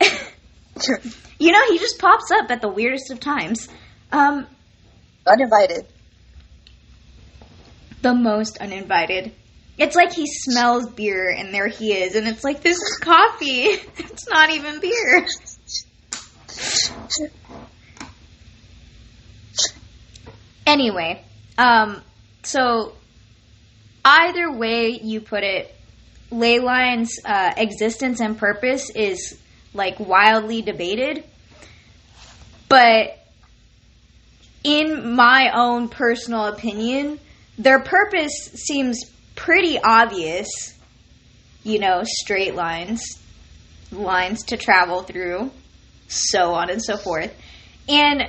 you 1.38 1.52
know, 1.52 1.62
he 1.70 1.78
just 1.78 1.98
pops 1.98 2.30
up 2.30 2.50
at 2.50 2.60
the 2.60 2.68
weirdest 2.68 3.10
of 3.10 3.20
times. 3.20 3.68
Um, 4.12 4.46
Uninvited. 5.26 5.86
the 8.02 8.14
most 8.14 8.58
uninvited. 8.58 9.32
It's 9.76 9.94
like 9.94 10.12
he 10.12 10.26
smells 10.26 10.88
beer 10.88 11.30
and 11.30 11.54
there 11.54 11.68
he 11.68 11.92
is, 11.92 12.14
and 12.16 12.26
it's 12.26 12.42
like 12.44 12.62
this 12.62 12.78
is 12.78 12.98
coffee. 13.00 13.76
It's 13.98 14.28
not 14.28 14.50
even 14.50 14.80
beer. 14.80 15.26
Anyway, 20.68 21.24
um, 21.56 22.02
so 22.42 22.92
either 24.04 24.52
way 24.52 25.00
you 25.02 25.18
put 25.18 25.42
it, 25.42 25.74
ley 26.30 26.58
lines' 26.58 27.18
uh, 27.24 27.54
existence 27.56 28.20
and 28.20 28.36
purpose 28.36 28.90
is 28.90 29.38
like 29.72 29.98
wildly 29.98 30.60
debated. 30.60 31.24
But 32.68 33.18
in 34.62 35.16
my 35.16 35.52
own 35.54 35.88
personal 35.88 36.44
opinion, 36.44 37.18
their 37.56 37.80
purpose 37.80 38.50
seems 38.52 39.06
pretty 39.34 39.78
obvious. 39.82 40.48
You 41.64 41.78
know, 41.78 42.02
straight 42.04 42.54
lines, 42.54 43.02
lines 43.90 44.44
to 44.44 44.58
travel 44.58 45.02
through, 45.02 45.50
so 46.08 46.52
on 46.52 46.68
and 46.68 46.84
so 46.84 46.98
forth. 46.98 47.34
And 47.88 48.28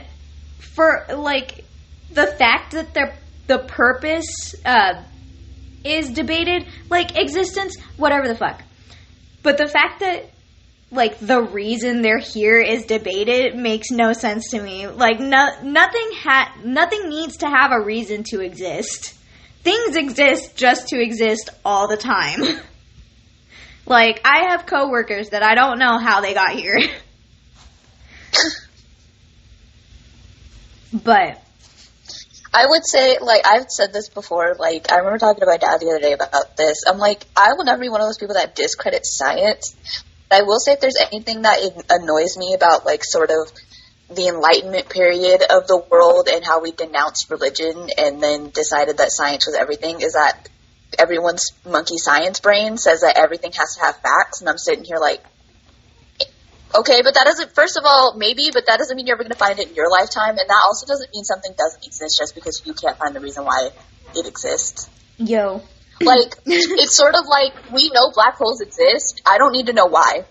for 0.60 1.06
like 1.14 1.66
the 2.12 2.28
fact 2.28 2.72
that 2.72 2.94
their 2.94 3.14
the 3.48 3.60
purpose 3.60 4.56
uh, 4.64 5.02
is 5.84 6.12
debated, 6.12 6.68
like 6.90 7.18
existence, 7.18 7.76
whatever 7.98 8.28
the 8.28 8.36
fuck. 8.36 8.62
But 9.42 9.58
the 9.58 9.68
fact 9.68 10.02
that 10.02 10.30
like 10.92 11.20
the 11.20 11.42
reason 11.42 12.02
they're 12.02 12.20
here 12.20 12.60
is 12.60 12.86
debated 12.86 13.56
makes 13.56 13.92
no 13.92 14.14
sense 14.14 14.52
to 14.52 14.62
me. 14.62 14.88
Like 14.88 15.20
no, 15.20 15.50
nothing 15.64 16.10
ha- 16.16 16.56
nothing 16.64 17.10
needs 17.10 17.38
to 17.38 17.50
have 17.50 17.72
a 17.72 17.80
reason 17.82 18.24
to 18.30 18.42
exist. 18.42 19.16
Things 19.64 19.96
exist 19.96 20.56
just 20.56 20.90
to 20.90 21.02
exist 21.02 21.50
all 21.66 21.88
the 21.88 21.98
time. 21.98 22.42
like 23.86 24.22
I 24.26 24.50
have 24.50 24.66
coworkers 24.66 25.30
that 25.30 25.44
I 25.44 25.56
don't 25.56 25.80
know 25.80 25.98
how 25.98 26.22
they 26.22 26.34
got 26.34 26.52
here. 26.52 26.80
but 30.94 31.42
I 32.54 32.66
would 32.68 32.86
say, 32.86 33.18
like, 33.20 33.46
I've 33.46 33.70
said 33.70 33.94
this 33.94 34.10
before. 34.10 34.56
Like, 34.58 34.92
I 34.92 34.98
remember 34.98 35.20
talking 35.20 35.42
to 35.42 35.46
my 35.46 35.58
dad 35.58 35.80
the 35.80 35.90
other 35.90 36.00
day 36.00 36.14
about 36.14 36.58
this. 36.58 36.84
I'm 36.88 36.98
like, 36.98 37.26
I 37.38 37.54
will 37.54 37.66
never 37.66 37.80
be 37.80 37.90
one 37.90 38.02
of 38.02 38.08
those 38.08 38.18
people 38.18 38.36
that 38.36 38.56
discredit 38.56 39.06
science. 39.06 39.76
But 40.30 40.40
I 40.40 40.42
will 40.44 40.60
say, 40.60 40.74
if 40.74 40.80
there's 40.80 40.98
anything 41.00 41.44
that 41.44 41.60
annoys 41.90 42.38
me 42.38 42.54
about, 42.56 42.86
like, 42.86 43.04
sort 43.04 43.30
of 43.30 43.52
the 44.16 44.28
Enlightenment 44.28 44.90
period 44.90 45.44
of 45.44 45.68
the 45.68 45.78
world 45.92 46.28
and 46.28 46.44
how 46.44 46.62
we 46.62 46.72
denounced 46.72 47.30
religion 47.30 47.90
and 47.96 48.22
then 48.22 48.50
decided 48.50 48.98
that 48.98 49.12
science 49.12 49.46
was 49.46 49.56
everything, 49.56 50.02
is 50.02 50.14
that 50.14 50.50
everyone's 50.98 51.52
monkey 51.66 51.98
science 51.98 52.40
brain 52.40 52.78
says 52.78 53.02
that 53.02 53.18
everything 53.18 53.52
has 53.52 53.76
to 53.76 53.86
have 53.86 53.96
facts, 53.98 54.42
and 54.42 54.50
I'm 54.50 54.58
sitting 54.58 54.84
here 54.84 54.98
like, 54.98 55.24
Okay, 56.76 57.02
but 57.04 57.16
that 57.16 57.26
doesn't, 57.26 57.56
first 57.56 57.78
of 57.78 57.84
all, 57.86 58.14
maybe, 58.16 58.50
but 58.54 58.68
that 58.68 58.78
doesn't 58.78 58.96
mean 58.96 59.08
you're 59.08 59.16
ever 59.16 59.24
going 59.24 59.32
to 59.32 59.38
find 59.38 59.58
it 59.60 59.70
in 59.70 59.76
your 59.76 59.90
lifetime, 59.90 60.38
and 60.38 60.48
that 60.48 60.62
also 60.66 60.86
doesn't 60.86 61.10
mean 61.14 61.24
something 61.24 61.52
doesn't 61.58 61.84
exist 61.86 62.18
just 62.20 62.36
because 62.36 62.62
you 62.66 62.74
can't 62.74 62.98
find 62.98 63.16
the 63.16 63.20
reason 63.20 63.44
why 63.44 63.70
it 64.16 64.28
exists. 64.28 64.88
yo, 65.18 65.62
Like, 66.00 66.36
it's 66.46 66.96
sort 66.96 67.16
of 67.16 67.26
like, 67.28 67.72
we 67.74 67.90
know 67.90 68.12
black 68.14 68.36
holes 68.36 68.62
exist, 68.62 69.22
I 69.26 69.38
don't 69.40 69.52
need 69.52 69.66
to 69.66 69.74
know 69.74 69.88
why. 69.88 70.26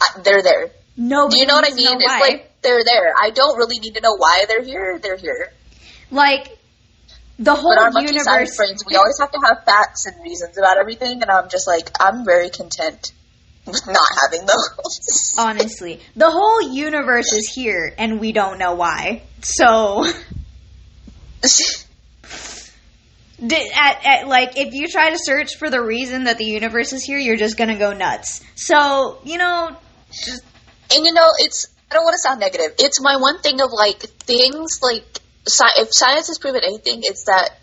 I, 0.00 0.20
they're 0.22 0.42
there. 0.42 0.70
no. 0.96 1.28
Do 1.28 1.36
you 1.38 1.46
know 1.46 1.54
what 1.54 1.70
I 1.70 1.74
mean? 1.74 1.98
It's 2.00 2.20
like, 2.20 2.52
they're 2.62 2.84
there. 2.84 3.12
I 3.20 3.30
don't 3.30 3.56
really 3.58 3.80
need 3.80 3.94
to 3.94 4.00
know 4.00 4.14
why 4.16 4.44
they're 4.46 4.62
here, 4.62 5.00
they're 5.02 5.16
here. 5.16 5.52
like 6.12 6.58
the 7.40 7.54
whole 7.56 7.74
But 7.74 7.96
our 7.96 8.02
universe. 8.02 8.56
brains, 8.56 8.84
we 8.88 8.94
always 8.94 9.18
have 9.18 9.32
to 9.32 9.40
have 9.44 9.64
facts 9.64 10.06
and 10.06 10.22
reasons 10.22 10.56
about 10.58 10.78
everything, 10.78 11.22
and 11.22 11.30
I'm 11.30 11.48
just 11.48 11.66
like, 11.66 11.90
I'm 11.98 12.24
very 12.24 12.50
content 12.50 13.10
with 13.66 13.86
not 13.86 14.08
having 14.22 14.46
those. 14.46 15.34
Honestly, 15.38 16.00
the 16.16 16.30
whole 16.30 16.62
universe 16.72 17.32
is 17.32 17.48
here, 17.54 17.92
and 17.98 18.20
we 18.20 18.32
don't 18.32 18.58
know 18.58 18.74
why. 18.74 19.22
So, 19.42 20.04
di- 23.46 23.72
at, 23.74 24.04
at 24.04 24.28
like, 24.28 24.56
if 24.56 24.74
you 24.74 24.88
try 24.88 25.10
to 25.10 25.18
search 25.18 25.56
for 25.56 25.70
the 25.70 25.80
reason 25.80 26.24
that 26.24 26.38
the 26.38 26.44
universe 26.44 26.92
is 26.92 27.04
here, 27.04 27.18
you're 27.18 27.36
just 27.36 27.56
gonna 27.56 27.78
go 27.78 27.92
nuts. 27.92 28.42
So, 28.54 29.18
you 29.24 29.38
know, 29.38 29.76
just 30.12 30.42
And 30.94 31.06
you 31.06 31.12
know, 31.12 31.28
it's 31.38 31.66
I 31.90 31.94
don't 31.94 32.04
want 32.04 32.14
to 32.14 32.20
sound 32.28 32.40
negative. 32.40 32.74
It's 32.78 33.00
my 33.00 33.16
one 33.16 33.40
thing 33.40 33.60
of 33.60 33.70
like 33.72 33.98
things 34.00 34.80
like 34.82 35.04
sci- 35.46 35.80
if 35.82 35.88
science 35.92 36.28
has 36.28 36.38
proven 36.38 36.62
anything, 36.64 37.00
it's 37.02 37.24
that 37.24 37.58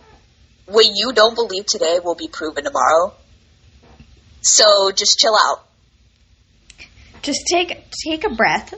what 0.65 0.85
you 0.85 1.13
don't 1.13 1.35
believe 1.35 1.65
today 1.65 1.99
will 2.03 2.15
be 2.15 2.27
proven 2.27 2.63
tomorrow. 2.63 3.13
So 4.41 4.91
just 4.91 5.17
chill 5.19 5.35
out. 5.47 5.65
Just 7.21 7.39
take 7.51 7.86
take 8.08 8.23
a 8.25 8.34
breath. 8.34 8.73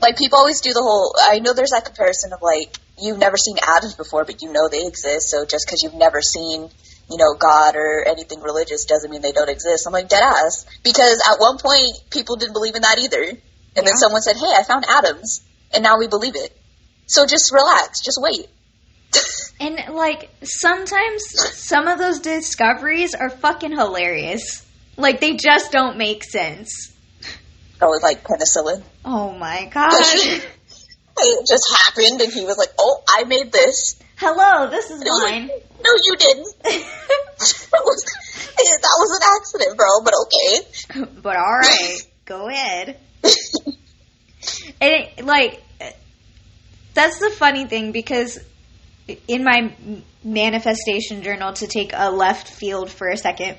Like 0.00 0.16
people 0.18 0.38
always 0.38 0.60
do 0.60 0.72
the 0.72 0.82
whole. 0.82 1.14
I 1.20 1.38
know 1.38 1.54
there's 1.54 1.70
that 1.70 1.84
comparison 1.84 2.32
of 2.32 2.42
like 2.42 2.76
you've 2.98 3.18
never 3.18 3.36
seen 3.36 3.56
atoms 3.76 3.94
before, 3.94 4.24
but 4.24 4.42
you 4.42 4.52
know 4.52 4.68
they 4.68 4.86
exist. 4.86 5.30
So 5.30 5.44
just 5.44 5.66
because 5.66 5.82
you've 5.82 5.94
never 5.94 6.20
seen 6.20 6.68
you 7.10 7.18
know 7.18 7.34
God 7.38 7.76
or 7.76 8.04
anything 8.06 8.40
religious 8.40 8.84
doesn't 8.84 9.10
mean 9.10 9.22
they 9.22 9.32
don't 9.32 9.50
exist. 9.50 9.86
I'm 9.86 9.92
like 9.92 10.08
dead 10.08 10.22
ass 10.22 10.66
because 10.82 11.22
at 11.30 11.38
one 11.38 11.58
point 11.58 11.92
people 12.10 12.36
didn't 12.36 12.54
believe 12.54 12.74
in 12.74 12.82
that 12.82 12.98
either, 12.98 13.22
and 13.22 13.38
Yeah. 13.76 13.82
then 13.84 13.96
someone 13.96 14.22
said, 14.22 14.36
"Hey, 14.36 14.52
I 14.56 14.64
found 14.64 14.84
atoms," 14.88 15.40
and 15.72 15.82
now 15.82 15.98
we 15.98 16.08
believe 16.08 16.34
it. 16.36 16.56
So 17.06 17.26
just 17.26 17.52
relax, 17.52 18.00
just 18.02 18.18
wait. 18.20 18.48
And 19.60 19.94
like 19.94 20.28
sometimes 20.42 21.22
some 21.52 21.86
of 21.86 21.98
those 21.98 22.18
discoveries 22.18 23.14
are 23.14 23.30
fucking 23.30 23.70
hilarious. 23.70 24.66
Like 24.96 25.20
they 25.20 25.36
just 25.36 25.70
don't 25.70 25.96
make 25.96 26.24
sense. 26.24 26.91
Oh, 27.82 27.98
like 28.02 28.22
penicillin. 28.24 28.82
Oh 29.04 29.32
my 29.32 29.66
god. 29.66 29.92
It 31.14 31.46
just 31.46 31.64
happened, 31.84 32.22
and 32.22 32.32
he 32.32 32.42
was 32.42 32.56
like, 32.56 32.70
"Oh, 32.78 33.02
I 33.06 33.24
made 33.24 33.52
this." 33.52 34.00
Hello, 34.16 34.70
this 34.70 34.86
is 34.86 35.00
And 35.00 35.06
it 35.06 35.10
was 35.10 35.30
mine. 35.30 35.42
like, 35.42 35.66
no, 35.84 35.90
you 36.04 36.16
didn't. 36.16 36.46
that 36.62 37.82
was 37.84 38.04
that 38.80 38.96
was 38.98 39.20
an 39.20 39.22
accident, 39.36 39.76
bro. 39.76 39.88
But 40.04 40.14
okay. 40.24 41.12
but 41.20 41.36
all 41.36 41.58
right, 41.58 41.98
go 42.24 42.48
ahead. 42.48 42.98
And 44.80 44.92
it, 44.94 45.24
like, 45.24 45.62
that's 46.94 47.18
the 47.18 47.30
funny 47.30 47.66
thing 47.66 47.92
because 47.92 48.38
in 49.28 49.44
my 49.44 49.74
manifestation 50.24 51.22
journal, 51.22 51.52
to 51.54 51.66
take 51.66 51.92
a 51.94 52.10
left 52.10 52.48
field 52.48 52.90
for 52.90 53.08
a 53.08 53.16
second, 53.16 53.58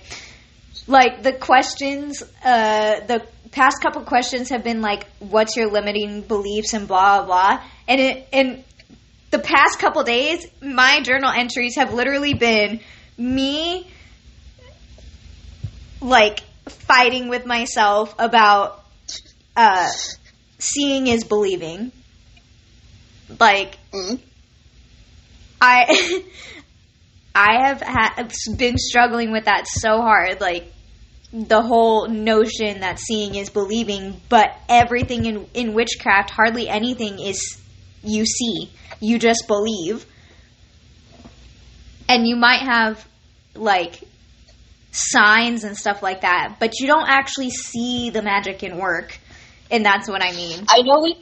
like 0.88 1.23
the 1.23 1.33
questions, 1.33 2.23
uh, 2.43 2.99
the 3.05 3.25
past 3.54 3.82
couple 3.82 4.02
questions 4.02 4.50
have 4.50 4.63
been 4.63 4.82
like, 4.82 5.08
"What's 5.20 5.56
your 5.56 5.72
limiting 5.72 6.22
beliefs?" 6.22 6.74
and 6.74 6.88
blah 6.88 7.24
blah 7.24 7.26
blah. 7.26 7.63
And 7.88 8.02
it 8.02 8.28
and 8.34 8.63
the 9.32 9.39
past 9.39 9.80
couple 9.80 10.04
days, 10.04 10.46
my 10.62 11.02
journal 11.02 11.32
entries 11.32 11.76
have 11.76 11.94
literally 11.94 12.34
been 12.34 12.80
me 13.18 13.88
like 16.02 16.42
fighting 16.68 17.30
with 17.30 17.46
myself 17.46 18.13
about 18.20 18.84
uh, 19.56 19.89
seeing 20.60 21.08
is 21.08 21.24
believing. 21.24 21.92
Like 23.39 23.78
Mm. 23.94 24.20
I 25.62 26.24
I 27.36 27.66
have 27.66 27.82
ha- 27.82 28.28
been 28.58 28.78
struggling 28.78 29.32
with 29.32 29.46
that 29.46 29.68
so 29.68 30.02
hard 30.02 30.42
like 30.42 30.72
the 31.34 31.62
whole 31.62 32.08
notion 32.08 32.82
that 32.82 33.00
seeing 33.00 33.36
is 33.36 33.50
believing 33.50 34.22
but 34.30 34.56
everything 34.69 35.26
in 35.26 35.48
in 35.54 35.74
witchcraft 35.74 36.30
hardly 36.30 36.69
anything 36.69 37.19
is 37.19 37.60
you 38.04 38.26
see 38.26 38.72
you 39.00 39.17
just 39.17 39.48
believe 39.48 40.06
and 42.08 42.28
you 42.28 42.36
might 42.36 42.62
have 42.62 43.06
like 43.56 44.00
signs 44.91 45.63
and 45.63 45.76
stuff 45.76 46.04
like 46.04 46.22
that 46.22 46.58
but 46.60 46.80
you 46.80 46.86
don't 46.86 47.10
actually 47.10 47.50
see 47.50 48.12
the 48.12 48.22
magic 48.22 48.62
in 48.62 48.78
work 48.78 49.17
and 49.72 49.84
that's 49.84 50.08
what 50.08 50.22
I 50.22 50.32
mean 50.34 50.65
I 50.69 50.82
know 50.84 51.02
we 51.02 51.17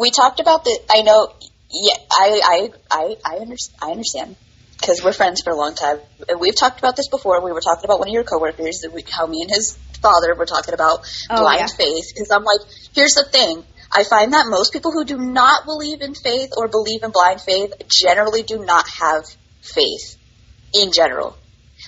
we 0.00 0.10
talked 0.10 0.40
about 0.40 0.64
the. 0.64 0.80
I 0.92 1.02
know. 1.02 1.28
Yeah, 1.70 1.94
I 2.10 2.40
I 2.42 2.70
I 2.90 3.16
I, 3.24 3.36
under, 3.38 3.56
I 3.80 3.90
understand 3.92 4.34
because 4.80 5.02
we're 5.04 5.12
friends 5.12 5.42
for 5.42 5.50
a 5.52 5.56
long 5.56 5.74
time, 5.74 5.98
and 6.28 6.40
we've 6.40 6.56
talked 6.56 6.78
about 6.78 6.96
this 6.96 7.08
before. 7.08 7.44
We 7.44 7.52
were 7.52 7.60
talking 7.60 7.84
about 7.84 7.98
one 7.98 8.08
of 8.08 8.14
your 8.14 8.24
coworkers, 8.24 8.80
that 8.82 8.92
we, 8.92 9.04
how 9.10 9.26
me 9.26 9.42
and 9.42 9.50
his 9.50 9.76
father 10.02 10.34
were 10.34 10.46
talking 10.46 10.74
about 10.74 11.00
Oh, 11.28 11.40
blind 11.42 11.60
yeah. 11.60 11.66
faith. 11.76 12.04
Because 12.14 12.30
I'm 12.30 12.44
like, 12.44 12.60
here's 12.94 13.12
the 13.12 13.24
thing. 13.30 13.62
I 13.94 14.04
find 14.04 14.32
that 14.32 14.46
most 14.48 14.72
people 14.72 14.92
who 14.92 15.04
do 15.04 15.18
not 15.18 15.64
believe 15.64 16.00
in 16.00 16.14
faith 16.14 16.50
or 16.56 16.68
believe 16.68 17.02
in 17.02 17.10
blind 17.10 17.40
faith 17.40 17.72
generally 17.88 18.42
do 18.42 18.64
not 18.64 18.86
have 19.00 19.24
faith 19.60 20.16
in 20.72 20.92
general. 20.92 21.36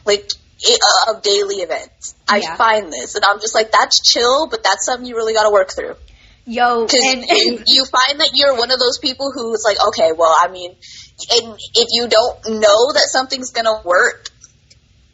Like 0.05 0.29
i- 0.67 0.79
uh, 1.09 1.15
of 1.17 1.23
daily 1.23 1.57
events. 1.57 2.15
I 2.29 2.39
Yeah. 2.39 2.57
find 2.57 2.93
this, 2.93 3.15
and 3.15 3.25
I'm 3.25 3.41
just 3.41 3.55
like, 3.55 3.73
that's 3.73 4.01
chill, 4.03 4.49
but 4.49 4.63
that's 4.63 4.85
something 4.87 5.07
you 5.07 5.17
really 5.17 5.33
got 5.33 5.45
to 5.45 5.51
work 5.51 5.71
through. 5.75 5.97
yo 6.45 6.85
Because 6.87 7.01
and, 7.05 7.25
you 7.67 7.85
find 7.87 8.21
that 8.21 8.31
you're 8.35 8.57
one 8.57 8.71
of 8.73 8.79
those 8.81 8.99
people 8.99 9.31
who's 9.33 9.63
like, 9.65 9.79
okay, 9.89 10.11
well, 10.13 10.35
I 10.43 10.49
mean, 10.49 10.75
and 11.31 11.59
if 11.75 11.89
you 11.93 12.09
don't 12.09 12.61
know 12.61 12.93
that 12.93 13.09
something's 13.11 13.51
going 13.51 13.67
to 13.67 13.81
work, 13.85 14.29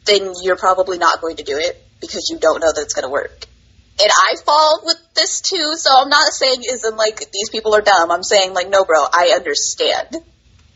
then 0.05 0.33
you're 0.41 0.57
probably 0.57 0.97
not 0.97 1.21
going 1.21 1.37
to 1.37 1.43
do 1.43 1.57
it 1.57 1.81
because 2.01 2.29
you 2.31 2.39
don't 2.39 2.61
know 2.61 2.71
that 2.73 2.81
it's 2.81 2.93
going 2.93 3.05
to 3.05 3.11
work. 3.11 3.45
And 4.01 4.09
I 4.09 4.35
fall 4.45 4.81
with 4.85 4.97
this 5.13 5.41
too, 5.41 5.75
so 5.75 5.91
I'm 5.93 6.09
not 6.09 6.31
saying 6.31 6.63
isn't 6.69 6.95
like 6.95 7.19
these 7.31 7.49
people 7.49 7.75
are 7.75 7.81
dumb. 7.81 8.11
I'm 8.11 8.23
saying 8.23 8.53
like, 8.53 8.69
no, 8.69 8.85
bro, 8.85 8.99
I 9.11 9.33
understand. 9.35 10.17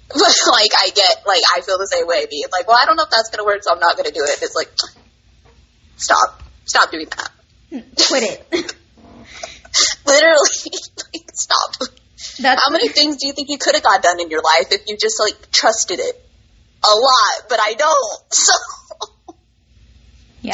But 0.10 0.36
like, 0.52 0.70
I 0.78 0.92
get 0.94 1.24
like 1.26 1.42
I 1.56 1.62
feel 1.62 1.80
the 1.80 1.88
same 1.88 2.06
way, 2.06 2.28
being 2.30 2.44
like, 2.52 2.68
well, 2.68 2.78
I 2.80 2.86
don't 2.86 2.98
know 2.98 3.04
if 3.04 3.10
that's 3.10 3.32
going 3.32 3.40
to 3.40 3.46
work, 3.46 3.64
so 3.64 3.72
I'm 3.72 3.80
not 3.80 3.98
going 3.98 4.06
to 4.06 4.12
do 4.12 4.22
it. 4.22 4.44
It's 4.44 4.54
like, 4.54 4.70
stop, 5.96 6.44
stop 6.66 6.92
doing 6.92 7.08
that. 7.10 7.32
Hmm. 7.72 7.80
quit 7.98 8.24
it 8.52 8.76
Literally, 10.06 10.70
like, 11.16 11.32
stop. 11.34 11.82
That's 12.40 12.64
How 12.64 12.72
many 12.72 12.90
things 12.90 13.18
do 13.18 13.28
you 13.28 13.34
think 13.34 13.50
you 13.50 13.58
could 13.58 13.76
have 13.76 13.84
got 13.84 14.02
done 14.02 14.20
in 14.20 14.30
your 14.30 14.42
life 14.42 14.72
if 14.72 14.82
you 14.88 14.98
just 14.98 15.20
like 15.20 15.52
trusted 15.52 16.00
it? 16.00 16.30
A 16.86 16.96
lot, 16.96 17.50
but 17.50 17.60
I 17.62 17.74
don't. 17.74 18.34
So 18.34 18.54
Yeah. 20.42 20.54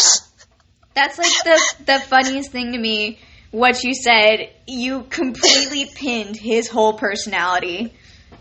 That's 0.93 1.17
like 1.17 1.31
the 1.43 1.83
the 1.85 1.99
funniest 1.99 2.51
thing 2.51 2.73
to 2.73 2.77
me. 2.77 3.19
What 3.51 3.83
you 3.83 3.95
said, 3.95 4.51
you 4.67 5.03
completely 5.09 5.85
pinned 5.95 6.35
his 6.35 6.67
whole 6.67 6.93
personality. 6.93 7.93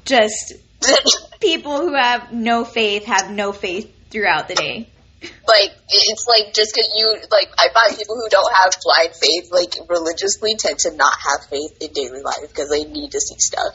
Just 0.05 0.55
people 1.41 1.79
who 1.79 1.95
have 1.95 2.33
no 2.33 2.65
faith 2.65 3.07
have 3.07 3.31
no 3.31 3.53
faith 3.53 3.91
throughout 4.11 4.49
the 4.49 4.55
day. 4.55 4.89
Like 5.21 5.73
it's 5.89 6.27
like 6.29 6.55
just 6.55 6.73
because 6.75 6.89
you 6.97 7.17
like 7.31 7.49
I 7.59 7.69
find 7.75 7.99
people 7.99 8.15
who 8.17 8.29
don't 8.29 8.53
have 8.55 8.73
blind 8.83 9.15
faith 9.17 9.51
like 9.51 9.75
religiously 9.89 10.55
tend 10.57 10.79
to 10.81 10.95
not 10.95 11.13
have 11.13 11.49
faith 11.51 11.77
in 11.81 11.93
daily 11.93 12.23
life 12.23 12.49
because 12.49 12.71
they 12.71 12.85
need 12.85 13.11
to 13.13 13.21
see 13.21 13.35
stuff. 13.39 13.75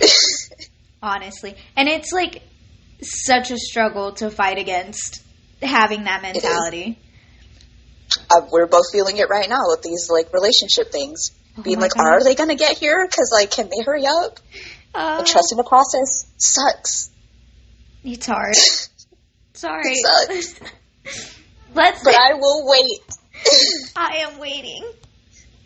Honestly. 1.02 1.56
And 1.76 1.88
it's 1.88 2.12
like 2.12 2.42
such 3.02 3.50
a 3.50 3.58
struggle 3.58 4.12
to 4.14 4.30
fight 4.30 4.58
against 4.58 5.22
having 5.60 6.04
that 6.04 6.22
mentality. 6.22 6.98
uh, 8.30 8.42
we're 8.50 8.66
both 8.66 8.90
feeling 8.92 9.16
it 9.18 9.28
right 9.28 9.48
now 9.48 9.62
with 9.66 9.82
these 9.82 10.08
like 10.10 10.32
relationship 10.32 10.90
things. 10.92 11.32
Being 11.62 11.76
Oh 11.76 11.80
my 11.80 11.84
like, 11.86 11.94
God. 11.94 12.06
are 12.06 12.24
they 12.24 12.34
gonna 12.34 12.54
get 12.56 12.78
here? 12.78 13.06
Because 13.06 13.30
like, 13.32 13.50
can 13.50 13.68
they 13.68 13.84
hurry 13.84 14.06
up? 14.06 14.38
Uh, 14.94 15.24
trusting 15.24 15.56
the 15.58 15.64
process 15.64 16.26
sucks. 16.38 17.10
It's 18.04 18.26
hard. 18.26 18.54
Sorry. 19.54 19.82
It 19.86 20.44
sucks. 20.44 20.60
Let's 21.74 22.04
But 22.04 22.14
I 22.16 22.34
will 22.34 22.66
wait. 22.68 23.00
I 23.96 24.26
am 24.28 24.38
waiting. 24.38 24.84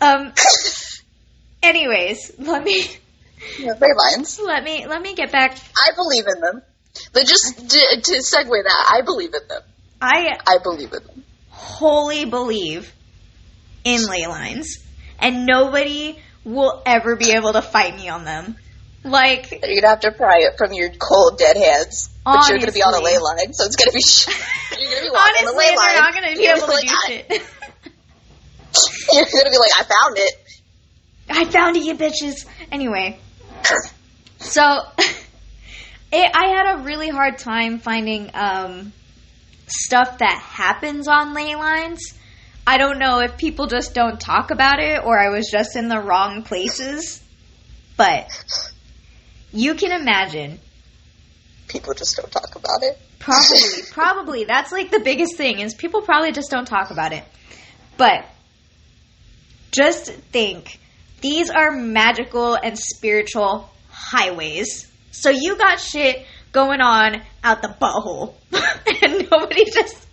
Um 0.00 0.32
anyways, 1.62 2.32
let 2.38 2.62
me 2.64 2.82
Very 3.58 3.92
lines. 4.14 4.40
let 4.42 4.62
me 4.64 4.86
let 4.86 5.02
me 5.02 5.14
get 5.14 5.32
back 5.32 5.58
I 5.86 5.92
believe 5.94 6.24
in 6.26 6.40
them. 6.40 6.62
But 7.12 7.26
just 7.26 7.58
to, 7.58 8.00
to 8.02 8.12
segue 8.18 8.62
that, 8.64 8.90
I 8.92 9.02
believe 9.02 9.34
in 9.34 9.48
them. 9.48 9.62
I 10.00 10.38
I 10.46 10.58
believe 10.62 10.92
in 10.92 11.02
them. 11.04 11.24
wholly 11.50 12.24
believe 12.24 12.92
in 13.84 14.06
ley 14.06 14.26
lines, 14.26 14.78
and 15.18 15.46
nobody 15.46 16.18
will 16.44 16.82
ever 16.86 17.16
be 17.16 17.32
able 17.32 17.52
to 17.52 17.62
fight 17.62 17.96
me 17.96 18.08
on 18.08 18.24
them. 18.24 18.56
Like, 19.10 19.50
You're 19.50 19.80
gonna 19.80 19.88
have 19.88 20.00
to 20.00 20.12
pry 20.12 20.38
it 20.40 20.58
from 20.58 20.72
your 20.72 20.90
cold 20.90 21.38
dead 21.38 21.56
hands. 21.56 22.10
But 22.24 22.48
you're 22.48 22.58
gonna 22.58 22.72
be 22.72 22.82
on 22.82 22.92
a 22.94 22.96
Honestly. 22.98 23.12
ley 23.14 23.18
line, 23.18 23.52
so 23.54 23.64
it's 23.64 23.76
gonna 23.76 23.92
be. 23.92 24.00
you're 24.82 24.90
gonna 24.90 25.02
be 25.06 25.10
walking 25.10 25.34
honestly, 25.40 25.46
the 25.46 25.58
ley 25.58 25.76
line. 25.76 25.94
not 25.96 26.12
going 26.14 26.28
to 26.30 26.36
be 26.36 26.42
You're 26.44 26.56
able 26.56 26.66
to 26.66 26.72
gonna 26.72 26.82
do 26.82 26.88
be 26.88 26.92
like, 26.92 27.08
shit. 27.08 27.26
"I-" 27.30 27.92
You're 29.12 29.24
gonna 29.24 29.50
be 29.50 29.58
like, 29.58 29.70
I 29.80 29.84
found 29.84 30.18
it. 30.18 30.32
I 31.30 31.44
found 31.46 31.76
it, 31.76 31.84
you 31.84 31.94
bitches. 31.94 32.46
Anyway, 32.72 33.18
so 34.38 34.62
it, 36.12 36.30
I 36.34 36.44
had 36.48 36.78
a 36.78 36.82
really 36.84 37.08
hard 37.08 37.38
time 37.38 37.78
finding 37.78 38.30
um, 38.34 38.92
stuff 39.66 40.18
that 40.18 40.38
happens 40.42 41.08
on 41.08 41.34
ley 41.34 41.54
lines. 41.54 42.14
I 42.66 42.76
don't 42.78 42.98
know 42.98 43.20
if 43.20 43.36
people 43.38 43.66
just 43.66 43.94
don't 43.94 44.20
talk 44.20 44.50
about 44.50 44.78
it 44.80 45.02
or 45.04 45.18
I 45.18 45.30
was 45.30 45.48
just 45.50 45.76
in 45.76 45.88
the 45.88 45.98
wrong 46.00 46.42
places, 46.42 47.22
but 47.96 48.28
you 49.52 49.74
can 49.74 49.92
imagine. 49.92 50.58
People 51.68 51.94
just 51.94 52.16
don't 52.16 52.30
talk 52.30 52.54
about 52.54 52.82
it. 52.82 52.98
Probably, 53.18 53.82
probably. 53.92 54.44
That's 54.44 54.72
like 54.72 54.90
the 54.90 55.00
biggest 55.00 55.36
thing 55.36 55.60
is 55.60 55.74
people 55.74 56.02
probably 56.02 56.32
just 56.32 56.50
don't 56.50 56.66
talk 56.66 56.90
about 56.90 57.12
it. 57.12 57.24
But 57.96 58.24
just 59.70 60.10
think, 60.10 60.78
these 61.20 61.50
are 61.50 61.72
magical 61.72 62.54
and 62.54 62.78
spiritual 62.78 63.68
highways. 63.90 64.90
So 65.10 65.30
you 65.30 65.56
got 65.56 65.80
shit 65.80 66.24
going 66.52 66.80
on 66.80 67.22
out 67.42 67.60
the 67.62 67.68
butthole, 67.68 68.34
and 69.02 69.28
nobody 69.30 69.64
just 69.64 70.08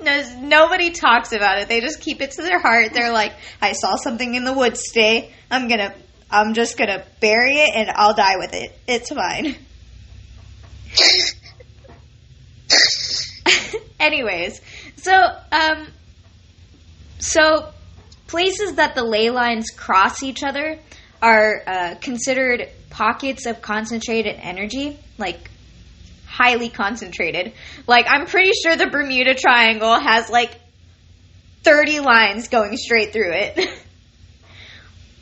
knows. 0.00 0.32
Nobody 0.36 0.90
talks 0.90 1.32
about 1.32 1.58
it. 1.58 1.68
They 1.68 1.80
just 1.80 2.00
keep 2.00 2.20
it 2.20 2.32
to 2.32 2.42
their 2.42 2.58
heart. 2.58 2.92
They're 2.94 3.12
like, 3.12 3.32
"I 3.60 3.72
saw 3.72 3.96
something 3.96 4.34
in 4.34 4.44
the 4.44 4.52
woods 4.52 4.82
today. 4.84 5.32
I'm 5.50 5.68
gonna, 5.68 5.94
I'm 6.34 6.54
just 6.54 6.76
gonna 6.76 7.04
bury 7.20 7.54
it, 7.54 7.70
and 7.74 7.90
I'll 7.90 8.14
die 8.14 8.36
with 8.36 8.54
it. 8.54 8.78
It's 8.88 9.10
fine." 9.10 9.56
Anyways, 14.00 14.60
so 14.96 15.12
um, 15.52 15.86
so 17.18 17.68
places 18.26 18.74
that 18.74 18.94
the 18.94 19.04
ley 19.04 19.30
lines 19.30 19.70
cross 19.70 20.22
each 20.22 20.42
other 20.42 20.78
are 21.22 21.62
uh, 21.66 21.94
considered 22.00 22.68
pockets 22.90 23.46
of 23.46 23.62
concentrated 23.62 24.36
energy, 24.40 24.98
like 25.18 25.50
highly 26.26 26.68
concentrated. 26.68 27.52
Like 27.86 28.06
I'm 28.08 28.26
pretty 28.26 28.52
sure 28.62 28.76
the 28.76 28.88
Bermuda 28.88 29.34
Triangle 29.34 29.98
has 29.98 30.28
like 30.28 30.58
30 31.62 32.00
lines 32.00 32.48
going 32.48 32.76
straight 32.76 33.12
through 33.12 33.32
it. 33.32 33.70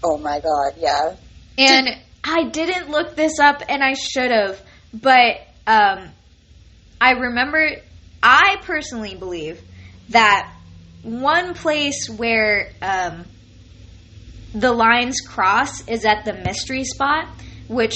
Oh 0.05 0.19
my 0.19 0.41
god, 0.41 0.75
yeah. 0.79 1.17
And 1.59 1.89
I 2.25 2.45
didn't 2.45 2.91
look 2.91 3.15
this 3.17 3.39
up, 3.39 3.63
and 3.69 3.83
I 3.83 3.95
should 3.95 4.31
have, 4.31 4.61
but 4.93 5.41
um, 5.67 6.09
I 7.01 7.13
remember. 7.13 7.71
I 8.23 8.57
personally 8.63 9.17
believe 9.17 9.61
that 10.11 10.53
one 11.03 11.55
place 11.55 12.09
where 12.09 12.71
um, 12.81 13.25
the 14.55 14.73
lines 14.73 15.21
cross 15.21 15.87
is 15.89 16.05
at 16.05 16.25
the 16.25 16.33
mystery 16.35 16.85
spot, 16.85 17.27
which 17.69 17.95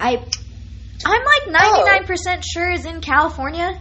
I 0.00 0.16
I'm 0.16 1.24
like 1.24 1.48
ninety 1.48 1.84
nine 1.84 2.04
percent 2.04 2.44
sure 2.44 2.70
is 2.70 2.84
in 2.84 3.00
California, 3.00 3.78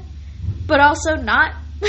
but 0.68 0.80
also 0.80 1.16
not. 1.16 1.54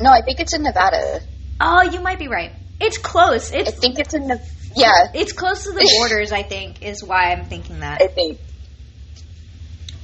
No, 0.00 0.10
I 0.10 0.22
think 0.22 0.40
it's 0.40 0.52
in 0.52 0.64
Nevada. 0.64 1.20
oh, 1.60 1.82
you 1.82 2.00
might 2.00 2.18
be 2.18 2.26
right. 2.26 2.50
It's 2.80 2.98
close. 2.98 3.52
I 3.52 3.62
think 3.62 4.00
it's 4.00 4.12
in 4.12 4.26
the 4.26 4.44
yeah. 4.76 5.08
it's 5.14 5.32
close 5.32 5.64
to 5.64 5.72
the 5.72 5.88
borders. 5.98 6.32
I 6.32 6.42
think 6.42 6.82
is 6.82 7.02
why 7.02 7.32
I'm 7.32 7.46
thinking 7.46 7.80
that. 7.80 8.02
I 8.02 8.06
think 8.08 8.38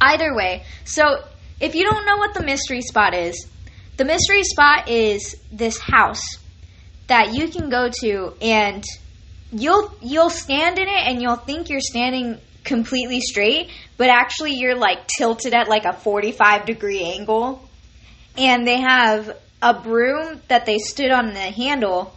Either 0.00 0.34
way, 0.34 0.64
so 0.84 1.22
if 1.60 1.74
you 1.74 1.84
don't 1.84 2.06
know 2.06 2.16
what 2.16 2.32
the 2.32 2.42
mystery 2.42 2.80
spot 2.80 3.14
is, 3.14 3.46
the 3.98 4.04
mystery 4.04 4.42
spot 4.44 4.88
is 4.88 5.36
this 5.52 5.78
house 5.78 6.38
that 7.08 7.34
you 7.34 7.48
can 7.48 7.68
go 7.68 7.90
to 8.00 8.32
and 8.40 8.82
you'll 9.52 9.92
you'll 10.00 10.30
stand 10.30 10.78
in 10.78 10.88
it 10.88 11.06
and 11.06 11.20
you'll 11.20 11.36
think 11.36 11.68
you're 11.68 11.80
standing 11.80 12.38
completely 12.64 13.20
straight, 13.20 13.68
but 13.98 14.08
actually 14.08 14.54
you're 14.54 14.76
like 14.76 15.06
tilted 15.06 15.52
at 15.52 15.68
like 15.68 15.84
a 15.84 15.92
45 15.92 16.64
degree 16.64 17.02
angle. 17.02 17.68
And 18.38 18.66
they 18.66 18.80
have 18.80 19.36
a 19.60 19.74
broom 19.74 20.40
that 20.48 20.64
they 20.64 20.78
stood 20.78 21.10
on 21.10 21.34
the 21.34 21.40
handle, 21.40 22.16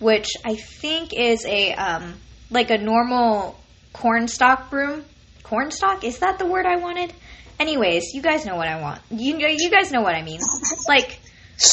which 0.00 0.28
I 0.44 0.56
think 0.56 1.12
is 1.12 1.44
a 1.46 1.72
um, 1.74 2.14
like 2.50 2.70
a 2.70 2.78
normal 2.78 3.60
cornstalk 3.92 4.70
broom. 4.70 5.04
Cornstalk 5.44 6.02
is 6.04 6.18
that 6.18 6.38
the 6.38 6.46
word 6.46 6.66
I 6.66 6.76
wanted? 6.76 7.12
Anyways, 7.60 8.14
you 8.14 8.22
guys 8.22 8.44
know 8.44 8.56
what 8.56 8.66
I 8.66 8.80
want. 8.80 9.00
You 9.10 9.38
know, 9.38 9.46
you 9.46 9.70
guys 9.70 9.92
know 9.92 10.00
what 10.00 10.14
I 10.14 10.22
mean. 10.22 10.40
Like 10.88 11.20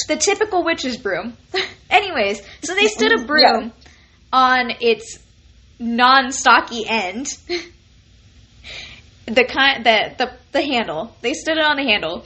the 0.10 0.18
typical 0.18 0.64
witch's 0.64 0.98
broom. 0.98 1.38
Anyways, 1.90 2.42
so 2.62 2.76
they 2.76 2.88
stood 2.88 3.14
a 3.14 3.24
broom 3.26 3.72
on 4.34 4.72
its 4.82 5.18
non-stocky 5.80 6.86
end. 6.88 7.28
the 9.26 9.46
kind 9.46 9.86
the, 9.86 10.14
the 10.18 10.34
the 10.52 10.62
handle. 10.62 11.16
They 11.22 11.34
stood 11.34 11.58
it 11.58 11.64
on 11.64 11.78
the 11.78 11.84
handle. 11.84 12.26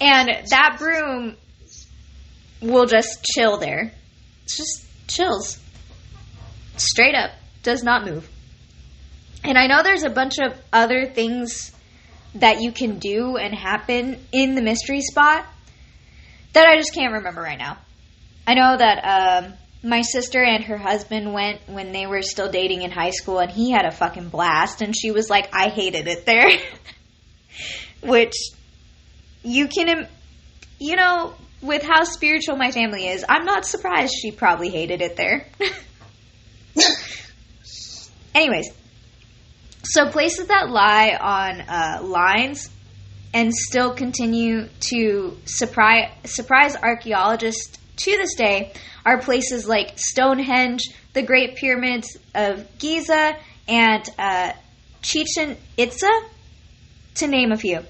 And 0.00 0.30
that 0.48 0.76
broom 0.78 1.36
will 2.62 2.86
just 2.86 3.22
chill 3.22 3.58
there. 3.58 3.92
It's 4.44 4.56
just 4.56 4.89
chills. 5.10 5.58
Straight 6.76 7.14
up. 7.14 7.30
Does 7.62 7.82
not 7.82 8.04
move. 8.04 8.28
And 9.44 9.58
I 9.58 9.66
know 9.66 9.82
there's 9.82 10.02
a 10.02 10.10
bunch 10.10 10.38
of 10.38 10.56
other 10.72 11.06
things 11.06 11.72
that 12.36 12.60
you 12.60 12.72
can 12.72 12.98
do 12.98 13.36
and 13.36 13.54
happen 13.54 14.18
in 14.32 14.54
the 14.54 14.62
mystery 14.62 15.00
spot 15.00 15.44
that 16.52 16.66
I 16.66 16.76
just 16.76 16.94
can't 16.94 17.12
remember 17.12 17.40
right 17.40 17.58
now. 17.58 17.78
I 18.46 18.54
know 18.54 18.76
that 18.76 19.44
um, 19.44 19.52
my 19.82 20.02
sister 20.02 20.42
and 20.42 20.64
her 20.64 20.76
husband 20.76 21.32
went 21.32 21.60
when 21.68 21.92
they 21.92 22.06
were 22.06 22.22
still 22.22 22.50
dating 22.50 22.82
in 22.82 22.90
high 22.90 23.10
school, 23.10 23.38
and 23.38 23.50
he 23.50 23.70
had 23.70 23.84
a 23.84 23.90
fucking 23.90 24.28
blast. 24.28 24.82
And 24.82 24.96
she 24.96 25.10
was 25.10 25.30
like, 25.30 25.48
"I 25.54 25.68
hated 25.68 26.08
it 26.08 26.26
there," 26.26 26.50
which 28.02 28.34
you 29.42 29.68
can, 29.68 30.08
you 30.78 30.96
know, 30.96 31.34
with 31.62 31.82
how 31.82 32.04
spiritual 32.04 32.56
my 32.56 32.70
family 32.70 33.08
is, 33.08 33.24
I'm 33.28 33.44
not 33.44 33.66
surprised 33.66 34.14
she 34.14 34.30
probably 34.30 34.70
hated 34.70 35.02
it 35.02 35.16
there. 35.16 35.46
Anyways, 38.34 38.70
so 39.82 40.08
places 40.08 40.46
that 40.48 40.70
lie 40.70 41.16
on 41.20 41.60
uh, 41.60 42.02
lines 42.02 42.70
and 43.32 43.52
still 43.54 43.94
continue 43.94 44.68
to 44.80 45.36
surprise 45.44 46.10
surprise 46.24 46.76
archaeologists 46.76 47.78
to 47.96 48.16
this 48.16 48.34
day 48.34 48.72
are 49.04 49.20
places 49.20 49.66
like 49.68 49.98
Stonehenge, 49.98 50.82
the 51.12 51.22
Great 51.22 51.56
Pyramids 51.56 52.16
of 52.34 52.66
Giza, 52.78 53.36
and 53.68 54.08
uh, 54.18 54.52
Chichen 55.02 55.56
Itza, 55.76 56.10
to 57.16 57.26
name 57.26 57.52
a 57.52 57.56
few. 57.56 57.80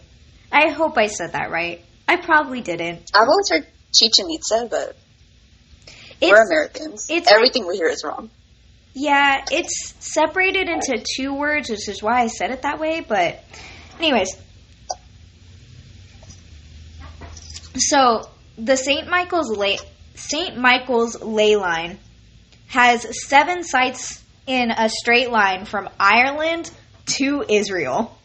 I 0.52 0.70
hope 0.70 0.98
I 0.98 1.06
said 1.06 1.32
that 1.32 1.50
right. 1.50 1.84
I 2.10 2.16
probably 2.16 2.60
didn't. 2.60 3.08
I've 3.14 3.28
always 3.28 3.48
heard 3.48 3.66
Chichen 3.94 4.28
Itza, 4.32 4.66
but 4.68 4.96
It's, 6.20 6.32
we're 6.32 6.44
Americans. 6.44 7.06
it's 7.08 7.30
Everything 7.30 7.68
we 7.68 7.76
hear 7.76 7.86
is 7.86 8.02
wrong. 8.02 8.30
Yeah, 8.94 9.44
it's 9.48 9.94
separated 10.00 10.68
into 10.68 11.04
two 11.16 11.32
words, 11.32 11.70
which 11.70 11.88
is 11.88 12.02
why 12.02 12.22
I 12.22 12.26
said 12.26 12.50
it 12.50 12.62
that 12.62 12.80
way. 12.80 13.06
But, 13.06 13.44
anyways, 14.00 14.36
so 17.76 18.28
the 18.58 18.74
Saint 18.76 19.08
Michael's 19.08 19.56
lay 19.56 19.78
Saint 20.16 20.58
Michael's 20.58 21.22
ley 21.22 21.54
line 21.54 22.00
has 22.66 23.06
seven 23.28 23.62
sites 23.62 24.20
in 24.48 24.72
a 24.72 24.88
straight 24.88 25.30
line 25.30 25.64
from 25.64 25.88
Ireland 26.00 26.72
to 27.18 27.44
Israel. 27.48 28.18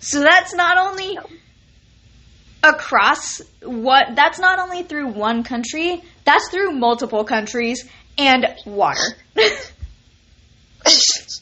So 0.00 0.18
that's 0.18 0.52
not 0.54 0.76
only 0.76 1.16
across 2.74 3.40
what 3.62 4.14
that's 4.14 4.38
not 4.38 4.58
only 4.58 4.82
through 4.82 5.08
one 5.08 5.44
country, 5.44 6.02
that's 6.24 6.50
through 6.50 6.72
multiple 6.72 7.24
countries 7.24 7.88
and 8.18 8.46
water. 8.64 9.16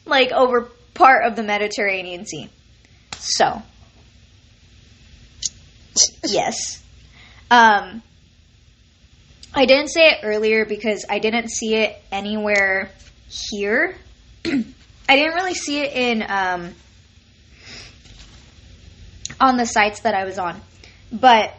like 0.07 0.33
over 0.33 0.69
part 0.95 1.27
of 1.27 1.37
the 1.37 1.43
Mediterranean 1.43 2.27
Sea. 2.27 2.49
So, 3.19 3.63
yes. 6.25 6.83
Um, 7.51 8.03
I 9.55 9.67
didn't 9.67 9.89
say 9.89 10.09
it 10.09 10.19
earlier 10.25 10.65
because 10.65 11.05
I 11.09 11.19
didn't 11.19 11.49
see 11.49 11.77
it 11.77 12.03
anywhere 12.11 12.91
here. 13.29 13.97
I 14.45 15.17
didn't 15.17 15.35
really 15.35 15.55
see 15.55 15.81
it 15.81 15.93
in 15.93 16.25
um, 16.29 16.75
on 19.41 19.57
the 19.57 19.67
sites 19.67 20.01
that 20.01 20.15
I 20.15 20.25
was 20.25 20.39
on, 20.39 20.61
but 21.13 21.55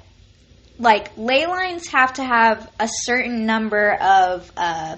like 0.78 1.18
ley 1.18 1.46
lines 1.46 1.88
have 1.88 2.14
to 2.14 2.24
have 2.24 2.70
a 2.80 2.88
certain 2.90 3.46
number 3.46 3.94
of 3.94 4.52
uh, 4.58 4.98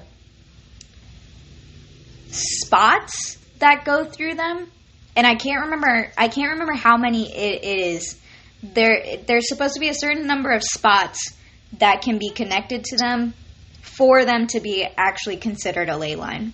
spots 2.30 3.38
that 3.60 3.86
go 3.86 4.06
through 4.06 4.36
them, 4.36 4.72
and 5.16 5.26
I 5.26 5.36
can't 5.36 5.62
remember. 5.62 6.12
I 6.18 6.28
can't 6.28 6.52
remember 6.52 6.74
how 6.74 6.98
many 6.98 7.32
it, 7.32 7.64
it 7.64 7.80
is. 7.80 8.20
There, 8.64 9.18
there's 9.28 9.48
supposed 9.48 9.76
to 9.76 9.80
be 9.80 9.90
a 9.90 9.94
certain 9.94 10.26
number 10.26 10.52
of 10.52 10.64
spots 10.64 11.34
that 11.80 12.02
can 12.02 12.18
be 12.18 12.32
connected 12.32 12.84
to 12.86 12.98
them 12.98 13.34
for 13.82 14.26
them 14.26 14.48
to 14.48 14.60
be 14.60 14.88
actually 14.98 15.38
considered 15.38 15.90
a 15.90 15.98
ley 15.98 16.16
line. 16.16 16.54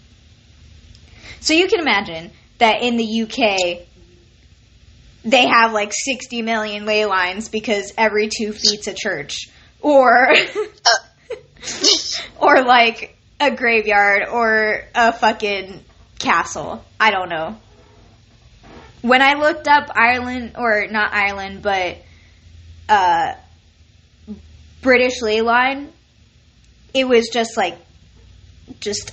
So 1.40 1.54
you 1.54 1.68
can 1.68 1.80
imagine 1.80 2.32
that 2.60 2.82
in 2.82 2.98
the 2.98 3.24
UK, 3.24 3.86
they 5.24 5.48
have 5.48 5.72
like 5.72 5.92
60 5.94 6.42
million 6.42 6.86
ley 6.86 7.06
lines 7.06 7.50
because 7.50 7.94
every 7.98 8.30
two 8.30 8.52
feet's 8.52 8.88
a 8.88 8.94
church. 8.94 9.50
Or, 9.82 10.34
or 12.40 12.64
like 12.64 13.18
a 13.40 13.56
graveyard 13.56 14.28
or 14.30 14.84
a 14.96 15.14
fucking 15.14 15.84
castle. 16.20 16.84
I 17.00 17.12
don't 17.12 17.30
know. 17.30 17.58
When 19.02 19.22
I 19.22 19.34
looked 19.34 19.68
up 19.68 19.90
Ireland, 19.94 20.54
or 20.58 20.88
not 20.88 21.12
Ireland, 21.14 21.62
but 21.62 21.98
uh, 22.88 23.34
British 24.82 25.22
ley 25.22 25.42
line, 25.42 25.92
it 26.94 27.06
was 27.08 27.30
just 27.30 27.58
like, 27.58 27.78
just 28.80 29.12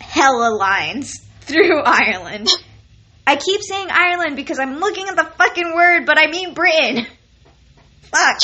hella 0.00 0.54
lines 0.54 1.14
through 1.40 1.80
Ireland. 1.80 2.48
I 3.26 3.36
keep 3.36 3.62
saying 3.62 3.88
Ireland 3.90 4.36
because 4.36 4.58
I'm 4.58 4.78
looking 4.78 5.08
at 5.08 5.16
the 5.16 5.24
fucking 5.24 5.74
word, 5.74 6.06
but 6.06 6.18
I 6.18 6.26
mean 6.26 6.54
Britain. 6.54 7.06
Fuck. 8.02 8.38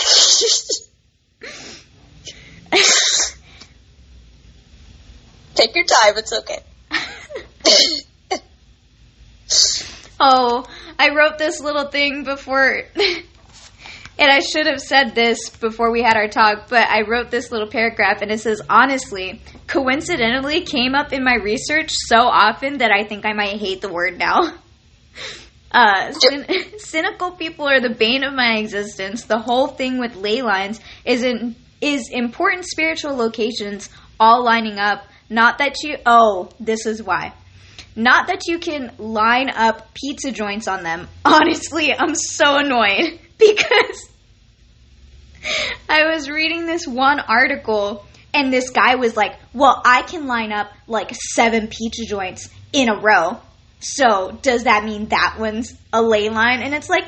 Take 5.55 5.75
your 5.75 5.85
time. 5.85 6.17
It's 6.17 6.33
okay. 6.33 6.59
Oh, 10.21 10.67
I 10.99 11.11
wrote 11.11 11.39
this 11.39 11.61
little 11.61 11.87
thing 11.87 12.25
before, 12.25 12.83
and 12.97 14.31
I 14.31 14.41
should 14.41 14.67
have 14.67 14.81
said 14.81 15.15
this 15.15 15.49
before 15.49 15.93
we 15.93 16.03
had 16.03 16.17
our 16.17 16.27
talk, 16.27 16.69
but 16.69 16.89
I 16.89 17.03
wrote 17.03 17.31
this 17.31 17.53
little 17.53 17.69
paragraph, 17.69 18.21
and 18.21 18.33
it 18.33 18.41
says, 18.41 18.61
honestly, 18.69 19.41
coincidentally 19.69 20.63
came 20.63 20.97
up 20.97 21.13
in 21.13 21.23
my 21.23 21.37
research 21.37 21.91
so 21.93 22.17
often 22.17 22.79
that 22.79 22.91
I 22.91 23.05
think 23.05 23.25
I 23.25 23.33
might 23.33 23.61
hate 23.61 23.81
the 23.81 23.93
word 23.93 24.19
now. 24.19 24.55
Uh, 25.71 26.13
cyn- 26.13 26.47
cynical 26.79 27.33
people 27.33 27.69
are 27.69 27.81
the 27.81 27.91
bane 27.91 28.25
of 28.25 28.33
my 28.33 28.57
existence. 28.57 29.25
The 29.25 29.39
whole 29.39 29.69
thing 29.69 29.99
with 29.99 30.17
ley 30.17 30.43
lines 30.43 30.81
is 31.05 31.23
in, 31.23 31.57
is 31.81 32.09
important 32.11 32.65
spiritual 32.65 33.15
locations 33.17 33.91
all 34.19 34.45
lining 34.45 34.79
up. 34.79 35.05
Not 35.31 35.59
that 35.59 35.75
you. 35.83 35.99
Oh, 36.07 36.51
this 36.59 36.87
is 36.87 37.03
why. 37.03 37.33
Not 37.95 38.29
that 38.29 38.47
you 38.47 38.59
can 38.59 38.93
line 38.99 39.51
up 39.51 39.93
pizza 39.93 40.31
joints 40.31 40.69
on 40.69 40.83
them. 40.85 41.09
Honestly, 41.25 41.93
I'm 41.93 42.15
so 42.15 42.57
annoyed 42.57 43.19
because 43.39 44.09
I 45.89 46.07
was 46.07 46.31
reading 46.31 46.67
this 46.67 46.87
one 46.87 47.21
article 47.21 48.07
and 48.33 48.53
this 48.53 48.71
guy 48.71 48.95
was 48.95 49.17
like, 49.17 49.35
Well, 49.53 49.83
I 49.85 50.03
can 50.03 50.27
line 50.27 50.53
up 50.53 50.71
like 50.87 51.15
seven 51.15 51.69
pizza 51.69 52.05
joints 52.07 52.49
in 52.73 52.89
a 52.89 53.01
row. 53.01 53.39
So 53.81 54.33
does 54.43 54.65
that 54.65 54.85
mean 54.85 55.09
that 55.09 55.37
one's 55.39 55.75
a 55.93 56.03
ley 56.03 56.29
line? 56.31 56.63
And 56.63 56.75
it's 56.75 56.89
like, 56.89 57.05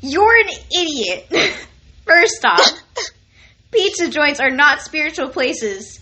You're 0.00 0.36
an 0.36 0.48
idiot. 0.76 1.32
First 2.06 2.44
off, 2.44 2.72
pizza 3.70 4.08
joints 4.08 4.40
are 4.40 4.50
not 4.50 4.80
spiritual 4.80 5.28
places. 5.28 6.00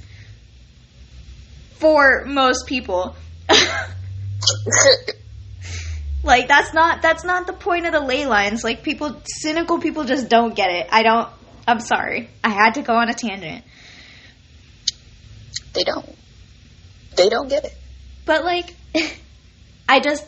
for 1.78 2.24
most 2.26 2.66
people. 2.66 3.14
like 6.22 6.48
that's 6.48 6.72
not 6.72 7.02
that's 7.02 7.24
not 7.24 7.46
the 7.46 7.52
point 7.52 7.86
of 7.86 7.92
the 7.92 8.00
ley 8.00 8.26
lines. 8.26 8.64
Like 8.64 8.82
people 8.82 9.20
cynical 9.26 9.78
people 9.78 10.04
just 10.04 10.28
don't 10.28 10.54
get 10.54 10.70
it. 10.70 10.88
I 10.90 11.02
don't 11.02 11.28
I'm 11.66 11.80
sorry. 11.80 12.28
I 12.42 12.50
had 12.50 12.74
to 12.74 12.82
go 12.82 12.94
on 12.94 13.08
a 13.08 13.14
tangent. 13.14 13.64
they 15.72 15.82
don't. 15.82 16.08
They 17.16 17.28
don't 17.28 17.48
get 17.48 17.64
it. 17.64 17.74
But 18.26 18.44
like 18.44 18.74
I 19.88 20.00
just 20.00 20.24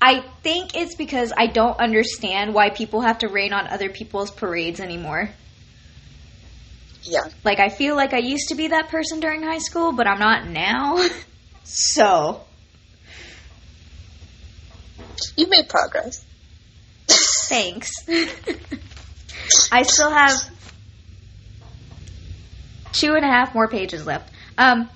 I 0.00 0.20
think 0.42 0.76
it's 0.76 0.94
because 0.94 1.32
I 1.36 1.46
don't 1.46 1.78
understand 1.78 2.54
why 2.54 2.70
people 2.70 3.00
have 3.00 3.18
to 3.18 3.28
rain 3.28 3.52
on 3.52 3.66
other 3.66 3.88
people's 3.88 4.30
parades 4.30 4.78
anymore. 4.80 5.30
Yeah. 7.02 7.20
Like 7.44 7.60
I 7.60 7.68
feel 7.68 7.96
like 7.96 8.12
I 8.12 8.18
used 8.18 8.48
to 8.48 8.54
be 8.54 8.68
that 8.68 8.88
person 8.88 9.20
during 9.20 9.42
high 9.42 9.58
school, 9.58 9.92
but 9.92 10.06
I'm 10.06 10.18
not 10.18 10.46
now. 10.48 11.04
so, 11.64 12.42
You 15.36 15.48
made 15.48 15.68
progress. 15.68 16.24
thanks. 17.48 17.90
I 19.72 19.82
still 19.82 20.10
have 20.10 20.32
two 22.92 23.14
and 23.14 23.24
a 23.24 23.28
half 23.28 23.54
more 23.54 23.68
pages 23.68 24.06
left. 24.06 24.30
Um. 24.58 24.90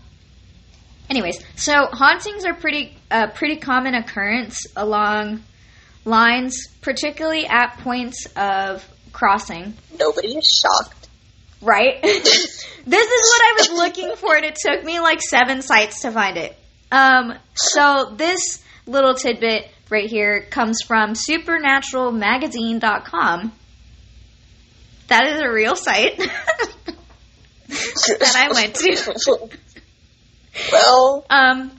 Anyways, 1.11 1.45
so 1.57 1.87
hauntings 1.87 2.45
are 2.45 2.55
pretty 2.55 2.97
a 3.11 3.27
pretty 3.27 3.57
common 3.57 3.97
occurrence 3.97 4.65
along 4.77 5.43
lines, 6.05 6.69
particularly 6.81 7.47
at 7.47 7.79
points 7.79 8.27
of 8.37 8.89
crossing. 9.13 9.75
Nobody 9.99 10.37
is 10.37 10.47
shocked. 10.47 11.09
Right? 11.61 12.01
this 12.03 12.27
is 12.27 12.73
what 12.87 13.43
I 13.43 13.55
was 13.59 13.71
looking 13.71 14.15
for, 14.15 14.37
and 14.37 14.45
it 14.45 14.55
took 14.55 14.85
me 14.85 15.01
like 15.01 15.21
seven 15.21 15.63
sites 15.63 16.03
to 16.03 16.13
find 16.13 16.37
it. 16.37 16.57
Um, 16.93 17.35
so 17.55 18.15
this 18.17 18.63
little 18.87 19.15
tidbit 19.15 19.69
right 19.91 20.09
here 20.09 20.47
comes 20.49 20.83
from 20.87 21.15
supernaturalmagazine.com. 21.15 23.53
That 25.09 25.27
is 25.27 25.41
a 25.41 25.51
real 25.51 25.75
site 25.75 26.19
that 27.69 28.37
I 28.37 28.53
went 28.53 28.77
to. 28.77 29.51
Well, 30.73 31.25
Um, 31.31 31.71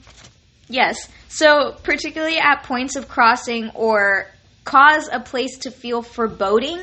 yes. 0.68 1.08
So, 1.30 1.76
particularly 1.84 2.38
at 2.38 2.64
points 2.64 2.96
of 2.96 3.08
crossing 3.08 3.70
or 3.74 4.28
cause 4.64 5.10
a 5.12 5.20
place 5.20 5.60
to 5.60 5.72
feel 5.72 6.02
foreboding 6.02 6.80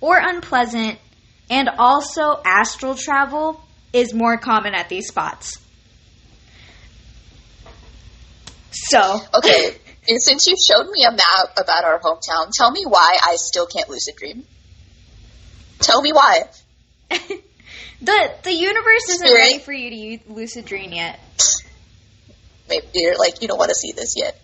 or 0.00 0.18
unpleasant, 0.18 0.98
and 1.50 1.68
also 1.78 2.40
astral 2.44 2.94
travel 2.94 3.62
is 3.92 4.14
more 4.14 4.38
common 4.38 4.74
at 4.74 4.88
these 4.88 5.08
spots. 5.08 5.58
So, 8.70 9.20
okay. 9.34 9.76
and 10.08 10.22
since 10.22 10.46
you 10.46 10.56
showed 10.56 10.90
me 10.90 11.04
a 11.04 11.12
map 11.12 11.56
about 11.56 11.84
our 11.84 12.00
hometown, 12.00 12.50
tell 12.52 12.70
me 12.70 12.84
why 12.86 13.18
I 13.24 13.36
still 13.36 13.66
can't 13.66 13.88
lucid 13.88 14.16
dream. 14.16 14.44
Tell 15.80 16.00
me 16.00 16.12
why. 16.12 16.44
the 18.02 18.34
the 18.42 18.52
universe 18.52 19.08
isn't 19.10 19.26
Spirit. 19.26 19.40
ready 19.40 19.58
for 19.58 19.72
you 19.72 19.90
to 19.90 19.96
use 19.96 20.20
lucid 20.28 20.64
dream 20.64 20.92
yet. 20.92 21.20
Maybe 22.68 22.86
you're 22.94 23.18
like, 23.18 23.42
you 23.42 23.48
don't 23.48 23.58
want 23.58 23.70
to 23.70 23.74
see 23.74 23.92
this 23.92 24.14
yet. 24.16 24.40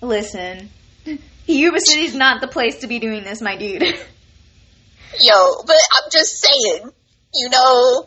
Listen, 0.00 0.70
Yuba 1.46 1.78
City's 1.80 2.14
not 2.14 2.40
the 2.40 2.48
place 2.48 2.80
to 2.80 2.86
be 2.86 2.98
doing 2.98 3.24
this, 3.24 3.40
my 3.40 3.56
dude. 3.56 3.82
Yo, 5.20 5.62
but 5.66 5.76
I'm 5.76 6.10
just 6.10 6.38
saying, 6.38 6.90
you 7.34 7.48
know, 7.50 8.06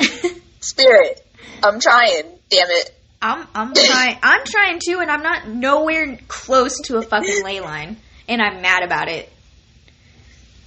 spirit. 0.60 1.24
I'm 1.62 1.80
trying, 1.80 2.24
damn 2.50 2.70
it. 2.70 2.92
I'm 3.22 3.46
I'm 3.54 3.72
trying 3.72 4.18
I'm 4.22 4.44
trying 4.44 4.78
to 4.80 4.98
and 5.00 5.10
I'm 5.10 5.22
not 5.22 5.48
nowhere 5.48 6.18
close 6.28 6.78
to 6.84 6.98
a 6.98 7.02
fucking 7.02 7.44
ley 7.44 7.60
line 7.60 7.96
and 8.28 8.42
I'm 8.42 8.60
mad 8.60 8.82
about 8.82 9.08
it. 9.08 9.32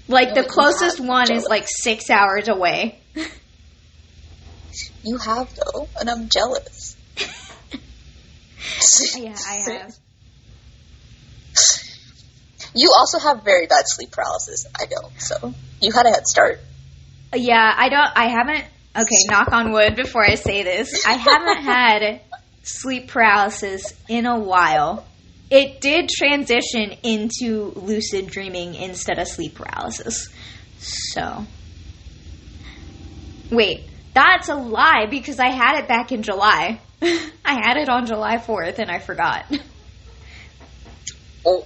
Like 0.07 0.33
the 0.33 0.43
closest 0.43 0.99
one 0.99 1.31
is 1.31 1.45
like 1.47 1.65
6 1.67 2.09
hours 2.09 2.47
away. 2.47 2.98
You 5.03 5.17
have 5.17 5.53
though, 5.55 5.87
and 5.99 6.09
I'm 6.09 6.29
jealous. 6.29 6.95
yeah, 9.17 9.35
I 9.47 9.55
have. 9.55 9.95
You 12.75 12.93
also 12.95 13.17
have 13.17 13.43
very 13.43 13.65
bad 13.65 13.85
sleep 13.87 14.11
paralysis. 14.11 14.67
I 14.79 14.85
don't, 14.85 15.11
so 15.19 15.55
you 15.81 15.91
had 15.91 16.05
a 16.05 16.09
head 16.09 16.27
start. 16.27 16.61
Yeah, 17.33 17.73
I 17.75 17.89
don't 17.89 18.11
I 18.15 18.27
haven't 18.27 18.65
Okay, 18.95 19.25
knock 19.29 19.51
on 19.51 19.71
wood 19.71 19.95
before 19.95 20.25
I 20.25 20.35
say 20.35 20.63
this. 20.63 21.05
I 21.05 21.13
haven't 21.13 21.63
had 21.63 22.21
sleep 22.63 23.09
paralysis 23.09 23.93
in 24.07 24.25
a 24.25 24.39
while. 24.39 25.05
It 25.51 25.79
did 25.79 26.09
transition 26.09 26.95
into 27.03 27.71
lucid 27.75 28.27
dreaming 28.27 28.75
instead 28.75 29.19
of 29.19 29.27
sleep 29.27 29.55
paralysis. 29.55 30.27
So, 30.79 31.45
wait, 33.51 33.83
that's 34.13 34.49
a 34.49 34.55
lie 34.55 35.05
because 35.09 35.39
I 35.39 35.49
had 35.49 35.79
it 35.79 35.87
back 35.87 36.11
in 36.11 36.23
July. 36.23 36.79
I 37.01 37.19
had 37.45 37.77
it 37.77 37.89
on 37.89 38.05
July 38.05 38.37
4th 38.37 38.79
and 38.79 38.91
I 38.91 38.99
forgot. 38.99 39.45
Oh, 41.45 41.65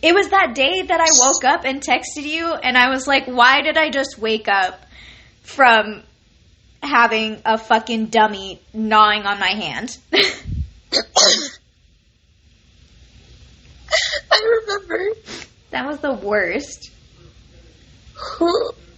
It 0.00 0.14
was 0.14 0.30
that 0.30 0.54
day 0.54 0.82
that 0.82 1.00
I 1.00 1.06
woke 1.20 1.44
up 1.44 1.64
and 1.64 1.80
texted 1.82 2.24
you, 2.24 2.52
and 2.54 2.78
I 2.78 2.88
was 2.88 3.06
like, 3.06 3.26
why 3.26 3.60
did 3.62 3.76
I 3.76 3.90
just 3.90 4.18
wake 4.18 4.48
up 4.48 4.80
from 5.42 6.02
having 6.82 7.42
a 7.44 7.58
fucking 7.58 8.06
dummy 8.06 8.60
gnawing 8.72 9.22
on 9.26 9.38
my 9.38 9.50
hand? 9.50 9.98
I 14.30 14.60
remember. 14.66 15.08
that 15.70 15.86
was 15.86 15.98
the 15.98 16.14
worst. 16.14 16.90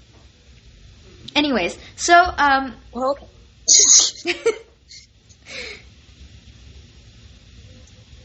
Anyways, 1.35 1.79
so, 1.97 2.15
um, 2.15 2.75
well, 2.93 3.17
okay. 3.17 3.27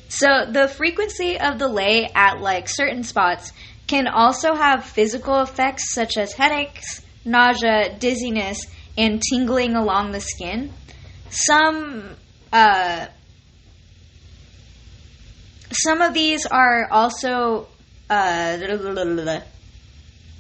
so 0.10 0.46
the 0.52 0.68
frequency 0.68 1.40
of 1.40 1.58
the 1.60 1.68
lay 1.68 2.10
at 2.14 2.42
like 2.42 2.68
certain 2.68 3.04
spots 3.04 3.52
can 3.88 4.08
also 4.08 4.54
have 4.54 4.86
physical 4.86 5.42
effects 5.42 5.94
such 5.94 6.18
as 6.18 6.34
headaches, 6.34 7.02
nausea, 7.26 7.98
dizziness, 7.98 8.60
and 8.98 9.22
tingling 9.22 9.76
along 9.76 10.12
the 10.12 10.20
skin. 10.20 10.72
Some 11.30 12.16
uh, 12.54 13.08
some 15.72 16.02
of 16.02 16.14
these 16.14 16.46
are 16.46 16.88
also 16.92 17.68
uh, 18.10 18.58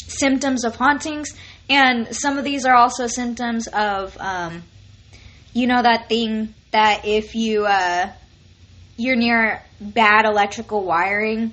symptoms 0.07 0.65
of 0.65 0.76
hauntings, 0.76 1.34
and 1.70 2.15
some 2.15 2.38
of 2.39 2.43
these 2.43 2.65
are 2.65 2.74
also 2.74 3.05
symptoms 3.05 3.67
of, 3.67 4.17
um, 4.20 4.63
you 5.53 5.67
know, 5.67 5.82
that 5.82 6.09
thing 6.09 6.55
that 6.72 7.05
if 7.05 7.36
you 7.36 7.65
uh, 7.65 8.11
you're 8.97 9.15
near 9.15 9.61
bad 9.80 10.26
electrical 10.26 10.84
wiring 10.84 11.51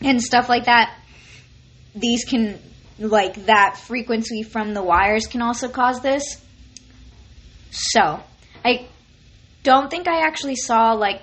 and 0.00 0.20
stuff 0.22 0.48
like 0.48 0.64
that, 0.64 0.94
these 1.94 2.24
can 2.24 2.58
like 2.98 3.46
that 3.46 3.76
frequency 3.76 4.42
from 4.42 4.72
the 4.72 4.82
wires 4.82 5.26
can 5.26 5.42
also 5.42 5.68
cause 5.68 6.00
this. 6.00 6.40
So, 7.70 8.20
I 8.64 8.88
don't 9.62 9.90
think 9.90 10.08
I 10.08 10.26
actually 10.26 10.56
saw 10.56 10.92
like 10.92 11.20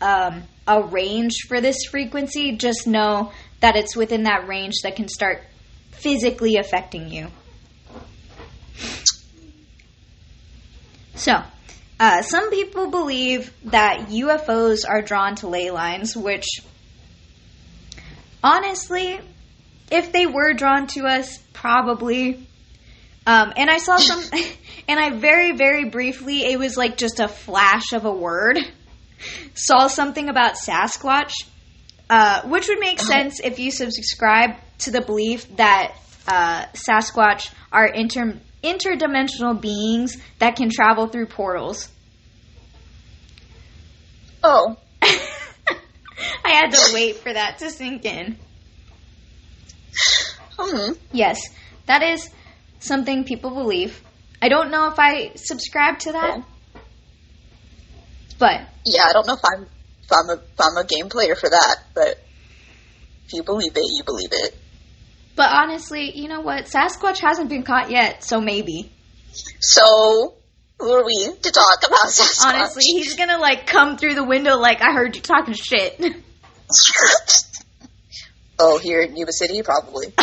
um, 0.00 0.42
a 0.66 0.82
range 0.82 1.34
for 1.48 1.60
this 1.60 1.76
frequency. 1.90 2.56
Just 2.56 2.86
know 2.86 3.32
that 3.60 3.76
it's 3.76 3.94
within 3.94 4.22
that 4.22 4.48
range 4.48 4.74
that 4.82 4.96
can 4.96 5.08
start 5.08 5.42
physically 5.98 6.56
affecting 6.56 7.10
you. 7.10 7.28
So, 11.14 11.42
uh, 11.98 12.22
some 12.22 12.50
people 12.50 12.90
believe 12.90 13.52
that 13.64 14.08
UFOs 14.08 14.80
are 14.88 15.00
drawn 15.00 15.34
to 15.36 15.48
ley 15.48 15.70
lines, 15.70 16.16
which 16.16 16.46
honestly, 18.44 19.18
if 19.90 20.12
they 20.12 20.26
were 20.26 20.52
drawn 20.52 20.86
to 20.88 21.06
us, 21.06 21.38
probably. 21.52 22.46
Um, 23.26 23.52
and 23.56 23.70
I 23.70 23.78
saw 23.78 23.96
some, 23.96 24.22
and 24.88 25.00
I 25.00 25.10
very, 25.10 25.52
very 25.56 25.88
briefly, 25.88 26.44
it 26.44 26.58
was 26.58 26.76
like 26.76 26.96
just 26.96 27.18
a 27.18 27.28
flash 27.28 27.92
of 27.92 28.04
a 28.04 28.12
word, 28.12 28.58
saw 29.54 29.86
something 29.86 30.28
about 30.28 30.54
Sasquatch, 30.54 31.32
uh, 32.08 32.42
which 32.48 32.68
would 32.68 32.78
make 32.80 33.00
sense 33.00 33.40
if 33.40 33.58
you 33.58 33.70
subscribe 33.70 34.56
to 34.78 34.90
the 34.90 35.00
belief 35.00 35.56
that 35.56 35.94
uh, 36.28 36.66
Sasquatch 36.88 37.50
are 37.72 37.86
inter- 37.86 38.38
interdimensional 38.62 39.60
beings 39.60 40.16
that 40.38 40.56
can 40.56 40.70
travel 40.70 41.06
through 41.08 41.26
portals. 41.26 41.88
Oh, 44.42 44.76
I 45.02 46.50
had 46.50 46.70
to 46.72 46.94
wait 46.94 47.16
for 47.16 47.32
that 47.32 47.58
to 47.58 47.70
sink 47.70 48.04
in. 48.04 48.36
hmm. 50.58 50.92
Yes, 51.12 51.40
that 51.86 52.02
is 52.02 52.28
something 52.78 53.24
people 53.24 53.50
believe. 53.50 54.02
I 54.40 54.48
don't 54.48 54.70
know 54.70 54.88
if 54.88 54.98
I 54.98 55.32
subscribe 55.34 55.98
to 56.00 56.12
that. 56.12 56.44
But 58.38 58.60
Yeah, 58.84 59.02
I 59.08 59.12
don't 59.12 59.26
know 59.26 59.34
if 59.34 59.40
I'm 59.44 59.66
I'm 60.12 60.30
a 60.30 60.40
I'm 60.60 60.76
a 60.76 60.84
game 60.84 61.08
player 61.08 61.34
for 61.34 61.48
that, 61.48 61.76
but 61.94 62.18
if 63.26 63.32
you 63.32 63.42
believe 63.42 63.72
it, 63.76 63.84
you 63.84 64.04
believe 64.04 64.30
it. 64.32 64.56
but 65.34 65.50
honestly, 65.52 66.12
you 66.18 66.28
know 66.28 66.40
what? 66.40 66.64
Sasquatch 66.64 67.18
hasn't 67.18 67.48
been 67.48 67.62
caught 67.62 67.90
yet, 67.90 68.22
so 68.24 68.40
maybe. 68.40 68.92
So 69.60 70.34
who 70.78 70.92
are 70.92 71.04
we 71.04 71.32
to 71.42 71.50
talk 71.50 71.78
about 71.86 72.06
Sasquatch? 72.06 72.54
Honestly, 72.54 72.84
he's 72.84 73.16
gonna 73.16 73.38
like 73.38 73.66
come 73.66 73.96
through 73.96 74.14
the 74.14 74.24
window 74.24 74.56
like 74.56 74.80
I 74.82 74.92
heard 74.92 75.16
you 75.16 75.22
talking 75.22 75.54
shit. 75.54 76.00
oh, 78.58 78.78
here 78.78 79.02
in 79.02 79.16
Yuba 79.16 79.32
City, 79.32 79.62
probably. 79.62 80.06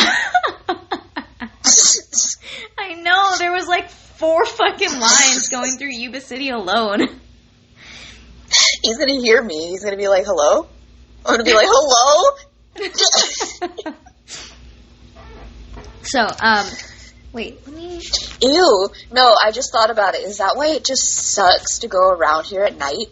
I 2.78 2.94
know 2.94 3.36
there 3.38 3.52
was 3.52 3.66
like 3.66 3.90
four 3.90 4.44
fucking 4.44 5.00
lines 5.00 5.48
going 5.48 5.76
through 5.78 5.92
Yuba 5.92 6.20
City 6.20 6.50
alone. 6.50 7.20
He's 8.84 8.98
gonna 8.98 9.20
hear 9.20 9.42
me. 9.42 9.68
He's 9.68 9.82
gonna 9.82 9.96
be 9.96 10.08
like, 10.08 10.24
"Hello." 10.26 10.68
I'm 11.24 11.32
gonna 11.32 11.44
be 11.44 11.54
like, 11.54 11.68
"Hello." 11.68 12.36
So, 16.06 16.20
um, 16.20 16.66
wait, 17.32 17.66
let 17.66 17.74
me. 17.74 18.00
Ew. 18.42 18.88
No, 19.10 19.34
I 19.42 19.50
just 19.50 19.72
thought 19.72 19.90
about 19.90 20.14
it. 20.14 20.22
Is 20.22 20.38
that 20.38 20.54
why 20.54 20.68
it 20.68 20.84
just 20.84 21.02
sucks 21.02 21.78
to 21.78 21.88
go 21.88 22.10
around 22.10 22.44
here 22.44 22.62
at 22.62 22.76
night? 22.76 23.08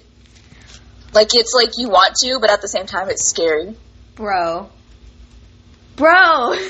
Like 1.12 1.28
it's 1.32 1.52
like 1.54 1.78
you 1.78 1.88
want 1.88 2.14
to, 2.22 2.38
but 2.38 2.50
at 2.50 2.60
the 2.60 2.68
same 2.68 2.86
time 2.86 3.08
it's 3.08 3.28
scary. 3.28 3.74
Bro. 4.14 4.70
Bro! 5.96 6.56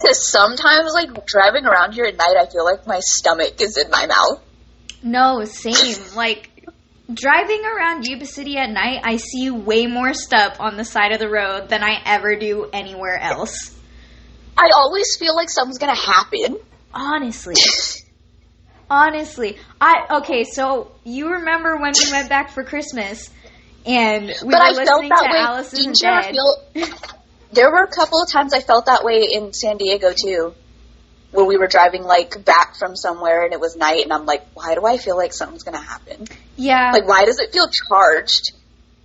Because 0.00 0.30
sometimes, 0.30 0.92
like 0.94 1.26
driving 1.26 1.66
around 1.66 1.92
here 1.92 2.04
at 2.04 2.16
night, 2.16 2.36
I 2.38 2.46
feel 2.46 2.64
like 2.64 2.86
my 2.86 3.00
stomach 3.00 3.60
is 3.60 3.76
in 3.76 3.90
my 3.90 4.06
mouth. 4.06 4.40
No, 5.02 5.44
same. 5.44 6.14
Like, 6.14 6.57
driving 7.12 7.62
around 7.64 8.04
Yuba 8.06 8.26
City 8.26 8.56
at 8.56 8.70
night, 8.70 9.00
I 9.02 9.16
see 9.16 9.50
way 9.50 9.86
more 9.86 10.12
stuff 10.14 10.56
on 10.60 10.76
the 10.76 10.84
side 10.84 11.12
of 11.12 11.18
the 11.18 11.28
road 11.28 11.68
than 11.68 11.82
I 11.82 12.00
ever 12.04 12.36
do 12.36 12.68
anywhere 12.72 13.18
else. 13.18 13.74
I 14.56 14.70
always 14.76 15.16
feel 15.18 15.34
like 15.34 15.50
something's 15.50 15.78
gonna 15.78 15.94
happen. 15.94 16.58
Honestly. 16.92 17.54
Honestly. 18.90 19.58
I, 19.80 20.18
okay, 20.18 20.44
so 20.44 20.92
you 21.04 21.30
remember 21.30 21.76
when 21.76 21.92
we 21.92 22.10
went 22.10 22.28
back 22.28 22.50
for 22.50 22.64
Christmas 22.64 23.30
and 23.86 24.26
we 24.26 24.32
but 24.32 24.46
were 24.48 24.56
I 24.56 24.84
felt 24.84 25.02
listening 25.02 25.08
that 25.10 25.22
to 25.22 25.30
way. 25.30 25.38
Alice 25.38 25.72
you 25.74 26.08
ever 26.08 26.22
feel? 26.32 26.88
There 27.50 27.70
were 27.70 27.82
a 27.82 27.88
couple 27.90 28.20
of 28.20 28.30
times 28.30 28.52
I 28.52 28.60
felt 28.60 28.86
that 28.86 29.04
way 29.04 29.26
in 29.32 29.54
San 29.54 29.78
Diego 29.78 30.12
too, 30.12 30.52
When 31.30 31.46
we 31.46 31.56
were 31.56 31.66
driving 31.66 32.02
like 32.02 32.44
back 32.44 32.76
from 32.76 32.94
somewhere 32.94 33.42
and 33.42 33.54
it 33.54 33.60
was 33.60 33.74
night, 33.74 34.02
and 34.02 34.12
I'm 34.12 34.26
like, 34.26 34.44
why 34.52 34.74
do 34.74 34.84
I 34.84 34.98
feel 34.98 35.16
like 35.16 35.32
something's 35.32 35.62
gonna 35.62 35.80
happen? 35.80 36.28
Yeah. 36.58 36.90
Like, 36.92 37.06
why 37.08 37.24
does 37.24 37.38
it 37.38 37.52
feel 37.52 37.68
charged? 37.88 38.52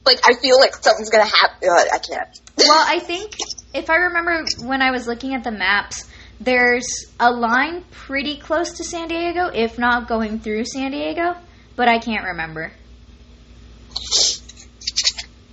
Like, 0.05 0.19
I 0.27 0.33
feel 0.33 0.59
like 0.59 0.75
something's 0.75 1.09
gonna 1.09 1.25
happen. 1.25 1.69
Uh, 1.69 1.83
I 1.93 1.99
can't. 1.99 2.27
well, 2.57 2.83
I 2.85 2.99
think 2.99 3.35
if 3.73 3.89
I 3.89 3.95
remember 3.95 4.43
when 4.63 4.81
I 4.81 4.91
was 4.91 5.07
looking 5.07 5.33
at 5.35 5.43
the 5.43 5.51
maps, 5.51 6.09
there's 6.41 7.05
a 7.19 7.31
line 7.31 7.85
pretty 7.91 8.37
close 8.37 8.73
to 8.73 8.83
San 8.83 9.07
Diego, 9.07 9.47
if 9.53 9.77
not 9.77 10.07
going 10.09 10.39
through 10.39 10.65
San 10.65 10.91
Diego, 10.91 11.35
but 11.75 11.87
I 11.87 11.99
can't 11.99 12.25
remember. 12.25 12.73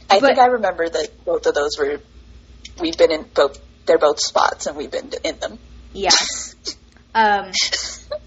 I 0.09 0.19
But- 0.19 0.27
think 0.27 0.39
I 0.39 0.47
remember 0.47 0.89
that 0.89 1.25
both 1.25 1.47
of 1.47 1.55
those 1.55 1.79
were. 1.79 2.01
We've 2.81 2.97
been 2.97 3.13
in 3.13 3.25
both. 3.35 3.61
They're 3.87 3.99
both 3.99 4.19
spots, 4.21 4.67
and 4.67 4.77
we've 4.77 4.91
been 4.91 5.13
in 5.23 5.39
them. 5.39 5.59
Yeah. 5.93 6.11
Um, 7.15 7.51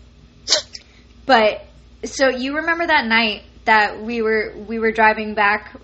but 1.25 1.65
so 2.05 2.29
you 2.29 2.57
remember 2.57 2.87
that 2.87 3.05
night 3.05 3.43
that 3.65 4.01
we 4.01 4.21
were 4.21 4.53
we 4.67 4.79
were 4.79 4.91
driving 4.91 5.33
back, 5.35 5.75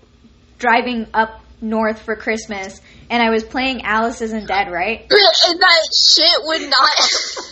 driving 0.58 1.06
up 1.14 1.42
north 1.62 2.00
for 2.02 2.16
Christmas, 2.16 2.80
and 3.08 3.22
I 3.22 3.30
was 3.30 3.44
playing 3.44 3.82
Alice 3.82 4.20
Isn't 4.20 4.46
Dead, 4.46 4.70
right? 4.70 5.00
and 5.10 5.60
that 5.60 5.88
shit 5.94 6.44
would 6.44 6.62
not. 6.62 7.08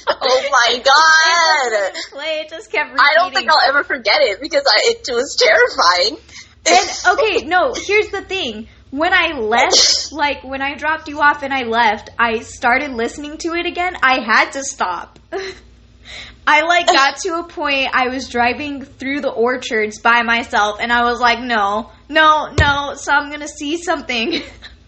oh 0.22 0.51
my 0.51 0.79
god! 0.79 1.93
Play 2.11 2.41
it 2.41 2.51
just 2.51 2.70
kept 2.72 2.93
repeating. 2.93 3.07
I 3.11 3.14
don't 3.16 3.35
think 3.35 3.51
I'll 3.51 3.68
ever 3.68 3.85
forget 3.85 4.20
it 4.20 4.41
because 4.41 4.64
I, 4.66 4.95
it 4.95 5.09
was 5.12 5.37
terrifying. 5.37 6.18
And 6.66 6.89
okay, 7.18 7.47
no, 7.47 7.74
here's 7.74 8.09
the 8.09 8.22
thing. 8.22 8.68
When 8.91 9.12
I 9.12 9.39
left, 9.39 10.12
like 10.12 10.45
when 10.45 10.62
I 10.62 10.74
dropped 10.74 11.09
you 11.09 11.20
off 11.20 11.43
and 11.43 11.53
I 11.53 11.64
left, 11.64 12.11
I 12.18 12.41
started 12.41 12.93
listening 12.93 13.37
to 13.39 13.53
it 13.53 13.66
again. 13.66 13.97
I 14.03 14.20
had 14.20 14.53
to 14.53 14.64
stop. 14.64 15.18
I 16.51 16.62
like 16.62 16.86
got 16.86 17.18
to 17.18 17.40
a 17.40 17.44
point 17.44 17.90
I 17.92 18.09
was 18.09 18.26
driving 18.26 18.82
through 18.82 19.20
the 19.20 19.28
orchards 19.28 20.01
by 20.01 20.22
myself 20.22 20.78
and 20.80 20.90
I 20.90 21.05
was 21.05 21.20
like, 21.20 21.40
no, 21.40 21.90
no, 22.09 22.51
no, 22.59 22.94
so 22.94 23.12
I'm 23.12 23.30
gonna 23.30 23.46
see 23.46 23.76
something. 23.76 24.40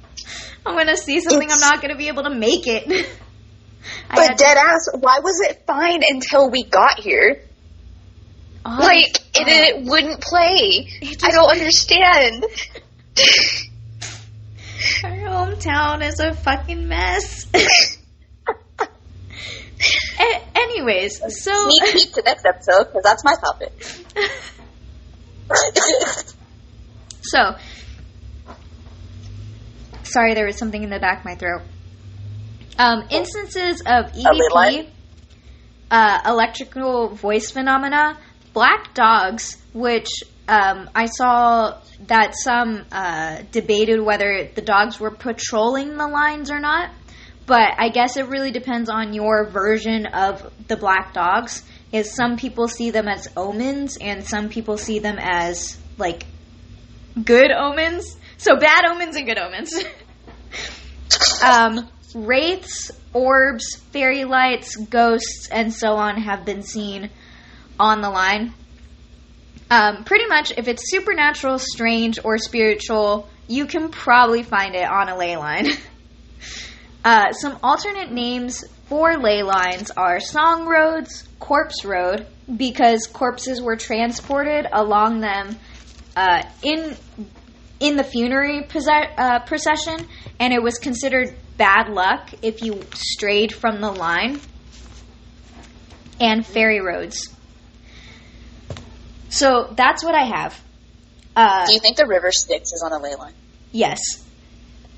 I'm 0.67 0.75
gonna 0.75 0.97
see 0.97 1.21
something 1.21 1.51
I'm 1.51 1.61
not 1.61 1.83
gonna 1.83 1.99
be 1.99 2.09
able 2.09 2.23
to 2.23 2.35
make 2.35 2.67
it. 2.67 2.89
But 4.09 4.19
had 4.19 4.39
to- 4.39 4.45
dead 4.45 4.57
ass, 4.57 4.89
why 4.99 5.21
was 5.21 5.41
it 5.49 5.65
fine 5.67 6.03
until 6.07 6.51
we 6.51 6.65
got 6.65 6.99
here? 6.99 7.43
Like, 8.65 9.17
it, 9.35 9.49
it 9.49 9.75
oh. 9.77 9.91
wouldn't 9.91 10.21
play. 10.21 10.87
It 11.01 11.25
I 11.25 11.31
don't 11.31 11.51
understand. 11.51 12.45
Our 15.05 15.11
hometown 15.11 16.07
is 16.07 16.21
a 16.21 16.35
fucking 16.35 16.89
mess. 16.89 17.47
A- 20.19 20.43
anyways, 20.55 21.21
so 21.43 21.69
Sneak 21.69 21.85
peek 21.93 22.13
to 22.15 22.23
next 22.23 22.45
episode 22.45 22.87
because 22.87 23.03
that's 23.03 23.25
my 23.25 23.35
topic. 23.35 23.83
so 27.23 27.57
sorry, 30.05 30.35
there 30.35 30.47
was 30.47 30.59
something 30.59 30.83
in 30.83 30.91
the 30.91 30.99
back 30.99 31.21
of 31.21 31.25
my 31.25 31.35
throat. 31.35 31.63
Um, 32.79 33.05
instances 33.11 33.81
of? 33.81 34.13
EVP, 34.13 34.89
uh, 35.91 36.21
electrical 36.27 37.15
voice 37.15 37.51
phenomena, 37.51 38.17
black 38.53 38.95
dogs, 38.95 39.57
which 39.73 40.09
um, 40.49 40.91
I 40.95 41.07
saw 41.07 41.81
that 42.07 42.35
some 42.35 42.85
uh, 42.91 43.43
debated 43.53 44.01
whether 44.01 44.49
the 44.55 44.63
dogs 44.63 44.99
were 44.99 45.11
patrolling 45.11 45.97
the 45.97 46.09
lines 46.09 46.51
or 46.51 46.59
not. 46.59 46.91
But 47.51 47.75
I 47.79 47.89
guess 47.89 48.17
it 48.17 48.29
really 48.29 48.53
depends 48.53 48.89
on 48.89 49.13
your 49.13 49.45
version 49.51 50.07
of 50.07 50.53
the 50.69 50.77
black 50.77 51.13
dogs. 51.13 51.65
Is 51.91 52.15
some 52.15 52.37
people 52.37 52.69
see 52.69 52.93
them 52.93 53.09
as 53.09 53.27
omens, 53.37 53.99
and 54.01 54.25
some 54.25 54.51
people 54.51 54.77
see 54.77 55.01
them 55.01 55.17
as 55.19 55.77
like 55.99 56.27
good 57.25 57.51
omens. 57.51 58.17
So 58.37 58.57
bad 58.57 58.85
omens 58.85 59.17
and 59.17 59.27
good 59.27 59.39
omens. 59.39 59.75
um, 61.45 61.89
wraiths, 62.15 62.93
orbs, 63.13 63.65
fairy 63.91 64.23
lights, 64.23 64.77
ghosts, 64.77 65.49
and 65.51 65.75
so 65.75 65.95
on 65.95 66.21
have 66.23 66.45
been 66.45 66.63
seen 66.63 67.11
on 67.81 68.01
the 68.01 68.11
line. 68.11 68.55
Um, 69.69 70.05
pretty 70.05 70.27
much, 70.27 70.53
if 70.57 70.69
it's 70.69 70.89
supernatural, 70.89 71.59
strange, 71.59 72.21
or 72.23 72.39
spiritual, 72.39 73.29
you 73.49 73.67
can 73.67 73.89
probably 73.89 74.45
find 74.45 74.77
it 74.77 74.89
on 74.89 75.09
a 75.09 75.17
ley 75.17 75.37
line. 75.37 75.67
uh, 77.05 77.33
some 77.33 77.59
alternate 77.63 78.11
names 78.13 78.65
for 78.89 79.17
ley 79.19 79.43
lines 79.43 79.91
are 79.93 80.21
Song 80.21 80.67
Roads, 80.67 81.27
Corpse 81.39 81.85
Road, 81.85 82.27
because 82.57 83.07
corpses 83.07 83.61
were 83.63 83.77
transported 83.77 84.67
along 84.73 85.21
them 85.21 85.57
uh, 86.17 86.43
in 86.63 86.97
in 87.79 87.97
the 87.97 88.05
funerary 88.05 88.63
posse- 88.65 88.91
uh, 89.17 89.39
procession, 89.41 90.07
and 90.39 90.53
it 90.53 90.63
was 90.63 90.77
considered 90.79 91.35
bad 91.57 91.89
luck 91.89 92.29
if 92.43 92.63
you 92.63 92.83
strayed 92.95 93.55
from 93.55 93.81
the 93.81 93.91
line. 93.91 94.41
And 96.21 96.45
fairy 96.45 96.81
roads. 96.83 97.35
So 99.31 99.73
that's 99.75 100.05
what 100.05 100.15
I 100.15 100.25
have. 100.25 100.61
Uh, 101.35 101.65
Do 101.67 101.73
you 101.73 101.81
think 101.81 101.97
the 101.97 102.07
river 102.07 102.31
Styx 102.31 102.73
is 102.73 102.83
on 102.85 102.93
a 102.93 102.99
ley 103.03 103.15
line? 103.15 103.33
yes. 103.73 103.99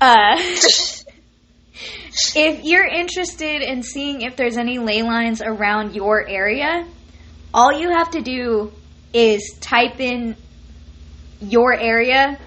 If 2.35 2.63
you're 2.63 2.87
interested 2.87 3.61
in 3.61 3.83
seeing 3.83 4.21
if 4.21 4.35
there's 4.35 4.57
any 4.57 4.79
ley 4.79 5.01
lines 5.01 5.41
around 5.41 5.95
your 5.95 6.27
area, 6.27 6.85
all 7.53 7.71
you 7.71 7.89
have 7.89 8.11
to 8.11 8.21
do 8.21 8.71
is 9.13 9.57
type 9.59 9.99
in 9.99 10.35
your 11.41 11.73
area 11.73 12.39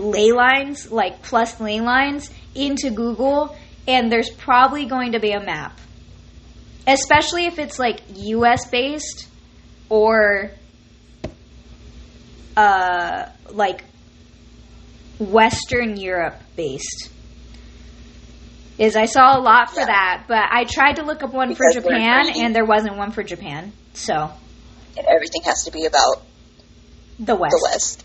ley 0.00 0.32
lines, 0.32 0.90
like 0.90 1.22
plus 1.22 1.60
ley 1.60 1.80
lines, 1.80 2.30
into 2.54 2.90
Google, 2.90 3.56
and 3.86 4.10
there's 4.10 4.30
probably 4.30 4.86
going 4.86 5.12
to 5.12 5.20
be 5.20 5.32
a 5.32 5.40
map. 5.40 5.78
Especially 6.86 7.46
if 7.46 7.58
it's 7.58 7.78
like 7.78 8.00
US 8.14 8.68
based 8.68 9.28
or 9.88 10.50
uh, 12.56 13.26
like 13.50 13.84
Western 15.18 15.96
Europe 15.96 16.40
based. 16.56 17.10
Is 18.80 18.96
I 18.96 19.04
saw 19.04 19.38
a 19.38 19.40
lot 19.40 19.70
for 19.70 19.80
Yeah. 19.80 19.86
that, 19.86 20.24
but 20.26 20.42
I 20.50 20.64
tried 20.64 20.96
to 20.96 21.02
look 21.02 21.22
up 21.22 21.32
one 21.34 21.54
for 21.54 21.68
Because 21.68 21.84
they're 21.84 21.92
Japan, 21.92 22.30
and 22.34 22.56
there 22.56 22.64
wasn't 22.64 22.96
one 22.96 23.12
for 23.12 23.22
Japan. 23.22 23.72
So 23.92 24.14
And 24.96 25.06
everything 25.06 25.42
has 25.42 25.64
to 25.64 25.70
be 25.70 25.84
about 25.84 26.22
The 27.18 27.34
West. 27.36 27.54
the 27.54 27.68
West. 27.70 28.04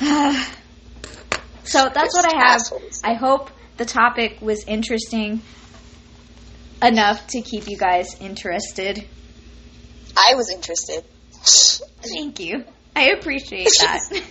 so 1.64 1.88
that's 1.92 2.14
what 2.16 2.24
I 2.32 2.36
have. 2.38 2.60
Assholes. 2.60 3.00
I 3.04 3.12
hope 3.14 3.50
the 3.76 3.84
topic 3.84 4.38
was 4.40 4.64
interesting 4.66 5.42
enough 6.82 7.26
to 7.28 7.42
keep 7.42 7.68
you 7.68 7.76
guys 7.76 8.16
interested. 8.20 9.06
I 10.16 10.34
was 10.34 10.50
interested. 10.50 11.04
Thank 12.02 12.40
you. 12.40 12.64
I 12.96 13.10
appreciate 13.10 13.68
that. 13.80 14.22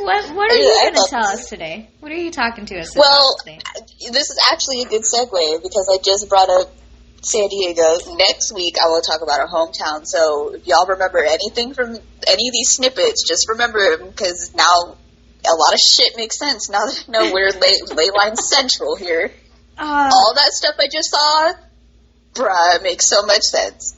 What 0.00 0.34
What 0.34 0.50
are 0.50 0.56
you 0.56 0.74
going 0.82 0.94
to 0.94 1.06
tell 1.10 1.30
this. 1.32 1.40
us 1.42 1.48
today? 1.48 1.88
What 2.00 2.12
are 2.12 2.16
you 2.16 2.30
talking 2.30 2.66
to 2.66 2.78
us 2.78 2.94
Well, 2.96 3.36
about 3.44 3.44
today? 3.44 3.58
this 4.12 4.30
is 4.30 4.38
actually 4.52 4.82
a 4.82 4.86
good 4.88 5.02
segue 5.02 5.62
because 5.62 5.88
I 5.92 5.98
just 6.02 6.28
brought 6.28 6.48
up 6.50 6.70
San 7.22 7.48
Diego. 7.48 7.98
Next 8.16 8.52
week, 8.54 8.76
I 8.82 8.88
will 8.88 9.00
talk 9.02 9.20
about 9.22 9.40
our 9.40 9.48
hometown. 9.48 10.06
So 10.06 10.54
if 10.54 10.66
y'all 10.66 10.86
remember 10.86 11.18
anything 11.24 11.74
from 11.74 11.90
any 11.94 12.48
of 12.48 12.52
these 12.52 12.70
snippets, 12.70 13.26
just 13.26 13.48
remember 13.48 13.96
them 13.96 14.08
because 14.10 14.52
now 14.54 14.96
a 15.44 15.54
lot 15.56 15.72
of 15.74 15.80
shit 15.80 16.16
makes 16.16 16.38
sense 16.38 16.68
now 16.70 16.86
that 16.86 17.04
I 17.08 17.10
know 17.12 17.32
we're 17.32 17.50
lay, 17.50 17.80
Leyline 18.06 18.36
Central 18.36 18.96
here. 18.96 19.32
Uh, 19.76 20.10
All 20.12 20.32
that 20.34 20.52
stuff 20.52 20.74
I 20.78 20.86
just 20.92 21.10
saw, 21.10 21.52
bruh, 22.34 22.76
it 22.76 22.82
makes 22.82 23.08
so 23.08 23.22
much 23.26 23.42
sense. 23.42 23.96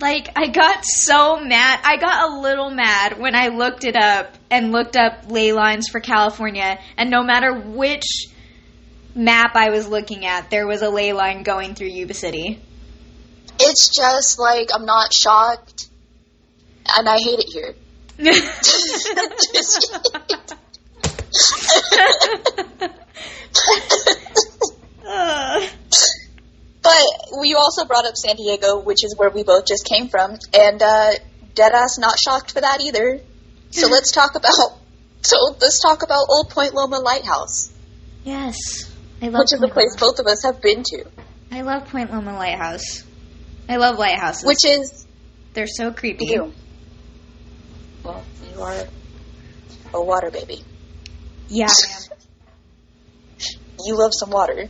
Like 0.00 0.30
I 0.36 0.48
got 0.48 0.84
so 0.84 1.40
mad. 1.40 1.80
I 1.84 1.96
got 1.96 2.30
a 2.30 2.40
little 2.40 2.70
mad 2.70 3.18
when 3.18 3.34
I 3.34 3.48
looked 3.48 3.84
it 3.84 3.96
up 3.96 4.34
and 4.50 4.72
looked 4.72 4.96
up 4.96 5.30
ley 5.30 5.52
lines 5.52 5.88
for 5.88 6.00
California, 6.00 6.78
and 6.96 7.10
no 7.10 7.22
matter 7.22 7.52
which 7.54 8.28
map 9.14 9.54
I 9.54 9.70
was 9.70 9.88
looking 9.88 10.26
at, 10.26 10.50
there 10.50 10.66
was 10.66 10.82
a 10.82 10.90
ley 10.90 11.12
line 11.12 11.42
going 11.42 11.74
through 11.74 11.88
Yuba 11.88 12.14
City. 12.14 12.60
It's 13.58 13.94
just 13.94 14.38
like 14.38 14.70
I'm 14.74 14.86
not 14.86 15.12
shocked, 15.12 15.88
and 16.88 17.08
I 17.08 17.18
hate 17.18 17.40
it 17.40 17.52
here. 17.52 17.74
Uh, 25.12 25.66
But 26.82 27.04
you 27.42 27.56
also 27.56 27.84
brought 27.84 28.06
up 28.06 28.16
San 28.16 28.36
Diego, 28.36 28.80
which 28.80 29.04
is 29.04 29.14
where 29.16 29.30
we 29.30 29.42
both 29.42 29.66
just 29.66 29.84
came 29.84 30.08
from, 30.08 30.38
and 30.54 30.82
uh, 30.82 31.10
Deadass 31.54 31.98
not 31.98 32.18
shocked 32.18 32.52
for 32.52 32.60
that 32.60 32.80
either. 32.80 33.20
So 33.70 33.88
let's 33.88 34.12
talk 34.12 34.34
about 34.34 34.80
so 35.22 35.36
let's 35.60 35.80
talk 35.80 36.02
about 36.02 36.26
Old 36.28 36.50
Point 36.50 36.74
Loma 36.74 36.98
Lighthouse, 36.98 37.72
yes, 38.24 38.56
I 39.20 39.28
love 39.28 39.40
which 39.40 39.52
is 39.52 39.62
a 39.62 39.68
place 39.68 39.94
Loma. 40.00 40.12
both 40.12 40.18
of 40.18 40.26
us 40.26 40.42
have 40.44 40.62
been 40.62 40.82
to, 40.82 41.04
I 41.52 41.60
love 41.62 41.88
Point 41.88 42.10
Loma 42.10 42.32
Lighthouse. 42.32 43.04
I 43.68 43.76
love 43.76 43.98
lighthouses. 43.98 44.44
which 44.46 44.64
is 44.64 45.06
they're 45.52 45.66
so 45.66 45.92
creepy. 45.92 46.26
you. 46.26 46.52
Well, 48.02 48.24
you 48.52 48.60
are 48.62 48.84
a 49.94 50.02
water 50.02 50.30
baby. 50.30 50.64
Yeah. 51.48 51.68
You 53.82 53.96
love 53.96 54.10
some 54.12 54.28
water. 54.28 54.68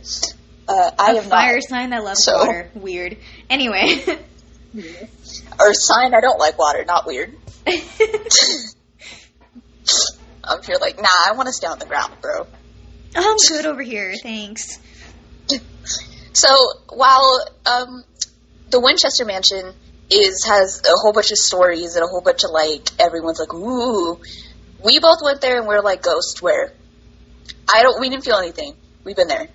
Uh, 0.67 0.91
I 0.97 1.13
a 1.13 1.21
fire 1.21 1.55
not. 1.55 1.63
sign 1.63 1.89
that 1.91 2.03
loves 2.03 2.23
So- 2.23 2.37
water. 2.37 2.69
Weird. 2.75 3.17
Anyway. 3.49 4.03
Or 5.59 5.73
sign 5.73 6.13
I 6.13 6.21
don't 6.21 6.39
like 6.39 6.57
water. 6.57 6.85
Not 6.85 7.05
weird. 7.05 7.35
I'm 7.67 7.73
here 10.63 10.77
like, 10.79 10.97
nah, 10.97 11.07
I 11.27 11.33
want 11.33 11.47
to 11.47 11.53
stay 11.53 11.67
on 11.67 11.77
the 11.77 11.85
ground, 11.85 12.13
bro. 12.21 12.47
I'm 13.15 13.37
good 13.49 13.65
over 13.65 13.81
here, 13.81 14.13
thanks. 14.21 14.79
So 16.33 16.47
while 16.93 17.45
um, 17.65 18.03
the 18.69 18.79
Winchester 18.79 19.25
Mansion 19.25 19.73
is 20.09 20.45
has 20.47 20.81
a 20.85 20.91
whole 21.01 21.13
bunch 21.13 21.31
of 21.31 21.37
stories 21.37 21.95
and 21.95 22.03
a 22.05 22.07
whole 22.07 22.21
bunch 22.21 22.43
of 22.43 22.51
like 22.51 22.89
everyone's 22.99 23.39
like 23.39 23.53
ooh, 23.53 24.19
we 24.83 24.99
both 24.99 25.17
went 25.23 25.41
there 25.41 25.57
and 25.59 25.67
we're 25.67 25.81
like 25.81 26.01
ghost 26.01 26.41
where 26.41 26.71
I 27.73 27.83
don't 27.83 27.99
we 27.99 28.09
didn't 28.09 28.23
feel 28.23 28.37
anything. 28.37 28.75
We've 29.03 29.15
been 29.15 29.27
there. 29.27 29.47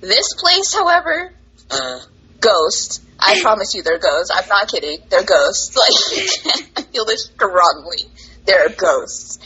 This 0.00 0.26
place, 0.38 0.74
however, 0.74 1.32
uh. 1.70 2.00
ghost. 2.40 3.02
I 3.18 3.38
promise 3.42 3.74
you, 3.74 3.82
they're 3.82 3.98
ghosts. 3.98 4.30
I'm 4.34 4.48
not 4.48 4.68
kidding. 4.68 4.98
They're 5.10 5.24
ghosts. 5.24 5.76
Like 5.76 6.56
I 6.78 6.82
feel 6.90 7.04
this 7.04 7.24
strongly. 7.24 8.04
They're 8.46 8.70
ghosts. 8.70 9.38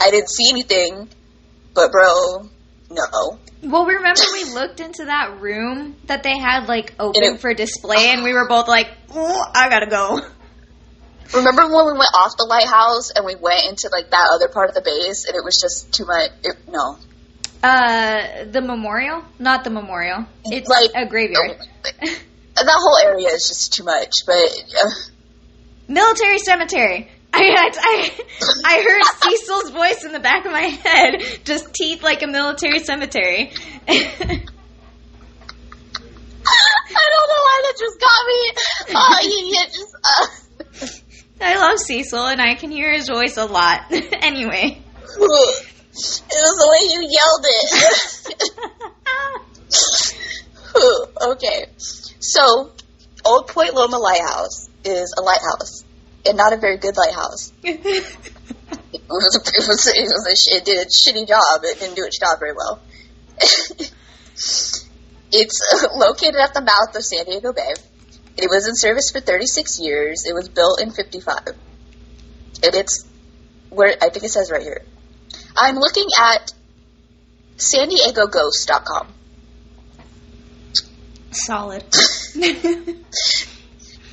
I 0.00 0.10
didn't 0.10 0.30
see 0.30 0.48
anything, 0.50 1.08
but 1.74 1.92
bro, 1.92 2.48
no. 2.90 3.38
Well, 3.62 3.84
remember 3.84 4.20
we 4.32 4.44
looked 4.54 4.80
into 4.80 5.04
that 5.06 5.40
room 5.40 5.96
that 6.06 6.22
they 6.22 6.38
had 6.38 6.66
like 6.66 6.94
open 6.98 7.22
it- 7.22 7.40
for 7.40 7.52
display, 7.52 8.10
and 8.10 8.22
we 8.22 8.32
were 8.32 8.48
both 8.48 8.68
like, 8.68 8.88
"Oh, 9.14 9.44
I 9.54 9.68
gotta 9.68 9.86
go." 9.90 10.20
Remember 11.34 11.62
when 11.64 11.84
we 11.84 11.92
went 11.92 12.08
off 12.14 12.32
the 12.38 12.46
lighthouse 12.48 13.10
and 13.10 13.26
we 13.26 13.34
went 13.36 13.68
into 13.68 13.90
like 13.92 14.08
that 14.12 14.30
other 14.32 14.48
part 14.48 14.70
of 14.70 14.74
the 14.74 14.80
base 14.80 15.26
and 15.26 15.36
it 15.36 15.44
was 15.44 15.60
just 15.60 15.92
too 15.92 16.06
much? 16.06 16.30
It, 16.42 16.56
no, 16.70 16.96
Uh, 17.62 18.44
the 18.50 18.60
memorial, 18.60 19.22
not 19.38 19.62
the 19.64 19.70
memorial. 19.70 20.26
It's 20.44 20.68
Like- 20.68 20.90
a 20.94 21.06
graveyard. 21.08 21.56
that 22.54 22.66
whole 22.66 22.98
area 23.12 23.28
is 23.30 23.48
just 23.48 23.72
too 23.74 23.84
much. 23.84 24.12
But 24.26 24.34
uh, 24.34 24.90
Military 25.88 26.38
cemetery. 26.38 27.08
I, 27.32 27.70
I, 27.78 28.10
I 28.64 28.82
heard 28.82 29.02
Cecil's 29.22 29.70
voice 29.70 30.04
in 30.04 30.12
the 30.12 30.20
back 30.20 30.46
of 30.46 30.52
my 30.52 30.62
head, 30.62 31.20
just 31.44 31.72
teeth 31.74 32.02
like 32.02 32.22
a 32.22 32.26
military 32.26 32.78
cemetery. 32.78 33.52
I 33.88 34.40
don't 37.10 37.28
know 37.28 37.42
why 37.44 37.62
that 37.64 37.74
just 37.78 38.00
got 38.00 38.26
me. 38.26 38.52
Oh, 38.96 39.18
you 39.22 39.52
get 39.52 39.68
just. 39.72 39.94
Uh, 40.04 40.26
I 41.40 41.56
love 41.58 41.78
Cecil, 41.78 42.26
and 42.26 42.40
I 42.40 42.54
can 42.54 42.70
hear 42.70 42.92
his 42.92 43.08
voice 43.08 43.36
a 43.36 43.44
lot. 43.44 43.82
anyway. 43.90 44.80
It 45.98 46.40
was 46.42 46.56
the 46.58 46.68
way 46.70 46.80
you 46.94 47.00
yelled 47.10 47.44
it. 47.44 47.72
okay, 51.32 51.66
so 52.20 52.72
Old 53.24 53.48
Point 53.48 53.74
Loma 53.74 53.98
Lighthouse 53.98 54.68
is 54.84 55.14
a 55.18 55.22
lighthouse, 55.22 55.84
and 56.26 56.36
not 56.36 56.52
a 56.52 56.56
very 56.56 56.78
good 56.78 56.96
lighthouse. 56.96 57.52
It 58.90 59.02
was 59.08 59.36
a, 59.36 59.40
it 59.40 59.68
was 59.68 59.86
it 59.86 60.08
was 60.08 60.26
a, 60.26 60.56
it 60.56 60.64
did 60.64 60.78
a 60.78 60.86
shitty 60.86 61.28
job. 61.28 61.62
It 61.62 61.78
didn't 61.78 61.96
do 61.96 62.04
its 62.04 62.18
job 62.18 62.38
very 62.38 62.52
well. 62.52 62.80
it's 65.32 65.60
located 65.94 66.36
at 66.36 66.54
the 66.54 66.62
mouth 66.62 66.96
of 66.96 67.04
San 67.04 67.24
Diego 67.26 67.52
Bay. 67.52 67.74
It 68.36 68.48
was 68.48 68.68
in 68.68 68.76
service 68.76 69.10
for 69.10 69.20
36 69.20 69.80
years. 69.80 70.24
It 70.26 70.34
was 70.34 70.48
built 70.48 70.80
in 70.80 70.90
55. 70.90 71.38
And 71.48 72.74
it's 72.74 73.06
where 73.68 73.96
I 74.00 74.08
think 74.08 74.24
it 74.24 74.30
says 74.30 74.50
right 74.50 74.62
here. 74.62 74.82
I'm 75.60 75.76
looking 75.76 76.08
at 76.18 76.52
San 77.56 77.88
Diego 77.88 78.26
Ghost.com. 78.26 79.08
Solid. 81.30 81.84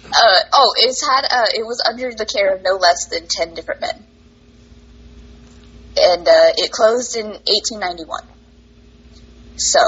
Uh, 0.05 0.39
oh, 0.53 0.73
it's 0.77 1.05
had 1.05 1.25
uh, 1.25 1.45
it 1.53 1.65
was 1.65 1.81
under 1.87 2.13
the 2.13 2.25
care 2.25 2.55
of 2.55 2.61
no 2.61 2.73
less 2.75 3.07
than 3.07 3.27
10 3.27 3.55
different 3.55 3.81
men. 3.81 4.05
And 5.97 6.27
uh, 6.27 6.53
it 6.57 6.71
closed 6.71 7.17
in 7.17 7.25
1891. 7.25 8.21
So, 9.57 9.79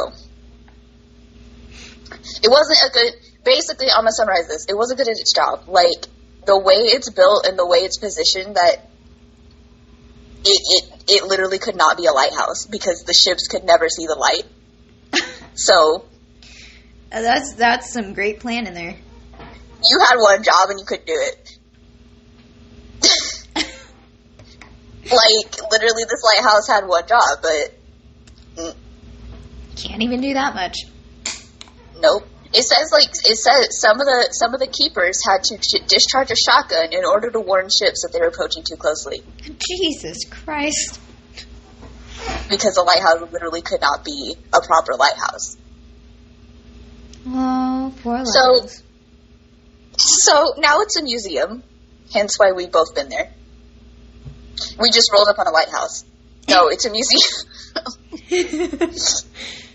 it 2.41 2.49
wasn't 2.49 2.79
a 2.87 2.91
good. 2.91 3.13
Basically, 3.43 3.87
I'm 3.91 4.01
gonna 4.01 4.11
summarize 4.11 4.47
this. 4.47 4.65
It 4.67 4.75
wasn't 4.75 4.99
good 4.99 5.07
at 5.07 5.19
its 5.19 5.33
job. 5.33 5.67
Like 5.67 6.07
the 6.45 6.57
way 6.57 6.91
it's 6.91 7.09
built 7.09 7.45
and 7.45 7.57
the 7.57 7.67
way 7.67 7.79
it's 7.79 7.97
positioned, 7.99 8.55
that 8.55 8.86
it 10.43 10.61
it 10.65 11.03
it 11.07 11.23
literally 11.23 11.59
could 11.59 11.75
not 11.75 11.97
be 11.97 12.05
a 12.05 12.11
lighthouse 12.11 12.65
because 12.65 13.03
the 13.05 13.13
ships 13.13 13.47
could 13.47 13.63
never 13.63 13.89
see 13.89 14.05
the 14.07 14.15
light. 14.15 14.45
So 15.59 16.05
uh, 17.11 17.21
that's 17.21 17.55
that's 17.55 17.91
some 17.91 18.13
great 18.13 18.39
planning 18.39 18.75
there. 18.75 18.95
you 19.83 19.99
had 20.07 20.17
one 20.19 20.43
job 20.43 20.69
and 20.69 20.79
you 20.79 20.85
couldn't 20.85 21.07
do 21.07 21.15
it. 21.15 21.57
like 25.03 25.71
literally, 25.71 26.03
this 26.03 26.21
lighthouse 26.37 26.67
had 26.67 26.85
one 26.85 27.07
job, 27.07 27.21
but 27.41 27.73
mm. 28.55 28.75
Can't 29.77 30.03
even 30.03 30.21
do 30.21 30.33
that 30.33 30.53
much. 30.53 30.75
Nope. 31.99 32.27
It 32.53 32.63
says 32.63 32.89
like 32.91 33.09
it 33.09 33.37
says 33.37 33.79
some 33.81 33.99
of 33.99 34.05
the 34.07 34.29
some 34.31 34.53
of 34.53 34.59
the 34.59 34.67
keepers 34.67 35.19
had 35.27 35.43
to 35.43 35.57
sh- 35.61 35.83
discharge 35.87 36.31
a 36.31 36.35
shotgun 36.35 36.93
in 36.93 37.03
order 37.05 37.29
to 37.31 37.39
warn 37.39 37.65
ships 37.69 38.01
that 38.03 38.11
they 38.13 38.19
were 38.19 38.27
approaching 38.27 38.63
too 38.63 38.77
closely 38.77 39.21
Jesus 39.43 40.23
Christ. 40.29 40.99
because 42.49 42.75
the 42.75 42.83
lighthouse 42.83 43.29
literally 43.31 43.61
could 43.61 43.81
not 43.81 44.03
be 44.05 44.35
a 44.53 44.61
proper 44.65 44.93
lighthouse. 44.97 45.57
Oh, 47.27 47.93
poor 48.01 48.23
So- 48.25 48.51
Lighthouse. 48.53 48.83
So 49.99 50.53
now 50.57 50.81
it's 50.81 50.95
a 50.97 51.03
museum, 51.03 51.63
hence 52.13 52.37
why 52.37 52.51
we've 52.51 52.71
both 52.71 52.93
been 52.95 53.09
there. 53.09 53.31
We 54.79 54.91
just 54.91 55.11
rolled 55.11 55.27
up 55.27 55.37
on 55.39 55.47
a 55.47 55.51
lighthouse. 55.51 56.05
No, 56.47 56.67
it's 56.69 56.85
a 56.85 56.91
museum. 56.91 57.23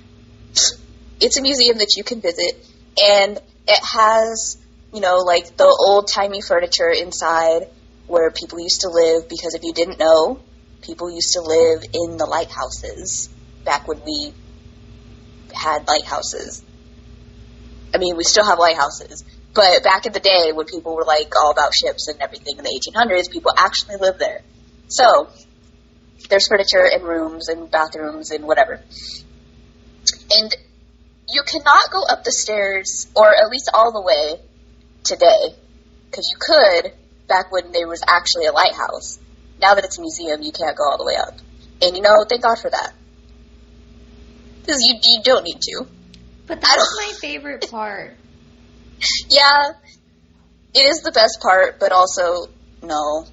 it's 1.23 1.39
a 1.39 1.43
museum 1.43 1.79
that 1.79 1.97
you 1.97 2.05
can 2.05 2.21
visit, 2.21 2.55
and 3.01 3.39
it 3.67 3.81
has, 3.83 4.59
you 4.93 5.01
know, 5.01 5.17
like 5.19 5.57
the 5.57 5.65
old 5.65 6.09
timey 6.09 6.41
furniture 6.43 6.91
inside. 6.91 7.69
where 8.09 8.31
people 8.31 8.61
used 8.61 8.83
to 8.83 8.91
live 8.91 9.29
because 9.29 9.55
if 9.55 9.63
you 9.63 9.73
didn't 9.73 9.99
know, 9.99 10.39
people 10.83 11.11
used 11.11 11.33
to 11.33 11.41
live 11.41 11.83
in 11.95 12.19
the 12.19 12.27
lighthouses 12.27 13.31
back 13.65 13.87
when 13.89 14.03
we 14.05 14.35
had 15.55 15.87
lighthouses. 15.87 16.63
I 17.95 17.99
mean, 17.99 18.17
we 18.17 18.25
still 18.25 18.45
have 18.45 18.59
lighthouses, 18.59 19.25
but 19.55 19.83
back 19.83 20.05
in 20.05 20.13
the 20.13 20.21
day 20.21 20.53
when 20.53 20.67
people 20.67 20.95
were 20.95 21.05
like 21.05 21.33
all 21.41 21.53
about 21.53 21.73
ships 21.75 22.09
and 22.09 22.21
everything 22.21 22.59
in 22.59 22.65
the 22.65 22.81
1800s, 22.95 23.31
people 23.31 23.53
actually 23.57 23.97
lived 23.97 24.19
there. 24.19 24.43
So, 24.89 25.31
there's 26.29 26.49
furniture 26.49 26.85
and 26.85 27.03
rooms 27.03 27.49
and 27.49 27.71
bathrooms 27.71 28.31
and 28.31 28.45
whatever. 28.45 28.83
And 30.31 30.55
you 31.29 31.43
cannot 31.43 31.91
go 31.91 32.03
up 32.05 32.25
the 32.25 32.33
stairs, 32.33 33.09
or 33.15 33.29
at 33.29 33.51
least 33.51 33.71
all 33.73 33.93
the 33.93 34.03
way 34.03 34.41
today, 35.05 35.55
because 36.11 36.29
you 36.31 36.37
could 36.39 36.93
back 37.29 37.51
when 37.51 37.73
there 37.73 37.89
was 37.89 38.03
actually 38.07 38.47
a 38.47 38.53
lighthouse. 38.53 39.19
Now 39.61 39.75
that 39.75 39.85
it's 39.85 39.99
a 39.99 40.01
museum, 40.01 40.43
you 40.43 40.53
can't 40.53 40.77
go 40.77 40.85
all 40.85 40.99
the 40.99 41.05
way 41.05 41.17
up. 41.17 41.35
And 41.81 41.97
you 41.97 42.03
know, 42.03 42.25
thank 42.29 42.43
God 42.43 42.59
for 42.59 42.71
that. 42.71 42.93
Because 44.61 44.79
you, 44.81 44.99
you 45.03 45.23
don't 45.23 45.45
need 45.45 45.61
to. 45.61 45.87
But 46.47 46.61
that's 46.61 46.97
my 47.07 47.13
favorite 47.21 47.71
part. 47.71 48.17
Yeah, 49.29 49.73
it 50.75 50.87
is 50.87 51.03
the 51.03 51.13
best 51.13 51.41
part, 51.41 51.81
but 51.81 51.93
also, 51.93 52.47
no. 52.83 53.27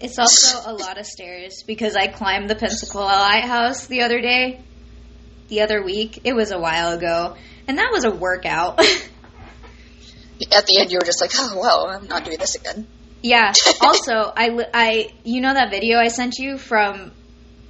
It's 0.00 0.18
also 0.18 0.70
a 0.70 0.74
lot 0.74 0.98
of 0.98 1.06
stairs 1.06 1.62
because 1.66 1.94
I 1.94 2.08
climbed 2.08 2.50
the 2.50 2.56
Pensacola 2.56 3.04
Lighthouse 3.04 3.86
the 3.86 4.02
other 4.02 4.20
day, 4.20 4.60
the 5.52 5.60
other 5.60 5.82
week. 5.82 6.20
It 6.24 6.32
was 6.32 6.50
a 6.50 6.58
while 6.58 6.92
ago, 6.92 7.36
and 7.68 7.76
that 7.76 7.90
was 7.92 8.04
a 8.04 8.10
workout. 8.10 8.78
At 10.50 10.66
the 10.66 10.78
end, 10.80 10.90
you 10.90 10.96
were 10.98 11.04
just 11.04 11.20
like, 11.20 11.30
oh, 11.36 11.58
well, 11.60 11.86
I'm 11.88 12.08
not 12.08 12.24
doing 12.24 12.38
this 12.38 12.54
again. 12.56 12.86
yeah. 13.22 13.52
Also, 13.82 14.12
I, 14.34 14.66
I, 14.72 15.08
you 15.24 15.40
know 15.42 15.52
that 15.52 15.70
video 15.70 15.98
I 15.98 16.08
sent 16.08 16.38
you 16.38 16.56
from, 16.56 17.12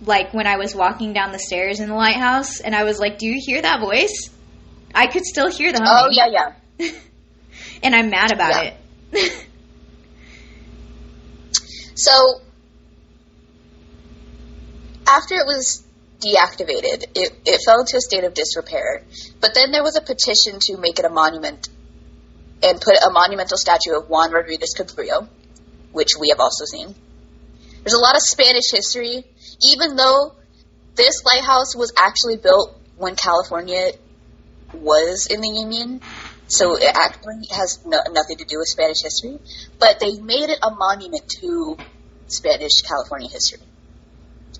like 0.07 0.33
when 0.33 0.47
I 0.47 0.57
was 0.59 0.75
walking 0.77 1.13
down 1.13 1.33
the 1.33 1.39
stairs 1.41 1.81
in 1.81 1.89
the 1.89 1.95
lighthouse, 1.97 2.61
and 2.61 2.75
I 2.75 2.85
was 2.85 2.99
like, 3.01 3.19
"Do 3.19 3.27
you 3.27 3.41
hear 3.45 3.61
that 3.61 3.81
voice?" 3.81 4.31
I 4.95 5.07
could 5.09 5.25
still 5.25 5.51
hear 5.51 5.73
the 5.73 5.81
Oh, 5.85 6.09
yeah, 6.11 6.27
yeah. 6.79 6.89
and 7.83 7.95
I'm 7.97 8.11
mad 8.11 8.33
about 8.33 8.65
Yeah. 8.65 8.75
it. 9.13 9.47
So, 11.95 12.13
after 15.07 15.35
it 15.35 15.47
was 15.47 15.83
deactivated, 16.23 17.05
it, 17.15 17.33
it 17.45 17.61
fell 17.65 17.81
into 17.81 17.97
a 17.97 18.01
state 18.01 18.25
of 18.25 18.35
disrepair. 18.35 19.03
But 19.41 19.55
then 19.55 19.73
there 19.73 19.83
was 19.83 19.97
a 19.97 20.01
petition 20.01 20.59
to 20.61 20.77
make 20.79 20.99
it 20.99 21.05
a 21.05 21.11
monument 21.11 21.69
and 22.63 22.81
put 22.81 22.95
a 23.05 23.11
monumental 23.11 23.59
statue 23.59 23.97
of 23.97 24.09
Juan 24.09 24.31
Rodriguez 24.31 24.75
Cabrillo, 24.79 25.29
which 25.91 26.11
we 26.19 26.29
have 26.31 26.41
also 26.41 26.65
seen. 26.65 26.95
There's 27.83 27.95
a 27.95 28.01
lot 28.01 28.15
of 28.15 28.23
Spanish 28.23 28.71
history, 28.71 29.25
even 29.65 29.97
though 29.97 30.33
this 30.95 31.23
lighthouse 31.25 31.75
was 31.75 31.93
actually 31.99 32.37
built 32.37 32.79
when 32.97 33.17
California 33.17 33.91
was 34.73 35.27
in 35.27 35.41
the 35.41 35.49
Union. 35.49 36.01
So 36.47 36.77
it 36.77 36.95
actually 36.95 37.49
has 37.51 37.85
no, 37.85 37.99
nothing 38.11 38.37
to 38.39 38.45
do 38.45 38.59
with 38.59 38.69
Spanish 38.69 39.03
history, 39.03 39.39
but 39.81 39.99
they 40.01 40.21
made 40.21 40.51
it 40.51 40.59
a 40.63 40.71
monument 40.71 41.29
to 41.41 41.77
Spanish 42.29 42.83
California 42.83 43.29
history. 43.29 43.61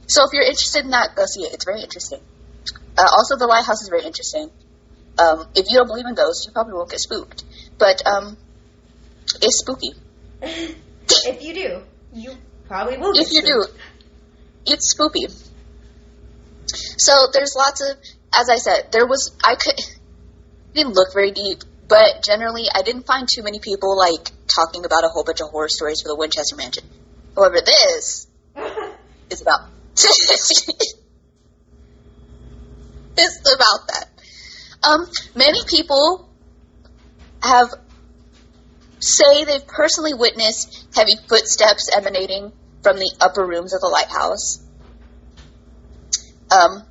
So 0.07 0.25
if 0.25 0.31
you're 0.33 0.43
interested 0.45 0.85
in 0.85 0.91
that, 0.91 1.15
go 1.17 1.25
see 1.27 1.43
it. 1.43 1.55
It's 1.55 1.65
very 1.65 1.83
interesting. 1.83 2.21
Uh, 2.97 3.09
also, 3.17 3.37
the 3.39 3.47
lighthouse 3.47 3.83
is 3.83 3.89
very 3.89 4.05
interesting. 4.05 4.51
Um, 5.19 5.47
if 5.55 5.67
you 5.71 5.79
don't 5.79 5.87
believe 5.87 6.07
in 6.07 6.15
ghosts, 6.15 6.47
you 6.47 6.53
probably 6.53 6.75
won't 6.75 6.91
get 6.91 7.01
spooked, 7.01 7.45
but 7.79 8.03
um, 8.07 8.37
it's 9.41 9.61
spooky. 9.61 9.93
if 10.43 11.43
you 11.43 11.55
do, 11.55 11.83
you 12.15 12.33
probably 12.67 12.99
will. 12.99 13.13
If 13.15 13.33
you 13.33 13.43
do, 13.43 13.65
it's 14.67 14.91
spooky. 14.91 15.27
So 16.99 17.13
there's 17.33 17.55
lots 17.57 17.83
of, 17.83 17.97
as 18.39 18.49
I 18.49 18.57
said, 18.57 18.93
there 18.93 19.07
was 19.07 19.37
I 19.45 19.57
could 19.57 19.79
didn't 20.75 20.95
look 20.95 21.13
very 21.13 21.31
deep, 21.31 21.59
but 21.89 22.23
generally 22.25 22.65
I 22.75 22.83
didn't 22.83 23.07
find 23.07 23.29
too 23.29 23.43
many 23.43 23.59
people 23.59 23.97
like 23.99 24.31
talking 24.55 24.85
about 24.85 25.05
a 25.05 25.09
whole 25.09 25.25
bunch 25.25 25.41
of 25.41 25.49
horror 25.51 25.69
stories 25.69 26.01
for 26.01 26.09
the 26.09 26.17
Winchester 26.17 26.57
Mansion. 26.57 26.85
However, 27.35 27.61
this 27.65 28.27
is 29.31 29.43
about 29.43 29.69
it's 33.17 33.55
about 33.55 33.89
that. 33.89 34.09
Um, 34.83 35.07
many 35.37 35.61
people 35.69 36.29
have 37.43 37.69
say 39.01 39.45
they've 39.45 39.67
personally 39.67 40.15
witnessed 40.15 40.87
heavy 40.95 41.17
footsteps 41.29 41.91
emanating 41.95 42.53
from 42.83 42.97
the 42.97 43.13
upper 43.21 43.45
rooms 43.45 43.75
of 43.75 43.81
the 43.81 43.89
lighthouse. 43.89 44.65
Um, 46.51 46.85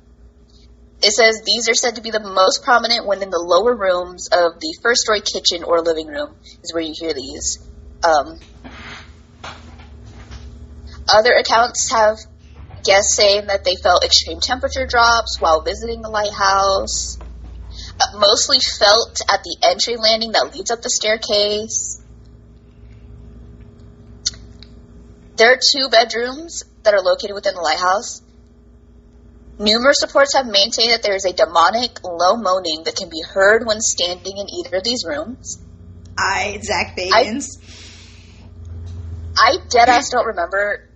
it 1.02 1.12
says 1.12 1.42
these 1.44 1.68
are 1.68 1.74
said 1.74 1.96
to 1.96 2.02
be 2.02 2.10
the 2.10 2.20
most 2.20 2.64
prominent 2.64 3.06
when 3.06 3.22
in 3.22 3.30
the 3.30 3.38
lower 3.38 3.74
rooms 3.74 4.28
of 4.28 4.60
the 4.60 4.78
first 4.82 5.02
story 5.02 5.20
kitchen 5.20 5.64
or 5.64 5.80
living 5.80 6.06
room 6.06 6.34
is 6.62 6.72
where 6.72 6.82
you 6.82 6.94
hear 6.96 7.12
these. 7.12 7.58
Um, 8.04 8.38
other 11.12 11.32
accounts 11.32 11.90
have 11.90 12.18
guests 12.84 13.16
saying 13.16 13.46
that 13.46 13.64
they 13.64 13.76
felt 13.76 14.04
extreme 14.04 14.40
temperature 14.40 14.86
drops 14.86 15.40
while 15.40 15.62
visiting 15.62 16.02
the 16.02 16.08
lighthouse. 16.08 17.18
Uh, 17.18 18.18
mostly 18.18 18.58
felt 18.78 19.20
at 19.32 19.42
the 19.42 19.56
entry 19.62 19.96
landing 19.96 20.32
that 20.32 20.54
leads 20.54 20.70
up 20.70 20.82
the 20.82 20.90
staircase. 20.90 22.02
There 25.36 25.52
are 25.52 25.58
two 25.58 25.88
bedrooms 25.88 26.64
that 26.82 26.94
are 26.94 27.00
located 27.00 27.34
within 27.34 27.54
the 27.54 27.60
lighthouse. 27.60 28.22
Numerous 29.58 30.02
reports 30.02 30.34
have 30.34 30.46
maintained 30.46 30.92
that 30.92 31.02
there 31.02 31.14
is 31.14 31.24
a 31.24 31.32
demonic 31.32 32.02
low 32.02 32.36
moaning 32.36 32.82
that 32.84 32.96
can 32.96 33.08
be 33.08 33.22
heard 33.22 33.66
when 33.66 33.80
standing 33.80 34.36
in 34.36 34.46
either 34.48 34.78
of 34.78 34.84
these 34.84 35.04
rooms. 35.06 35.62
I 36.18 36.58
Zak 36.62 36.96
Bagans. 36.96 37.46
I 39.36 39.56
dead 39.68 39.88
ass 39.88 40.10
don't 40.10 40.26
remember. 40.26 40.88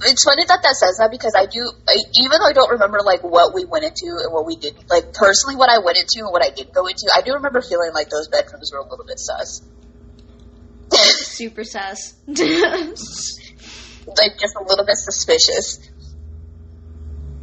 It's 0.00 0.22
funny 0.24 0.44
that 0.46 0.62
that 0.62 0.74
says 0.76 0.96
that 1.02 1.10
because 1.10 1.34
I 1.36 1.46
do, 1.46 1.66
I, 1.88 1.96
even 2.22 2.38
though 2.38 2.46
I 2.46 2.52
don't 2.52 2.70
remember 2.70 3.00
like 3.04 3.22
what 3.24 3.52
we 3.52 3.64
went 3.64 3.84
into 3.84 4.06
and 4.22 4.32
what 4.32 4.46
we 4.46 4.54
didn't, 4.56 4.88
like 4.88 5.12
personally 5.12 5.56
what 5.56 5.68
I 5.70 5.78
went 5.78 5.98
into 5.98 6.20
and 6.22 6.30
what 6.30 6.42
I 6.44 6.50
didn't 6.50 6.72
go 6.72 6.86
into, 6.86 7.10
I 7.14 7.20
do 7.22 7.34
remember 7.34 7.60
feeling 7.60 7.90
like 7.92 8.08
those 8.08 8.28
bedrooms 8.28 8.70
were 8.72 8.78
a 8.78 8.88
little 8.88 9.04
bit 9.04 9.18
sus. 9.18 9.62
Super 11.34 11.64
sus. 11.64 12.14
like 12.28 12.38
just 14.38 14.54
a 14.54 14.62
little 14.66 14.86
bit 14.86 14.94
suspicious. 14.96 15.80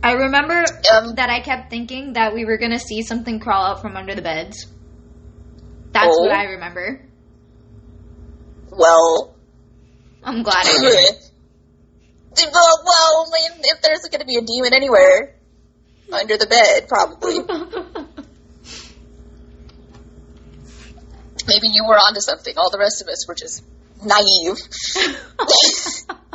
I 0.01 0.13
remember 0.13 0.63
Um, 0.93 1.15
that 1.15 1.29
I 1.29 1.41
kept 1.41 1.69
thinking 1.69 2.13
that 2.13 2.33
we 2.33 2.45
were 2.45 2.57
gonna 2.57 2.79
see 2.79 3.01
something 3.01 3.39
crawl 3.39 3.65
out 3.65 3.81
from 3.81 3.97
under 3.97 4.15
the 4.15 4.21
beds. 4.21 4.65
That's 5.91 6.07
Oh. 6.15 6.21
what 6.21 6.31
I 6.31 6.43
remember. 6.55 7.01
Well, 8.71 9.35
I'm 10.23 10.41
glad 10.43 10.65
I 10.67 10.77
did. 10.81 11.15
Well, 12.43 13.27
I 13.27 13.49
mean, 13.49 13.61
if 13.63 13.81
there's 13.81 14.01
going 14.01 14.21
to 14.21 14.25
be 14.25 14.37
a 14.37 14.41
demon 14.41 14.73
anywhere 14.73 15.35
under 16.11 16.37
the 16.37 16.47
bed, 16.47 16.87
probably. 16.87 17.39
Maybe 21.47 21.67
you 21.71 21.85
were 21.87 21.95
onto 21.95 22.21
something. 22.21 22.57
All 22.57 22.71
the 22.71 22.79
rest 22.79 23.01
of 23.01 23.07
us 23.07 23.27
were 23.27 23.35
just 23.35 23.63
naive. 24.03 24.57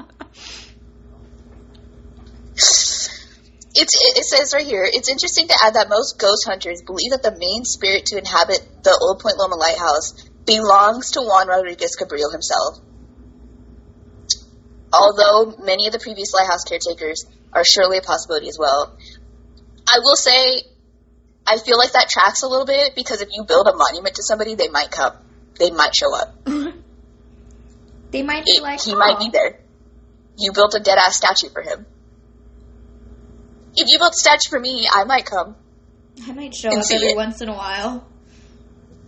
It's, 3.73 3.95
it, 3.95 4.19
it 4.19 4.25
says 4.25 4.53
right 4.53 4.67
here, 4.67 4.83
it's 4.85 5.09
interesting 5.09 5.47
to 5.47 5.55
add 5.65 5.75
that 5.75 5.89
most 5.89 6.19
ghost 6.19 6.45
hunters 6.45 6.83
believe 6.83 7.13
that 7.13 7.23
the 7.23 7.31
main 7.31 7.65
spirit 7.65 8.05
to 8.07 8.19
inhabit 8.19 8.61
the 8.83 8.99
Old 9.01 9.21
Point 9.21 9.39
Loma 9.39 9.55
Lighthouse 9.55 10.29
belongs 10.45 11.13
to 11.13 11.21
Juan 11.21 11.47
Rodriguez 11.47 11.97
Cabrillo 11.97 12.33
himself. 12.33 12.83
Although 14.93 15.57
many 15.63 15.87
of 15.87 15.93
the 15.93 15.99
previous 15.99 16.33
lighthouse 16.35 16.65
caretakers 16.65 17.25
are 17.53 17.65
surely 17.65 17.99
a 17.99 18.03
possibility 18.03 18.49
as 18.49 18.59
well. 18.59 18.97
I 19.89 19.99
will 20.01 20.17
say, 20.17 20.63
I 21.47 21.59
feel 21.59 21.79
like 21.79 21.93
that 21.93 22.09
tracks 22.09 22.43
a 22.43 22.49
little 22.49 22.67
bit 22.67 22.95
because 22.95 23.21
if 23.23 23.29
you 23.33 23.45
build 23.45 23.67
a 23.67 23.77
monument 23.77 24.17
to 24.17 24.23
somebody, 24.23 24.55
they 24.55 24.69
might 24.69 24.91
come. 24.91 25.15
They 25.59 25.71
might 25.71 25.95
show 25.95 26.15
up. 26.15 26.35
they 28.11 28.23
might 28.23 28.45
be 28.45 28.53
It- 28.53 28.63
like, 28.63 28.81
he 28.83 28.95
might 28.95 29.17
"Oh, 29.19 29.25
be 29.25 29.31
there. 29.31 29.61
You 30.39 30.53
built 30.53 30.75
a 30.75 30.81
dead 30.81 30.99
ass 30.99 31.17
statue 31.17 31.51
for 31.53 31.63
him. 31.63 31.87
If 33.77 33.87
you 33.89 33.99
built 33.99 34.13
a 34.13 34.17
statue 34.17 34.49
for 34.51 34.59
me, 34.61 34.89
I 34.93 35.05
might 35.05 35.27
come. 35.27 35.55
I 36.27 36.33
might 36.33 36.55
show 36.55 36.69
up 36.71 36.75
every 36.93 37.09
it. 37.09 37.17
once 37.17 37.41
in 37.41 37.49
a 37.49 37.55
while. 37.55 38.07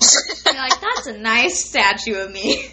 You're 0.47 0.55
like, 0.55 0.81
that's 0.81 1.07
a 1.07 1.17
nice 1.19 1.65
statue 1.65 2.15
of 2.17 2.31
me. 2.33 2.67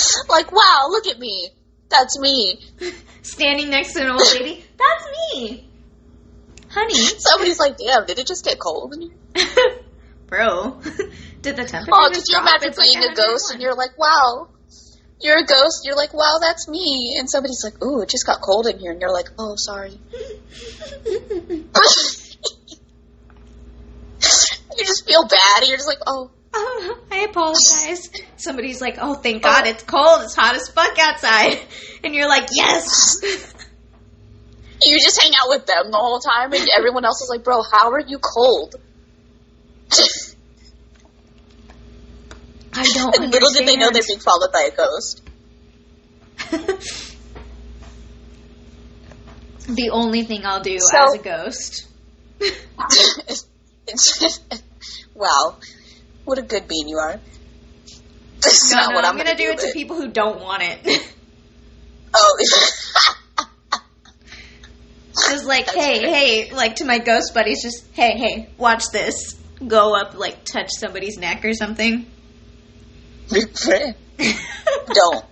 like, 0.28 0.52
wow, 0.52 0.86
look 0.88 1.06
at 1.06 1.18
me. 1.18 1.50
That's 1.88 2.18
me. 2.18 2.60
Standing 3.22 3.70
next 3.70 3.94
to 3.94 4.02
an 4.02 4.10
old 4.10 4.22
lady. 4.34 4.64
That's 4.78 5.34
me. 5.34 5.68
Honey. 6.70 6.94
Somebody's 6.94 7.58
like, 7.58 7.76
damn, 7.76 8.06
did 8.06 8.18
it 8.18 8.26
just 8.26 8.44
get 8.44 8.58
cold 8.58 8.94
in 8.94 9.02
here? 9.34 9.76
Bro. 10.26 10.80
Did 11.42 11.56
the 11.56 11.62
oh, 11.62 11.66
temperature? 11.66 11.90
Oh, 11.92 12.10
could 12.12 12.24
you 12.26 12.38
imagine 12.38 12.68
It's 12.68 12.78
like 12.78 12.88
being 12.92 13.04
a 13.04 13.14
ghost 13.14 13.52
101. 13.52 13.54
and 13.54 13.62
you're 13.62 13.74
like, 13.74 13.98
wow, 13.98 14.48
you're 15.20 15.38
a 15.38 15.44
ghost. 15.44 15.82
You're 15.84 15.96
like, 15.96 16.14
wow, 16.14 16.38
that's 16.40 16.68
me. 16.68 17.16
And 17.18 17.28
somebody's 17.28 17.62
like, 17.62 17.82
ooh, 17.84 18.00
it 18.00 18.08
just 18.08 18.26
got 18.26 18.40
cold 18.40 18.66
in 18.66 18.78
here. 18.78 18.92
And 18.92 19.00
you're 19.00 19.12
like, 19.12 19.28
oh, 19.38 19.54
sorry. 19.56 20.00
you 21.04 21.64
just 24.78 25.06
feel 25.06 25.26
bad. 25.28 25.66
You're 25.68 25.76
just 25.76 25.88
like, 25.88 26.00
oh, 26.06 26.30
Oh, 26.32 26.41
I 27.10 27.26
apologize. 27.28 28.10
Somebody's 28.36 28.80
like, 28.80 28.98
"Oh, 29.00 29.14
thank 29.14 29.44
oh. 29.44 29.48
God, 29.48 29.66
it's 29.66 29.82
cold. 29.82 30.22
It's 30.22 30.34
hot 30.34 30.54
as 30.54 30.68
fuck 30.68 30.98
outside," 30.98 31.58
and 32.04 32.14
you're 32.14 32.28
like, 32.28 32.48
"Yes." 32.52 33.20
you 34.84 34.98
just 35.00 35.22
hang 35.22 35.32
out 35.40 35.48
with 35.48 35.66
them 35.66 35.90
the 35.90 35.96
whole 35.96 36.20
time, 36.20 36.52
and 36.52 36.68
everyone 36.76 37.04
else 37.04 37.20
is 37.22 37.28
like, 37.30 37.44
bro, 37.44 37.62
how 37.62 37.90
are 37.92 38.00
you 38.00 38.18
cold? 38.18 38.74
I 42.74 42.84
don't. 42.94 43.18
And 43.18 43.32
little 43.32 43.50
did 43.50 43.66
they 43.66 43.76
know 43.76 43.90
they're 43.90 44.02
being 44.06 44.18
followed 44.18 44.52
by 44.52 44.70
a 44.72 44.76
ghost. 44.76 45.22
the 49.68 49.90
only 49.90 50.24
thing 50.24 50.44
I'll 50.44 50.62
do 50.62 50.78
So- 50.78 51.04
as 51.04 51.14
a 51.14 51.18
ghost. 51.18 51.86
Wow, 55.14 55.58
what 56.24 56.38
a 56.38 56.42
good 56.42 56.68
bean 56.68 56.88
you 56.88 56.98
are. 56.98 57.20
This 58.42 58.64
is 58.64 58.72
No, 58.72 58.78
not 58.78 58.90
no, 58.90 58.94
what 58.96 59.04
I'm 59.04 59.12
I'm, 59.12 59.16
gonna 59.18 59.36
do 59.36 59.50
it 59.50 59.58
to 59.60 59.72
people 59.72 59.96
who 59.96 60.08
don't 60.08 60.40
want 60.40 60.62
it. 60.64 61.02
Oh, 62.14 62.36
just 65.30 65.46
like, 65.46 65.64
That's 65.66 65.76
hey, 65.78 66.00
great. 66.00 66.14
hey, 66.14 66.52
like 66.52 66.76
to 66.76 66.84
my 66.84 66.98
ghost 66.98 67.32
buddies, 67.32 67.62
just 67.62 67.86
hey, 67.92 68.18
hey, 68.18 68.48
watch 68.58 68.84
this. 68.92 69.38
Go 69.66 69.94
up, 69.98 70.14
like 70.14 70.44
touch 70.44 70.68
somebody's 70.72 71.16
neck 71.16 71.42
or 71.44 71.54
something. 71.54 72.04
don't. 73.30 75.24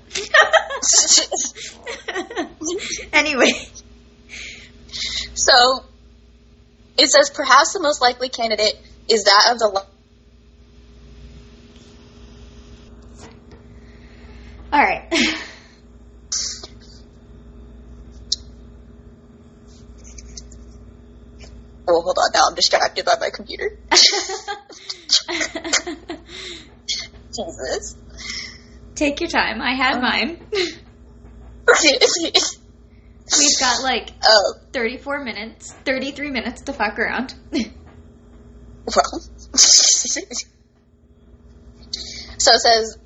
anyway, 3.12 3.52
So 5.34 5.84
it 6.96 7.08
says 7.10 7.30
perhaps 7.30 7.72
the 7.74 7.80
most 7.80 8.00
likely 8.00 8.28
candidate 8.30 8.74
is 9.08 9.24
that 9.24 9.48
of 9.52 9.58
the. 9.58 9.84
All 14.72 14.80
right. 14.80 15.12
Oh, 21.88 22.00
hold 22.02 22.16
on. 22.18 22.30
Now 22.32 22.42
I'm 22.48 22.54
distracted 22.54 23.04
by 23.04 23.14
my 23.20 23.30
computer. 23.34 23.68
Jesus. 27.34 27.96
Take 28.94 29.20
your 29.20 29.28
time. 29.30 29.60
I 29.60 29.74
had 29.74 30.00
mine. 30.00 30.38
We've 33.38 33.58
got 33.60 33.82
like 33.82 34.10
Oh, 34.24 34.54
34 34.72 35.24
minutes, 35.24 35.72
33 35.84 36.30
minutes 36.30 36.62
to 36.62 36.72
fuck 36.72 36.98
around. 36.98 37.34
well. 37.52 37.64
so 39.54 40.20
it 42.52 42.60
says, 42.60 42.96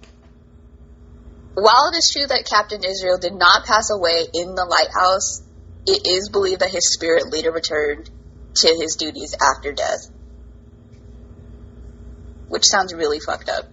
while 1.54 1.90
it 1.92 1.96
is 1.96 2.10
true 2.12 2.26
that 2.26 2.46
Captain 2.50 2.82
Israel 2.84 3.18
did 3.18 3.34
not 3.34 3.64
pass 3.64 3.90
away 3.90 4.26
in 4.34 4.54
the 4.54 4.64
lighthouse, 4.64 5.42
it 5.86 6.06
is 6.06 6.28
believed 6.30 6.60
that 6.60 6.70
his 6.70 6.92
spirit 6.92 7.32
later 7.32 7.52
returned 7.52 8.10
to 8.56 8.68
his 8.68 8.96
duties 8.96 9.34
after 9.40 9.72
death. 9.72 10.10
Which 12.48 12.64
sounds 12.64 12.92
really 12.92 13.20
fucked 13.20 13.48
up. 13.48 13.66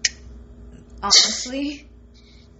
Honestly. 1.01 1.87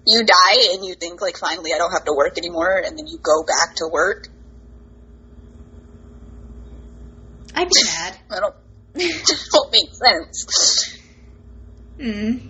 You 0.05 0.23
die 0.23 0.73
and 0.73 0.83
you 0.83 0.95
think, 0.95 1.21
like, 1.21 1.37
finally 1.37 1.71
I 1.73 1.77
don't 1.77 1.91
have 1.91 2.05
to 2.05 2.13
work 2.13 2.37
anymore, 2.37 2.81
and 2.83 2.97
then 2.97 3.05
you 3.05 3.19
go 3.21 3.43
back 3.43 3.75
to 3.75 3.87
work. 3.87 4.27
I'd 7.53 7.69
be 7.69 7.83
mad. 7.85 8.17
I 8.31 8.39
don't, 8.39 8.55
don't 8.95 9.71
make 9.71 9.93
sense. 9.93 10.97
Mm. 11.99 12.47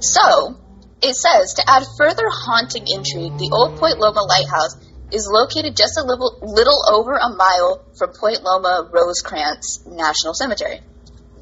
So, 0.00 0.56
it 1.04 1.16
says 1.16 1.54
to 1.54 1.70
add 1.70 1.84
further 1.98 2.24
haunting 2.28 2.84
intrigue, 2.88 3.36
the 3.36 3.50
old 3.52 3.78
Point 3.78 3.98
Loma 3.98 4.24
Lighthouse 4.24 4.76
is 5.12 5.28
located 5.30 5.76
just 5.76 5.98
a 5.98 6.02
little, 6.02 6.38
little 6.40 6.80
over 6.90 7.12
a 7.12 7.28
mile 7.28 7.84
from 7.98 8.12
Point 8.18 8.42
Loma 8.42 8.88
Rosecrans 8.90 9.84
National 9.86 10.32
Cemetery, 10.32 10.80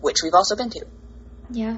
which 0.01 0.19
we've 0.23 0.35
also 0.35 0.57
been 0.57 0.71
to. 0.71 0.85
Yeah. 1.51 1.77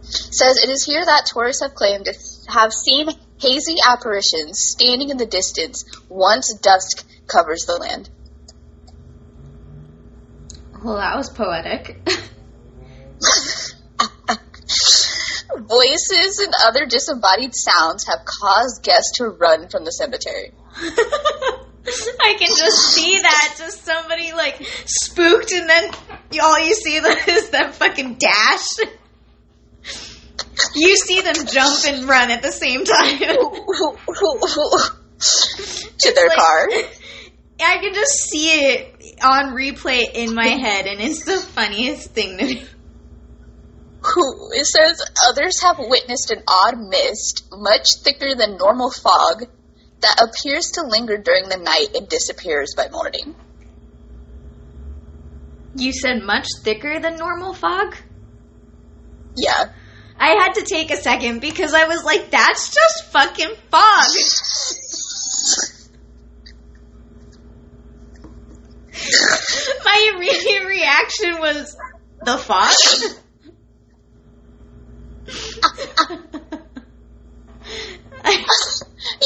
Says 0.00 0.62
it 0.62 0.70
is 0.70 0.84
here 0.84 1.04
that 1.04 1.26
tourists 1.26 1.62
have 1.62 1.74
claimed 1.74 2.06
to 2.06 2.14
have 2.48 2.72
seen 2.72 3.08
hazy 3.38 3.76
apparitions 3.86 4.60
standing 4.60 5.10
in 5.10 5.18
the 5.18 5.26
distance 5.26 5.84
once 6.08 6.54
dusk 6.54 7.06
covers 7.26 7.66
the 7.66 7.76
land. 7.76 8.08
Well, 10.82 10.96
that 10.96 11.16
was 11.16 11.28
poetic. 11.28 11.98
Voices 15.68 16.38
and 16.38 16.54
other 16.64 16.86
disembodied 16.86 17.54
sounds 17.54 18.06
have 18.06 18.24
caused 18.24 18.82
guests 18.82 19.12
to 19.16 19.28
run 19.28 19.68
from 19.68 19.84
the 19.84 19.90
cemetery. 19.90 20.52
I 20.76 22.34
can 22.38 22.48
just 22.48 22.94
see 22.94 23.18
that. 23.20 23.54
Just 23.58 23.84
somebody 23.84 24.32
like 24.32 24.60
spooked, 24.86 25.52
and 25.52 25.68
then 25.68 25.90
all 26.42 26.58
you 26.58 26.74
see 26.74 26.96
is 27.28 27.50
them 27.50 27.72
fucking 27.72 28.14
dash. 28.14 28.66
You 30.74 30.96
see 30.96 31.20
them 31.20 31.34
jump 31.46 31.84
and 31.86 32.08
run 32.08 32.30
at 32.30 32.42
the 32.42 32.50
same 32.52 32.84
time. 32.84 33.18
to 35.98 36.14
their 36.14 36.28
like- 36.28 36.36
car. 36.36 36.68
I 37.58 37.78
can 37.78 37.94
just 37.94 38.12
see 38.30 38.50
it 38.50 39.16
on 39.24 39.54
replay 39.54 40.12
in 40.12 40.34
my 40.34 40.46
head, 40.46 40.86
and 40.86 41.00
it's 41.00 41.24
the 41.24 41.38
funniest 41.38 42.10
thing 42.10 42.36
to 42.36 42.44
me. 42.44 42.66
Who 44.16 44.50
it 44.52 44.66
says 44.66 45.02
others 45.28 45.62
have 45.62 45.76
witnessed 45.78 46.30
an 46.30 46.42
odd 46.48 46.78
mist, 46.78 47.44
much 47.52 47.86
thicker 48.02 48.34
than 48.34 48.56
normal 48.56 48.90
fog, 48.90 49.44
that 50.00 50.20
appears 50.20 50.72
to 50.72 50.86
linger 50.86 51.18
during 51.18 51.48
the 51.48 51.58
night 51.58 51.88
and 51.94 52.08
disappears 52.08 52.74
by 52.76 52.88
morning. 52.88 53.34
You 55.74 55.92
said 55.92 56.22
much 56.22 56.48
thicker 56.62 56.98
than 56.98 57.16
normal 57.16 57.52
fog? 57.52 57.94
Yeah. 59.36 59.72
I 60.18 60.30
had 60.42 60.54
to 60.54 60.64
take 60.64 60.90
a 60.90 60.96
second 60.96 61.40
because 61.42 61.74
I 61.74 61.86
was 61.86 62.02
like, 62.02 62.30
that's 62.30 62.74
just 62.74 63.12
fucking 63.12 63.54
fog. 63.70 64.06
My 69.84 70.12
immediate 70.14 70.64
reaction 70.66 71.38
was 71.38 71.76
the 72.24 72.38
fog. 72.38 72.72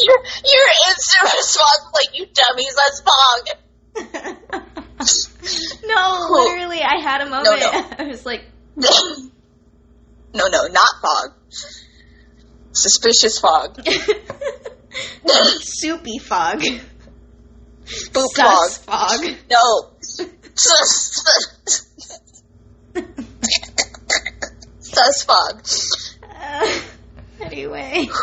your 0.03 0.19
your 0.45 0.67
instant 0.89 1.33
response 1.37 1.85
like 1.95 2.11
you 2.15 2.27
dummies, 2.35 2.75
that's 2.77 3.01
fog. 3.01 3.43
no, 5.85 6.29
literally, 6.31 6.83
I 6.83 7.01
had 7.03 7.21
a 7.23 7.27
moment. 7.27 7.45
No, 7.45 7.57
no. 7.57 7.71
I 7.99 8.05
was 8.09 8.25
like, 8.27 8.45
no, 8.77 8.91
no, 10.35 10.67
not 10.67 11.01
fog. 11.03 11.35
Suspicious 12.73 13.39
fog. 13.39 13.81
soupy 15.61 16.19
fog. 16.19 16.63
Boop 18.13 18.29
fog. 18.37 18.69
Sus 18.69 18.79
fog. 18.79 19.21
No. 19.51 19.91
Sus 24.83 25.23
fog. 25.25 25.67
Uh, 26.51 26.81
anyway. 27.45 28.09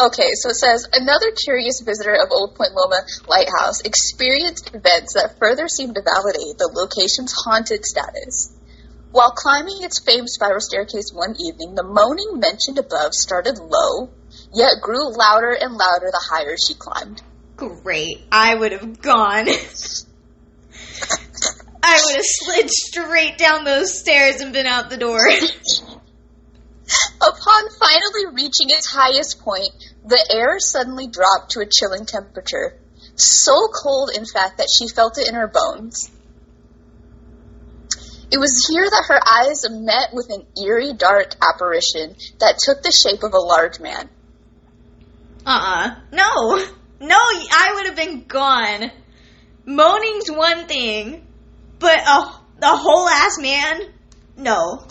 Okay, 0.00 0.30
so 0.34 0.50
it 0.50 0.54
says 0.54 0.86
another 0.92 1.32
curious 1.32 1.82
visitor 1.84 2.14
of 2.14 2.30
Old 2.30 2.54
Point 2.54 2.70
Loma 2.72 3.00
Lighthouse 3.26 3.80
experienced 3.80 4.72
events 4.72 5.14
that 5.14 5.40
further 5.40 5.66
seem 5.66 5.92
to 5.92 6.02
validate 6.02 6.56
the 6.56 6.70
location's 6.72 7.34
haunted 7.34 7.84
status. 7.84 8.54
While 9.10 9.32
climbing 9.32 9.82
its 9.82 10.00
famed 10.04 10.30
spiral 10.30 10.60
staircase 10.60 11.10
one 11.12 11.34
evening, 11.40 11.74
the 11.74 11.82
moaning 11.82 12.38
mentioned 12.38 12.78
above 12.78 13.12
started 13.12 13.58
low, 13.58 14.10
yet 14.54 14.80
grew 14.80 15.10
louder 15.16 15.50
and 15.50 15.74
louder 15.74 16.12
the 16.12 16.24
higher 16.30 16.54
she 16.56 16.74
climbed. 16.74 17.20
Great. 17.56 18.18
I 18.30 18.54
would 18.54 18.70
have 18.70 19.02
gone. 19.02 19.48
I 21.82 22.00
would 22.04 22.16
have 22.16 22.24
slid 22.24 22.70
straight 22.70 23.38
down 23.38 23.64
those 23.64 23.98
stairs 23.98 24.40
and 24.40 24.52
been 24.52 24.66
out 24.66 24.90
the 24.90 24.96
door. 24.96 25.18
Upon 27.20 27.68
finally 27.78 28.26
reaching 28.32 28.70
its 28.70 28.90
highest 28.90 29.40
point, 29.40 29.70
the 30.04 30.24
air 30.30 30.58
suddenly 30.58 31.06
dropped 31.06 31.50
to 31.52 31.60
a 31.60 31.66
chilling 31.66 32.06
temperature. 32.06 32.78
So 33.16 33.68
cold, 33.82 34.10
in 34.14 34.24
fact, 34.24 34.58
that 34.58 34.68
she 34.76 34.88
felt 34.88 35.18
it 35.18 35.28
in 35.28 35.34
her 35.34 35.48
bones. 35.48 36.10
It 38.30 38.38
was 38.38 38.66
here 38.68 38.84
that 38.84 39.04
her 39.08 39.20
eyes 39.26 39.64
met 39.70 40.10
with 40.12 40.28
an 40.30 40.46
eerie, 40.62 40.92
dark 40.92 41.34
apparition 41.42 42.14
that 42.40 42.58
took 42.58 42.82
the 42.82 42.92
shape 42.92 43.22
of 43.22 43.32
a 43.32 43.38
large 43.38 43.80
man. 43.80 44.08
Uh-uh. 45.46 45.94
No. 46.12 46.66
No, 47.00 47.16
I 47.16 47.72
would 47.74 47.86
have 47.86 47.96
been 47.96 48.24
gone. 48.24 48.90
Moaning's 49.64 50.30
one 50.30 50.66
thing, 50.66 51.26
but 51.78 51.98
a, 51.98 52.18
a 52.62 52.76
whole 52.76 53.08
ass 53.08 53.38
man? 53.38 53.82
No. 54.36 54.84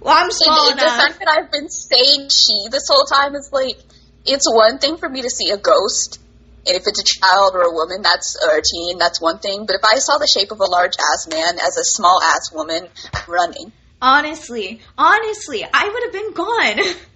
Well, 0.00 0.14
I'm 0.16 0.30
small 0.30 0.70
And 0.70 0.78
the 0.78 0.84
fact 0.84 1.18
that 1.18 1.28
I've 1.28 1.50
been 1.50 1.68
saying 1.68 2.28
she 2.28 2.68
this 2.70 2.88
whole 2.88 3.04
time 3.04 3.34
is 3.34 3.50
like, 3.52 3.76
it's 4.24 4.46
one 4.48 4.78
thing 4.78 4.96
for 4.98 5.08
me 5.08 5.22
to 5.22 5.30
see 5.30 5.50
a 5.50 5.56
ghost, 5.56 6.20
and 6.66 6.76
if 6.76 6.82
it's 6.86 7.00
a 7.00 7.04
child 7.04 7.54
or 7.54 7.62
a 7.62 7.72
woman, 7.72 8.02
that's 8.02 8.36
or 8.44 8.58
a 8.58 8.62
teen, 8.62 8.98
that's 8.98 9.20
one 9.20 9.38
thing. 9.38 9.66
But 9.66 9.76
if 9.76 9.82
I 9.84 9.98
saw 9.98 10.18
the 10.18 10.26
shape 10.26 10.50
of 10.50 10.60
a 10.60 10.64
large 10.64 10.94
ass 11.12 11.28
man 11.28 11.58
as 11.64 11.76
a 11.76 11.84
small 11.84 12.20
ass 12.22 12.52
woman, 12.52 12.88
I'm 13.14 13.32
running. 13.32 13.72
Honestly, 14.00 14.80
honestly, 14.98 15.64
I 15.64 15.88
would 15.88 16.02
have 16.04 16.12
been 16.12 16.32
gone. 16.32 16.96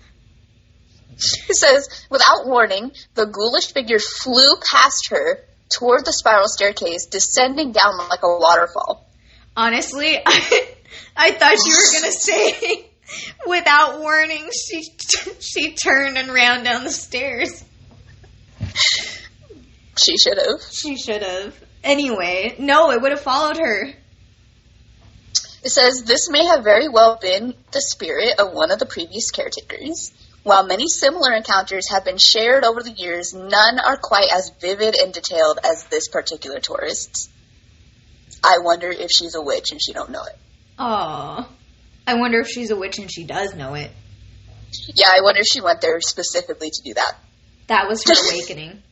It 1.50 1.56
says, 1.56 1.86
without 2.08 2.46
warning, 2.46 2.92
the 3.14 3.26
ghoulish 3.26 3.74
figure 3.74 3.98
flew 3.98 4.56
past 4.72 5.10
her 5.10 5.44
toward 5.70 6.04
the 6.04 6.12
spiral 6.12 6.48
staircase, 6.48 7.06
descending 7.06 7.72
down 7.72 7.96
like 7.96 8.22
a 8.22 8.28
waterfall. 8.28 9.06
Honestly, 9.56 10.18
I, 10.26 10.68
I 11.16 11.30
thought 11.32 11.56
you 11.64 11.72
were 11.72 12.00
gonna 12.00 12.12
say, 12.12 12.90
without 13.46 14.00
warning, 14.00 14.48
she 14.52 14.82
she 15.40 15.74
turned 15.74 16.18
and 16.18 16.32
ran 16.32 16.64
down 16.64 16.84
the 16.84 16.90
stairs. 16.90 17.64
She 20.02 20.16
should 20.16 20.38
have. 20.38 20.62
She 20.70 20.96
should 20.96 21.22
have. 21.22 21.54
Anyway, 21.82 22.54
no, 22.58 22.90
it 22.90 23.00
would 23.00 23.12
have 23.12 23.20
followed 23.20 23.56
her. 23.56 23.92
It 25.62 25.68
says 25.68 26.04
this 26.04 26.30
may 26.30 26.46
have 26.46 26.64
very 26.64 26.88
well 26.88 27.18
been 27.20 27.54
the 27.72 27.80
spirit 27.80 28.38
of 28.38 28.52
one 28.52 28.70
of 28.70 28.78
the 28.78 28.86
previous 28.86 29.30
caretakers. 29.30 30.12
While 30.42 30.66
many 30.66 30.86
similar 30.88 31.32
encounters 31.32 31.90
have 31.90 32.04
been 32.04 32.16
shared 32.18 32.64
over 32.64 32.82
the 32.82 32.92
years, 32.92 33.34
none 33.34 33.78
are 33.78 33.96
quite 33.96 34.28
as 34.32 34.50
vivid 34.60 34.94
and 34.96 35.12
detailed 35.12 35.58
as 35.64 35.84
this 35.90 36.08
particular 36.08 36.60
tourist's. 36.60 37.28
I 38.42 38.58
wonder 38.62 38.88
if 38.90 39.10
she's 39.10 39.34
a 39.34 39.42
witch 39.42 39.70
and 39.70 39.80
she 39.82 39.92
don't 39.92 40.10
know 40.10 40.24
it. 40.24 40.38
Aw. 40.78 41.48
I 42.06 42.14
wonder 42.14 42.40
if 42.40 42.48
she's 42.48 42.70
a 42.70 42.76
witch 42.76 42.98
and 42.98 43.12
she 43.12 43.24
does 43.24 43.54
know 43.54 43.74
it. 43.74 43.90
Yeah, 44.94 45.08
I 45.14 45.20
wonder 45.22 45.40
if 45.40 45.46
she 45.46 45.60
went 45.60 45.80
there 45.82 46.00
specifically 46.00 46.70
to 46.70 46.82
do 46.84 46.94
that. 46.94 47.16
That 47.66 47.86
was 47.88 48.02
her 48.04 48.14
awakening. 48.34 48.82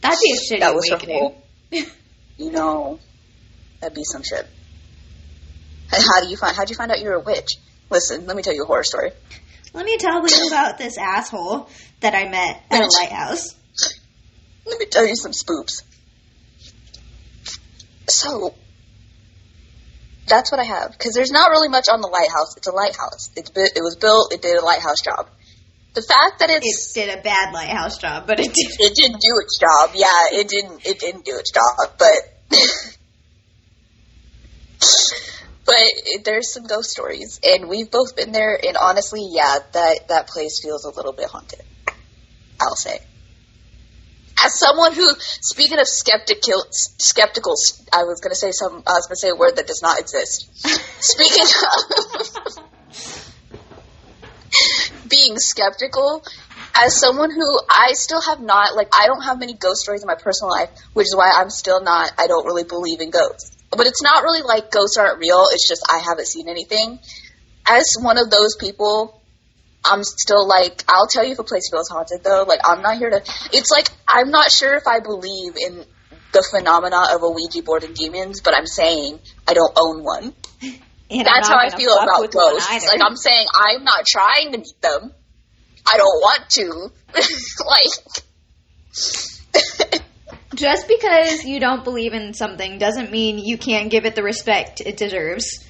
That'd 0.00 0.18
be 0.22 0.30
a 0.32 0.54
shitty 0.54 0.60
that 0.60 0.74
was 0.74 0.88
her 0.90 0.94
awakening. 0.96 1.18
whole. 1.18 1.42
You 2.38 2.52
know, 2.52 3.00
that'd 3.80 3.96
be 3.96 4.04
some 4.04 4.22
shit. 4.22 4.46
And 5.90 6.02
how 6.04 6.22
do 6.22 6.28
you 6.28 6.36
find? 6.36 6.54
How'd 6.54 6.68
you 6.68 6.76
find 6.76 6.90
out 6.90 7.00
you're 7.00 7.14
a 7.14 7.20
witch? 7.20 7.48
Listen, 7.88 8.26
let 8.26 8.36
me 8.36 8.42
tell 8.42 8.52
you 8.54 8.64
a 8.64 8.66
horror 8.66 8.84
story. 8.84 9.12
Let 9.76 9.84
me 9.84 9.98
tell 9.98 10.26
you 10.26 10.48
about 10.48 10.78
this 10.78 10.96
asshole 10.96 11.68
that 12.00 12.14
I 12.14 12.30
met 12.30 12.62
at 12.70 12.80
a 12.80 12.88
lighthouse. 12.98 13.54
Let 14.64 14.80
me 14.80 14.86
tell 14.86 15.06
you 15.06 15.14
some 15.14 15.32
spoops. 15.32 15.82
So, 18.08 18.54
that's 20.26 20.50
what 20.50 20.60
I 20.60 20.64
have. 20.64 20.92
Because 20.92 21.12
there's 21.12 21.30
not 21.30 21.50
really 21.50 21.68
much 21.68 21.88
on 21.92 22.00
the 22.00 22.08
lighthouse. 22.08 22.56
It's 22.56 22.66
a 22.66 22.72
lighthouse. 22.72 23.28
It's 23.36 23.50
bu- 23.50 23.60
it 23.60 23.82
was 23.82 23.96
built, 23.96 24.32
it 24.32 24.40
did 24.40 24.56
a 24.56 24.64
lighthouse 24.64 25.02
job. 25.04 25.28
The 25.92 26.00
fact 26.00 26.38
that 26.38 26.48
It 26.48 26.64
did 26.94 27.18
a 27.18 27.20
bad 27.20 27.52
lighthouse 27.52 27.98
job, 27.98 28.26
but 28.26 28.40
it 28.40 28.54
did. 28.54 28.80
It, 28.80 28.94
didn't 28.94 29.20
do 29.20 29.36
its 29.42 29.58
job. 29.60 29.90
Yeah, 29.94 30.40
it 30.40 30.48
didn't. 30.48 30.86
It 30.86 31.00
didn't 31.00 31.26
do 31.26 31.36
its 31.36 31.52
job. 31.52 31.92
But. 31.98 32.32
but 35.66 36.24
there's 36.24 36.52
some 36.52 36.64
ghost 36.64 36.90
stories, 36.90 37.40
and 37.44 37.68
we've 37.68 37.90
both 37.90 38.16
been 38.16 38.32
there. 38.32 38.58
And 38.66 38.76
honestly, 38.76 39.28
yeah, 39.30 39.58
that 39.72 40.08
that 40.08 40.28
place 40.28 40.60
feels 40.62 40.84
a 40.84 40.90
little 40.96 41.12
bit 41.12 41.28
haunted. 41.28 41.62
I'll 42.60 42.76
say 42.76 43.00
as 44.44 44.58
someone 44.58 44.92
who, 44.94 45.08
speaking 45.40 45.78
of 45.78 45.86
skeptical, 45.88 46.64
skeptical, 46.70 47.54
I 47.92 48.04
was 48.04 48.20
going 48.20 48.30
to 48.30 48.36
say 48.36 48.50
some, 48.52 48.82
I 48.86 48.92
was 48.92 49.06
going 49.06 49.16
to 49.16 49.20
say 49.20 49.30
a 49.30 49.36
word 49.36 49.56
that 49.56 49.66
does 49.66 49.82
not 49.82 49.98
exist. 49.98 50.50
speaking 51.00 51.44
of 51.44 52.70
being 55.08 55.38
skeptical, 55.38 56.22
as 56.74 56.98
someone 56.98 57.30
who 57.30 57.60
I 57.70 57.92
still 57.92 58.20
have 58.20 58.40
not, 58.40 58.74
like, 58.76 58.88
I 58.92 59.06
don't 59.06 59.22
have 59.22 59.38
many 59.38 59.54
ghost 59.54 59.80
stories 59.80 60.02
in 60.02 60.06
my 60.06 60.16
personal 60.16 60.50
life, 60.50 60.70
which 60.92 61.06
is 61.06 61.16
why 61.16 61.32
I'm 61.34 61.50
still 61.50 61.82
not, 61.82 62.12
I 62.18 62.26
don't 62.26 62.44
really 62.44 62.64
believe 62.64 63.00
in 63.00 63.10
ghosts. 63.10 63.55
But 63.70 63.86
it's 63.86 64.02
not 64.02 64.22
really 64.22 64.42
like 64.42 64.70
ghosts 64.70 64.96
aren't 64.98 65.18
real, 65.18 65.44
it's 65.52 65.68
just 65.68 65.82
I 65.88 65.98
haven't 65.98 66.26
seen 66.26 66.48
anything. 66.48 66.98
As 67.68 67.84
one 68.00 68.18
of 68.18 68.30
those 68.30 68.56
people, 68.58 69.20
I'm 69.84 70.02
still 70.02 70.46
like, 70.46 70.84
I'll 70.88 71.08
tell 71.08 71.24
you 71.24 71.32
if 71.32 71.38
a 71.38 71.44
place 71.44 71.68
feels 71.70 71.88
haunted 71.88 72.22
though. 72.22 72.44
Like, 72.46 72.60
I'm 72.64 72.82
not 72.82 72.98
here 72.98 73.10
to, 73.10 73.22
it's 73.52 73.70
like, 73.70 73.88
I'm 74.06 74.30
not 74.30 74.50
sure 74.50 74.76
if 74.76 74.86
I 74.86 75.00
believe 75.00 75.56
in 75.56 75.84
the 76.32 76.46
phenomena 76.50 77.14
of 77.14 77.22
a 77.22 77.30
Ouija 77.30 77.62
board 77.62 77.84
and 77.84 77.94
demons, 77.94 78.40
but 78.42 78.54
I'm 78.54 78.66
saying 78.66 79.20
I 79.46 79.54
don't 79.54 79.72
own 79.76 80.04
one. 80.04 80.34
And 81.08 81.24
That's 81.24 81.48
how 81.48 81.56
I 81.56 81.70
feel 81.70 81.92
about 81.92 82.32
ghosts. 82.32 82.68
Like, 82.68 83.00
I'm 83.00 83.14
saying 83.14 83.46
I'm 83.54 83.84
not 83.84 84.04
trying 84.04 84.50
to 84.50 84.58
meet 84.58 84.82
them. 84.82 85.12
I 85.86 85.98
don't 85.98 86.04
want 86.04 86.50
to. 86.50 86.90
like, 87.64 87.92
Just 90.56 90.88
because 90.88 91.44
you 91.44 91.60
don't 91.60 91.84
believe 91.84 92.12
in 92.12 92.34
something 92.34 92.78
doesn't 92.78 93.10
mean 93.10 93.38
you 93.38 93.58
can't 93.58 93.90
give 93.90 94.04
it 94.06 94.14
the 94.14 94.22
respect 94.22 94.80
it 94.80 94.96
deserves. 94.96 95.64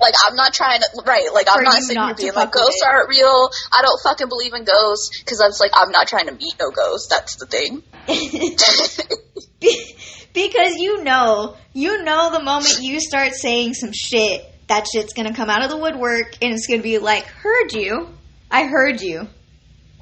like 0.00 0.14
I'm 0.28 0.36
not 0.36 0.54
trying 0.54 0.80
to, 0.80 0.86
right, 1.06 1.28
like 1.34 1.46
I'm 1.52 1.62
not 1.64 1.76
you 1.76 1.82
sitting 1.82 2.02
here 2.02 2.14
being 2.14 2.34
like, 2.34 2.52
ghosts 2.52 2.82
aren't 2.86 3.08
real. 3.08 3.50
I 3.72 3.82
don't 3.82 4.00
fucking 4.02 4.28
believe 4.28 4.54
in 4.54 4.64
ghosts. 4.64 5.22
Cause 5.24 5.38
that's 5.38 5.60
like, 5.60 5.72
I'm 5.74 5.90
not 5.90 6.08
trying 6.08 6.26
to 6.26 6.32
meet 6.32 6.54
no 6.58 6.70
ghosts. 6.70 7.08
That's 7.10 7.36
the 7.36 7.46
thing. 7.46 7.82
Because 10.32 10.76
you 10.76 11.04
know, 11.04 11.56
you 11.74 12.02
know 12.04 12.32
the 12.32 12.42
moment 12.42 12.80
you 12.80 13.00
start 13.00 13.34
saying 13.34 13.74
some 13.74 13.92
shit, 13.92 14.42
that 14.68 14.86
shit's 14.92 15.12
gonna 15.12 15.34
come 15.34 15.50
out 15.50 15.62
of 15.62 15.70
the 15.70 15.76
woodwork 15.76 16.36
and 16.40 16.54
it's 16.54 16.66
gonna 16.66 16.82
be 16.82 16.98
like, 16.98 17.26
heard 17.26 17.72
you. 17.72 18.08
I 18.50 18.64
heard 18.64 19.02
you. 19.02 19.28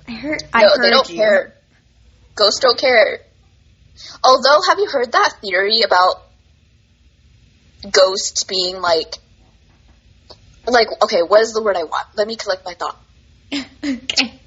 I 0.07 0.13
heard 0.13 0.43
I 0.53 0.63
heard 0.63 0.83
they 0.83 0.91
don't 0.91 1.09
you. 1.11 1.17
care. 1.17 1.57
Ghosts 2.37 2.61
don't 2.61 2.79
care. 2.79 3.21
Although, 4.23 4.61
have 4.69 4.79
you 4.79 4.87
heard 4.87 5.13
that 5.13 5.35
theory 5.41 5.83
about 5.83 6.23
ghosts 7.91 8.45
being 8.45 8.81
like, 8.81 9.15
like, 10.67 10.89
okay, 11.03 11.23
what 11.27 11.41
is 11.41 11.53
the 11.53 11.63
word 11.63 11.77
I 11.77 11.85
want? 11.85 12.07
Let 12.17 12.27
me 12.27 12.37
collect 12.37 12.65
my 12.65 12.75
thought. 12.75 13.01
okay. 13.53 14.41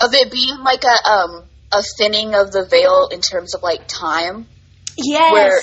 Of 0.00 0.14
it 0.14 0.30
being 0.30 0.58
like 0.58 0.84
a, 0.84 1.08
um, 1.08 1.44
a 1.72 1.82
thinning 1.98 2.34
of 2.34 2.52
the 2.52 2.64
veil 2.64 3.08
in 3.12 3.20
terms 3.20 3.54
of 3.54 3.62
like 3.62 3.86
time. 3.86 4.46
Yes. 4.96 5.32
Where 5.32 5.60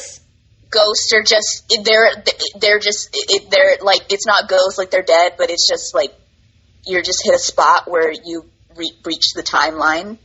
ghosts 0.70 1.14
are 1.14 1.24
just, 1.24 1.74
they're, 1.84 2.24
they're 2.60 2.80
just, 2.80 3.16
they're 3.50 3.78
like, 3.82 4.02
it's 4.12 4.26
not 4.26 4.48
ghosts 4.48 4.78
like 4.78 4.92
they're 4.92 5.04
dead, 5.04 5.34
but 5.38 5.50
it's 5.50 5.68
just 5.68 5.94
like, 5.94 6.14
you're 6.86 7.02
just 7.02 7.22
hit 7.24 7.34
a 7.34 7.40
spot 7.40 7.90
where 7.90 8.12
you 8.12 8.46
re- 8.76 8.94
reach 9.06 9.34
the 9.34 9.44
timeline 9.44 10.18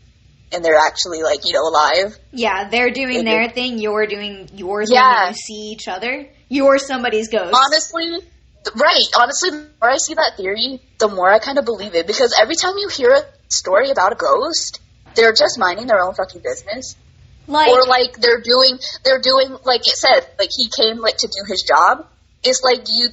and 0.52 0.64
they're 0.64 0.78
actually 0.78 1.22
like, 1.22 1.46
you 1.46 1.52
know, 1.52 1.62
alive. 1.62 2.18
yeah, 2.32 2.68
they're 2.68 2.90
doing 2.90 3.24
their 3.24 3.48
thing, 3.50 3.78
you're 3.78 4.06
doing 4.06 4.48
yours 4.54 4.90
Yeah. 4.90 5.28
you 5.28 5.34
see 5.34 5.70
each 5.72 5.88
other. 5.88 6.28
You're 6.48 6.78
somebody's 6.78 7.28
ghost. 7.28 7.54
honestly, 7.54 8.10
right. 8.74 9.04
Honestly, 9.18 9.50
the 9.50 9.66
more 9.80 9.90
I 9.90 9.96
see 9.96 10.14
that 10.14 10.32
theory, 10.36 10.80
the 10.98 11.08
more 11.08 11.30
I 11.30 11.38
kind 11.38 11.58
of 11.58 11.64
believe 11.64 11.94
it 11.94 12.06
because 12.06 12.34
every 12.40 12.56
time 12.56 12.74
you 12.78 12.88
hear 12.88 13.10
a 13.12 13.22
story 13.48 13.90
about 13.90 14.12
a 14.12 14.16
ghost, 14.16 14.80
they're 15.14 15.32
just 15.32 15.58
minding 15.58 15.86
their 15.86 16.00
own 16.00 16.14
fucking 16.14 16.40
business, 16.42 16.96
like, 17.46 17.68
or 17.68 17.84
like 17.86 18.16
they're 18.20 18.40
doing, 18.40 18.78
they're 19.04 19.20
doing 19.20 19.56
like 19.64 19.80
it 19.86 19.96
said, 19.96 20.26
like 20.38 20.50
he 20.56 20.68
came 20.68 20.98
like 20.98 21.16
to 21.18 21.26
do 21.28 21.44
his 21.48 21.62
job. 21.62 22.06
It's 22.42 22.62
like 22.62 22.86
you, 22.88 23.08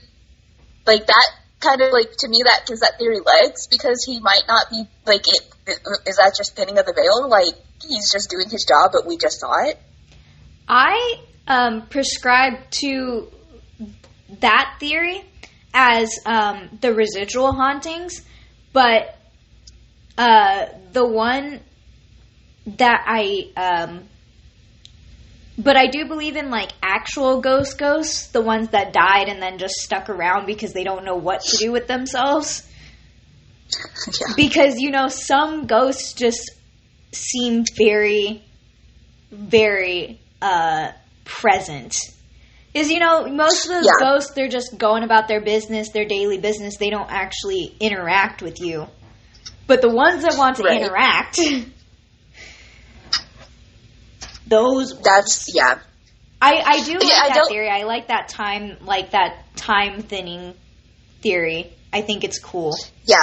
like 0.85 1.05
that 1.07 1.27
kind 1.59 1.81
of 1.81 1.91
like 1.91 2.11
to 2.19 2.27
me 2.27 2.43
that 2.43 2.65
gives 2.67 2.81
that 2.81 2.97
theory 2.99 3.19
legs 3.19 3.67
because 3.67 4.03
he 4.05 4.19
might 4.19 4.43
not 4.47 4.69
be 4.69 4.83
like 5.05 5.25
it. 5.27 5.79
Is 6.05 6.17
that 6.17 6.33
just 6.37 6.55
thinning 6.55 6.77
of 6.77 6.85
the 6.85 6.93
veil? 6.93 7.27
Like 7.29 7.55
he's 7.81 8.11
just 8.11 8.29
doing 8.29 8.49
his 8.49 8.63
job, 8.63 8.91
but 8.93 9.05
we 9.05 9.17
just 9.17 9.39
saw 9.39 9.65
it. 9.65 9.79
I 10.67 11.15
um, 11.47 11.87
prescribe 11.87 12.69
to 12.81 13.31
that 14.39 14.75
theory 14.79 15.23
as 15.73 16.09
um, 16.25 16.77
the 16.81 16.93
residual 16.93 17.53
hauntings, 17.53 18.21
but 18.73 19.17
uh, 20.17 20.65
the 20.91 21.05
one 21.05 21.61
that 22.65 23.03
I, 23.05 23.51
um, 23.55 24.03
but 25.57 25.75
I 25.75 25.87
do 25.87 26.05
believe 26.07 26.35
in 26.35 26.49
like 26.49 26.71
actual 26.83 27.41
ghost 27.41 27.77
ghosts, 27.77 28.27
the 28.27 28.41
ones 28.41 28.69
that 28.69 28.93
died 28.93 29.27
and 29.27 29.41
then 29.41 29.57
just 29.57 29.73
stuck 29.75 30.09
around 30.09 30.45
because 30.45 30.73
they 30.73 30.83
don't 30.83 31.03
know 31.05 31.15
what 31.15 31.41
to 31.41 31.57
do 31.57 31.71
with 31.71 31.87
themselves. 31.87 32.67
yeah. 34.07 34.33
Because 34.35 34.79
you 34.79 34.91
know, 34.91 35.07
some 35.07 35.65
ghosts 35.67 36.13
just 36.13 36.51
seem 37.11 37.63
very, 37.77 38.43
very 39.31 40.19
uh, 40.41 40.91
present. 41.25 41.95
is 42.73 42.89
you 42.91 42.99
know 42.99 43.25
most 43.27 43.65
of 43.65 43.71
those 43.71 43.85
Yeah. 43.85 44.05
ghosts 44.07 44.33
they're 44.35 44.47
just 44.47 44.77
going 44.77 45.03
about 45.03 45.27
their 45.27 45.41
business, 45.41 45.89
their 45.91 46.05
daily 46.05 46.37
business. 46.37 46.77
They 46.77 46.89
don't 46.91 47.09
actually 47.11 47.75
interact 47.79 48.41
with 48.41 48.59
you. 48.61 48.87
But 49.65 49.81
the 49.81 49.89
ones 49.89 50.23
that 50.23 50.37
want 50.37 50.57
to 50.57 50.63
Right. 50.63 50.81
interact, 50.81 51.39
those 54.47 54.99
That's 55.01 55.53
yeah. 55.53 55.79
I 56.41 56.61
I 56.65 56.83
do 56.83 56.93
like 56.93 57.03
Yeah, 57.03 57.19
I 57.23 57.27
that 57.29 57.35
don't- 57.35 57.49
theory. 57.49 57.69
I 57.69 57.83
like 57.83 58.07
that 58.09 58.27
time 58.29 58.77
like 58.81 59.11
that 59.11 59.55
time 59.55 60.01
thinning 60.01 60.53
theory. 61.21 61.73
I 61.91 62.01
think 62.01 62.23
it's 62.23 62.39
cool. 62.39 62.75
Yeah. 63.05 63.17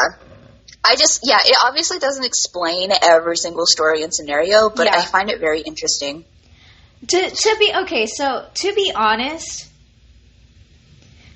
I 0.87 0.97
just 0.97 1.21
yeah, 1.25 1.39
it 1.45 1.57
obviously 1.65 1.99
doesn't 1.99 2.25
explain 2.25 2.91
every 3.03 3.37
single 3.37 3.65
story 3.67 4.03
and 4.03 4.13
scenario, 4.15 4.69
but 4.71 4.87
Yeah. 4.87 4.97
I 4.99 5.05
find 5.05 5.31
it 5.31 5.41
very 5.41 5.61
interesting. 5.61 6.25
To 7.09 7.31
to 7.31 7.57
be 7.59 7.73
okay, 7.85 8.07
so 8.07 8.47
to 8.55 8.73
be 8.75 8.93
honest, 8.95 9.67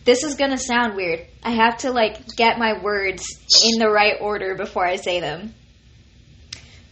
this 0.05 0.22
is 0.24 0.34
gonna 0.34 0.59
sound 0.59 0.97
weird. 0.97 1.26
I 1.43 1.51
have 1.51 1.78
to 1.78 1.91
like 1.93 2.26
get 2.36 2.59
my 2.59 2.82
words 2.82 3.24
in 3.64 3.78
the 3.78 3.89
right 3.89 4.16
order 4.20 4.55
before 4.55 4.84
I 4.86 4.97
say 4.97 5.20
them. 5.20 5.55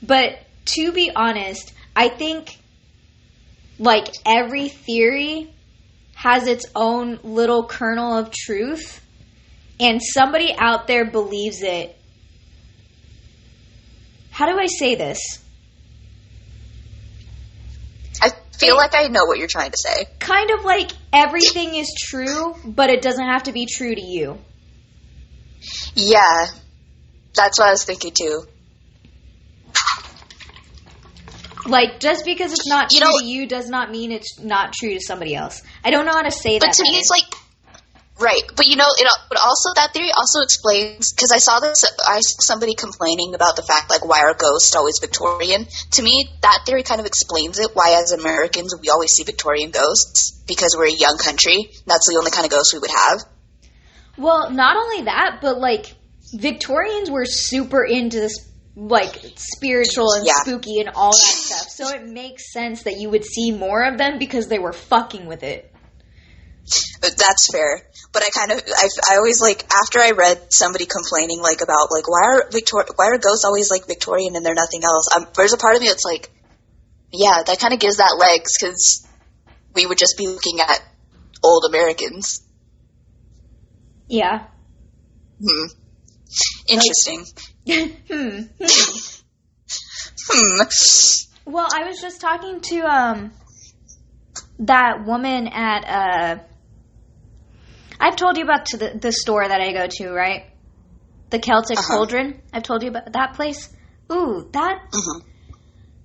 But 0.03 0.39
to 0.77 0.93
be 0.93 1.11
honest, 1.15 1.73
I 1.95 2.09
think 2.09 2.59
like 3.79 4.09
every 4.25 4.69
theory 4.69 5.53
has 6.15 6.47
its 6.47 6.67
own 6.75 7.19
little 7.23 7.67
kernel 7.67 8.17
of 8.17 8.31
truth, 8.31 9.03
and 9.79 10.01
somebody 10.03 10.55
out 10.57 10.87
there 10.87 11.05
believes 11.05 11.63
it. 11.63 11.97
How 14.31 14.47
do 14.47 14.59
I 14.59 14.67
say 14.67 14.95
this? 14.95 15.19
I 18.23 18.31
feel 18.59 18.77
like 18.77 18.95
I 18.95 19.09
know 19.09 19.25
what 19.27 19.39
you're 19.39 19.49
trying 19.49 19.71
to 19.71 19.79
say. 19.79 20.07
kind 20.19 20.51
of 20.51 20.65
like 20.65 20.91
everything 21.13 21.75
is 21.75 21.95
true, 21.99 22.55
but 22.65 22.91
it 22.91 23.03
doesn't 23.03 23.27
have 23.27 23.45
to 23.45 23.53
be 23.53 23.67
true 23.67 23.95
to 23.95 24.01
you. 24.01 24.39
Yeah. 25.95 26.47
That's 27.35 27.59
what 27.59 27.69
I 27.69 27.71
was 27.71 27.85
thinking 27.85 28.13
too. 28.13 28.47
Like 31.69 32.01
just 32.01 32.25
because 32.25 32.53
it's 32.53 32.69
not 32.69 32.93
You 32.93 33.01
true 33.01 33.11
know- 33.11 33.19
to 33.19 33.25
you 33.25 33.47
does 33.47 33.69
not 33.69 33.91
mean 33.91 34.13
it's 34.13 34.39
not 34.41 34.73
true 34.73 34.95
to 34.95 35.01
somebody 35.01 35.35
else. 35.35 35.63
I 35.85 35.91
don't 35.91 36.07
know 36.07 36.13
how 36.13 36.23
to 36.23 36.31
say 36.31 36.59
But 36.59 36.67
that. 36.67 36.75
But 36.79 36.85
to 36.85 36.91
me, 36.91 36.99
it's 36.99 37.11
like 37.11 37.25
right. 38.19 38.43
But 38.57 38.67
you 38.67 38.77
know, 38.77 38.87
it. 38.97 39.07
But 39.29 39.39
also 39.39 39.71
that 39.77 39.93
theory 39.93 40.11
also 40.17 40.41
explains 40.43 41.13
because 41.13 41.33
I 41.33 41.39
saw 41.39 41.61
this. 41.61 41.85
I 42.07 42.21
saw 42.21 42.41
somebody 42.41 42.75
complaining 42.75 43.35
about 43.35 43.57
the 43.57 43.63
fact 43.63 43.91
like 43.91 44.05
why 44.07 44.21
are 44.21 44.35
ghosts 44.35 44.75
always 44.77 44.99
Victorian? 45.01 45.67
To 45.93 46.03
me, 46.03 46.29
that 46.43 46.63
theory 46.67 46.83
kind 46.83 47.01
of 47.01 47.07
explains 47.07 47.59
it. 47.59 47.71
Why 47.75 48.01
as 48.01 48.13
Americans 48.13 48.75
we 48.81 48.89
always 48.91 49.11
see 49.13 49.25
Victorian 49.25 49.71
ghosts 49.71 50.33
because 50.47 50.75
we're 50.79 50.87
a 50.87 50.93
young 50.93 51.19
country. 51.19 51.71
That's 51.87 52.07
the 52.09 52.17
only 52.17 52.31
kind 52.31 52.45
of 52.47 52.51
ghost 52.53 52.73
we 52.73 52.79
would 52.79 52.91
have. 52.91 53.25
well, 54.17 54.51
not 54.51 54.77
only 54.77 55.03
that, 55.05 55.41
but 55.43 55.59
like 55.59 55.95
Victorians 56.33 57.11
were 57.11 57.25
super 57.27 57.85
into 57.85 58.19
this 58.19 58.35
like 58.77 59.19
spiritual 59.37 60.13
and 60.13 60.27
Yeah. 60.27 60.35
spooky 60.43 60.81
and 60.81 60.91
all 60.95 61.11
that 61.11 61.17
stuff. 61.17 61.67
So 61.71 61.89
it 61.89 62.07
makes 62.07 62.53
sense 62.53 62.83
that 62.83 62.97
you 62.99 63.09
would 63.09 63.25
see 63.25 63.51
more 63.51 63.83
of 63.85 63.97
them 63.97 64.19
because 64.19 64.49
they 64.49 64.59
were 64.59 64.75
fucking 64.75 65.27
with 65.27 65.43
it. 65.43 65.73
But 67.01 67.17
That's 67.17 67.47
fair. 67.51 67.83
But 68.13 68.23
I 68.23 68.29
kind 68.31 68.53
of, 68.53 68.63
I, 68.67 68.89
I 69.13 69.17
always 69.17 69.41
like 69.41 69.65
after 69.73 70.01
I 70.01 70.11
read 70.11 70.49
somebody 70.51 70.85
complaining 70.85 71.41
like 71.41 71.63
about 71.63 71.91
like 71.91 72.07
why 72.09 72.23
are 72.25 72.51
Victor, 72.53 72.85
why 72.97 73.07
are 73.07 73.19
ghosts 73.19 73.45
always 73.45 73.71
like 73.71 73.87
Victorian 73.87 74.37
and 74.37 74.45
they're 74.45 74.55
nothing 74.55 74.85
else? 74.85 75.09
Um, 75.17 75.27
there's 75.37 75.53
a 75.53 75.59
part 75.59 75.77
of 75.77 75.81
me 75.81 75.89
that's 75.89 76.05
like, 76.05 76.31
yeah, 77.13 77.43
that 77.47 77.59
kind 77.59 77.73
of 77.73 77.81
gives 77.81 77.97
that 77.97 78.17
legs 78.19 78.51
because 78.61 79.09
we 79.75 79.87
would 79.87 79.99
just 79.99 80.17
be 80.19 80.27
looking 80.27 80.61
at 80.61 80.81
old 81.43 81.65
Americans. 81.69 82.41
Yeah. 84.09 84.47
Hmm. 85.41 85.67
Interesting. 86.69 87.25
Hmm. 87.67 88.41
Hmm. 90.29 90.61
Well, 91.45 91.69
I 91.73 91.85
was 91.85 92.01
just 92.01 92.21
talking 92.21 92.61
to 92.61 92.81
um 92.81 93.33
that 94.61 95.05
woman 95.07 95.49
at 95.49 95.85
uh 95.85 96.39
I've 97.99 98.17
told 98.17 98.37
you 98.37 98.45
about 98.45 98.67
to 98.67 98.77
the, 98.77 98.99
the 99.01 99.13
store 99.13 99.47
that 99.47 99.61
I 99.61 99.73
go 99.73 99.87
to, 99.89 100.11
right? 100.13 100.47
The 101.31 101.39
Celtic 101.39 101.79
Uh-huh. 101.79 101.97
Cauldron. 101.97 102.41
I've 102.53 102.63
told 102.63 102.83
you 102.83 102.91
about 102.91 103.13
that 103.13 103.35
place. 103.35 103.69
Ooh, 104.13 104.49
that 104.53 104.81
Mhm. 104.93 105.23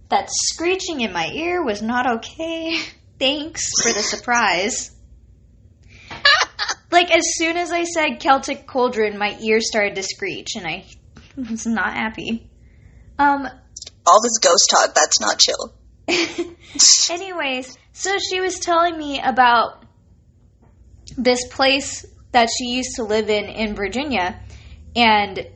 that 0.09 0.30
screeching 0.32 1.01
in 1.01 1.12
my 1.14 1.28
ear 1.28 1.64
was 1.64 1.82
not 1.82 2.07
okay. 2.18 2.80
Thanks 3.20 3.62
for 3.84 3.91
the 3.93 4.01
surprise. 4.01 4.91
like 6.91 7.12
as 7.12 7.24
soon 7.36 7.57
as 7.57 7.72
I 7.72 7.84
said 7.84 8.20
Celtic 8.20 8.66
Cauldron, 8.68 9.18
my 9.18 9.38
ear 9.41 9.59
started 9.62 9.95
to 9.95 10.03
screech 10.03 10.55
and 10.55 10.66
I 10.66 10.86
was 11.50 11.66
not 11.66 11.94
happy. 11.94 12.50
Um 13.18 13.48
All 14.06 14.22
this 14.22 14.38
ghost 14.39 14.70
talk, 14.70 14.96
that's 14.96 15.20
not 15.20 15.39
chill. 15.39 15.74
Anyways, 17.10 17.78
so 17.94 18.18
she 18.18 18.39
was 18.42 18.60
telling 18.60 18.98
me 18.98 19.22
about 19.22 19.84
this 21.18 21.48
place 21.48 22.06
that 22.32 22.50
she 22.58 22.66
used 22.66 22.96
to 22.96 23.04
live 23.04 23.30
in 23.30 23.46
in 23.46 23.76
Virginia 23.76 24.39
and 24.96 25.48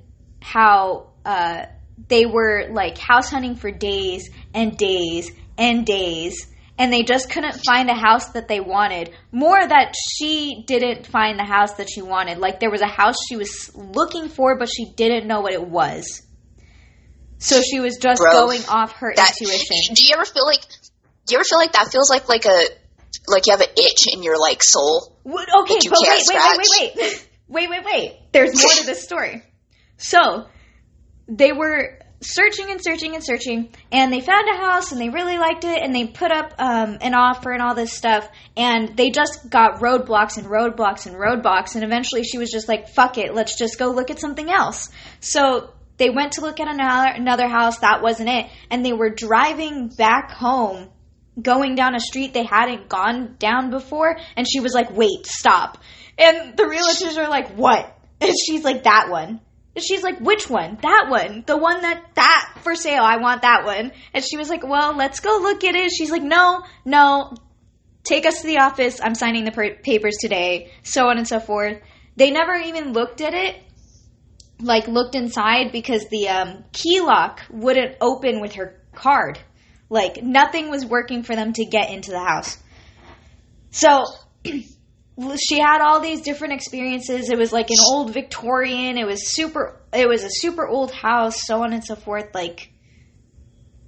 how 0.41 1.07
uh, 1.25 1.65
they 2.07 2.25
were 2.25 2.67
like 2.69 2.97
house 2.97 3.29
hunting 3.31 3.55
for 3.55 3.71
days 3.71 4.29
and 4.53 4.77
days 4.77 5.31
and 5.57 5.85
days 5.85 6.47
and 6.77 6.91
they 6.91 7.03
just 7.03 7.29
couldn't 7.29 7.61
find 7.65 7.89
a 7.89 7.95
house 7.95 8.29
that 8.33 8.47
they 8.47 8.59
wanted. 8.59 9.11
More 9.31 9.65
that 9.65 9.95
she 9.95 10.63
didn't 10.67 11.07
find 11.07 11.39
the 11.39 11.45
house 11.45 11.75
that 11.75 11.89
she 11.89 12.01
wanted. 12.01 12.37
Like 12.37 12.59
there 12.59 12.71
was 12.71 12.81
a 12.81 12.87
house 12.87 13.15
she 13.27 13.37
was 13.37 13.71
looking 13.75 14.27
for, 14.29 14.57
but 14.57 14.69
she 14.69 14.85
didn't 14.85 15.27
know 15.27 15.41
what 15.41 15.53
it 15.53 15.65
was. 15.65 16.21
So 17.37 17.61
she 17.61 17.79
was 17.79 17.97
just 17.97 18.21
Bro, 18.21 18.31
going 18.31 18.61
off 18.67 18.93
her 18.93 19.13
That, 19.15 19.35
intuition. 19.39 19.93
Do 19.93 20.05
you 20.05 20.13
ever 20.15 20.25
feel 20.25 20.45
like? 20.45 20.61
Do 21.27 21.33
you 21.33 21.37
ever 21.37 21.43
feel 21.43 21.57
like 21.57 21.73
that 21.73 21.91
feels 21.91 22.09
like 22.09 22.27
like 22.29 22.45
a 22.45 22.67
like 23.27 23.43
you 23.47 23.51
have 23.51 23.61
an 23.61 23.73
itch 23.75 24.13
in 24.13 24.23
your 24.23 24.39
like 24.39 24.61
soul? 24.61 25.17
What, 25.23 25.47
okay, 25.61 25.79
but 25.89 25.99
wait, 26.01 26.23
wait, 26.27 26.37
wait, 26.37 26.57
wait, 26.57 26.91
wait, 26.95 27.27
wait, 27.47 27.69
wait, 27.69 27.85
wait. 27.85 28.19
There's 28.31 28.61
more 28.61 28.71
to 28.71 28.85
this 28.85 29.03
story. 29.03 29.43
So 29.97 30.47
they 31.27 31.51
were 31.51 31.99
searching 32.25 32.71
and 32.71 32.83
searching 32.83 33.15
and 33.15 33.23
searching, 33.23 33.69
and 33.91 34.11
they 34.11 34.21
found 34.21 34.47
a 34.49 34.57
house, 34.57 34.91
and 34.91 34.99
they 34.99 35.09
really 35.09 35.37
liked 35.37 35.63
it, 35.63 35.81
and 35.81 35.93
they 35.93 36.07
put 36.07 36.31
up 36.31 36.53
um, 36.57 36.97
an 37.01 37.13
offer 37.13 37.51
and 37.51 37.61
all 37.61 37.75
this 37.75 37.93
stuff, 37.93 38.27
and 38.57 38.95
they 38.97 39.09
just 39.09 39.49
got 39.49 39.79
roadblocks 39.79 40.37
and 40.37 40.47
roadblocks 40.47 41.05
and 41.05 41.15
roadblocks, 41.15 41.75
and 41.75 41.83
eventually 41.83 42.23
she 42.23 42.37
was 42.37 42.51
just 42.51 42.67
like, 42.67 42.89
"Fuck 42.89 43.17
it, 43.17 43.33
let's 43.33 43.57
just 43.57 43.77
go 43.77 43.87
look 43.87 44.09
at 44.09 44.19
something 44.19 44.49
else." 44.49 44.89
So 45.19 45.73
they 45.97 46.09
went 46.09 46.33
to 46.33 46.41
look 46.41 46.59
at 46.59 46.67
another 46.67 47.13
another 47.15 47.47
house. 47.47 47.79
That 47.79 48.01
wasn't 48.01 48.29
it, 48.29 48.47
and 48.69 48.85
they 48.85 48.93
were 48.93 49.09
driving 49.09 49.89
back 49.89 50.31
home 50.31 50.89
going 51.41 51.75
down 51.75 51.95
a 51.95 51.99
street 51.99 52.33
they 52.33 52.45
hadn't 52.45 52.87
gone 52.87 53.35
down 53.39 53.69
before 53.69 54.17
and 54.37 54.47
she 54.49 54.61
was 54.61 54.73
like 54.73 54.89
wait 54.95 55.25
stop 55.25 55.77
and 56.17 56.55
the 56.55 56.63
realtors 56.63 57.17
are 57.17 57.29
like 57.29 57.49
what 57.57 57.97
and 58.21 58.31
she's 58.47 58.63
like 58.63 58.83
that 58.83 59.09
one 59.09 59.41
she's 59.83 60.03
like 60.03 60.19
which 60.19 60.49
one? 60.49 60.77
That 60.81 61.07
one. 61.09 61.43
The 61.45 61.57
one 61.57 61.81
that 61.81 62.03
that 62.15 62.59
for 62.63 62.75
sale. 62.75 63.03
I 63.03 63.17
want 63.17 63.41
that 63.41 63.65
one. 63.65 63.91
And 64.13 64.23
she 64.23 64.37
was 64.37 64.49
like 64.49 64.63
well 64.63 64.95
let's 64.95 65.19
go 65.19 65.39
look 65.41 65.63
at 65.63 65.75
it. 65.75 65.91
She's 65.91 66.11
like 66.11 66.23
no 66.23 66.63
no. 66.83 67.33
Take 68.03 68.25
us 68.25 68.41
to 68.41 68.47
the 68.47 68.59
office. 68.59 68.99
I'm 69.01 69.15
signing 69.15 69.45
the 69.45 69.51
per- 69.51 69.75
papers 69.75 70.15
today. 70.19 70.71
So 70.83 71.07
on 71.07 71.17
and 71.17 71.27
so 71.27 71.39
forth. 71.39 71.79
They 72.15 72.29
never 72.31 72.53
even 72.53 72.93
looked 72.93 73.19
at 73.19 73.33
it 73.33 73.55
like 74.61 74.87
looked 74.87 75.15
inside 75.15 75.71
because 75.71 76.05
the 76.09 76.29
um, 76.29 76.63
key 76.71 77.01
lock 77.01 77.41
wouldn't 77.49 77.97
open 78.01 78.39
with 78.41 78.53
her 78.53 78.79
card. 78.93 79.39
Like 79.89 80.23
nothing 80.23 80.69
was 80.69 80.85
working 80.85 81.23
for 81.23 81.35
them 81.35 81.53
to 81.53 81.65
get 81.65 81.91
into 81.91 82.11
the 82.11 82.23
house. 82.23 82.57
So 83.71 84.05
she 85.47 85.59
had 85.59 85.81
all 85.81 86.01
these 86.01 86.21
different 86.21 86.53
experiences. 86.53 87.29
It 87.29 87.37
was 87.37 87.53
like 87.53 87.69
an 87.69 87.77
old 87.89 88.13
Victorian. 88.13 88.97
It 88.97 89.05
was 89.05 89.33
super. 89.33 89.81
It 89.93 90.07
was 90.07 90.23
a 90.23 90.29
super 90.29 90.67
old 90.67 90.91
house, 90.91 91.45
so 91.45 91.63
on 91.63 91.73
and 91.73 91.83
so 91.83 91.95
forth. 91.95 92.33
Like 92.33 92.71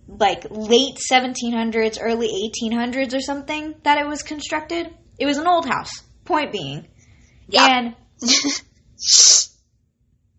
like 0.08 0.46
late 0.50 0.98
1700s, 1.12 1.98
early 2.02 2.30
1800s 2.64 3.14
or 3.14 3.20
something 3.20 3.76
that 3.84 3.98
it 3.98 4.08
was 4.08 4.24
constructed. 4.24 4.88
It 5.20 5.26
was 5.26 5.38
an 5.38 5.48
old 5.48 5.66
house. 5.68 6.02
Point 6.24 6.52
being, 6.52 6.88
Yeah. 7.50 7.68
and 7.70 7.96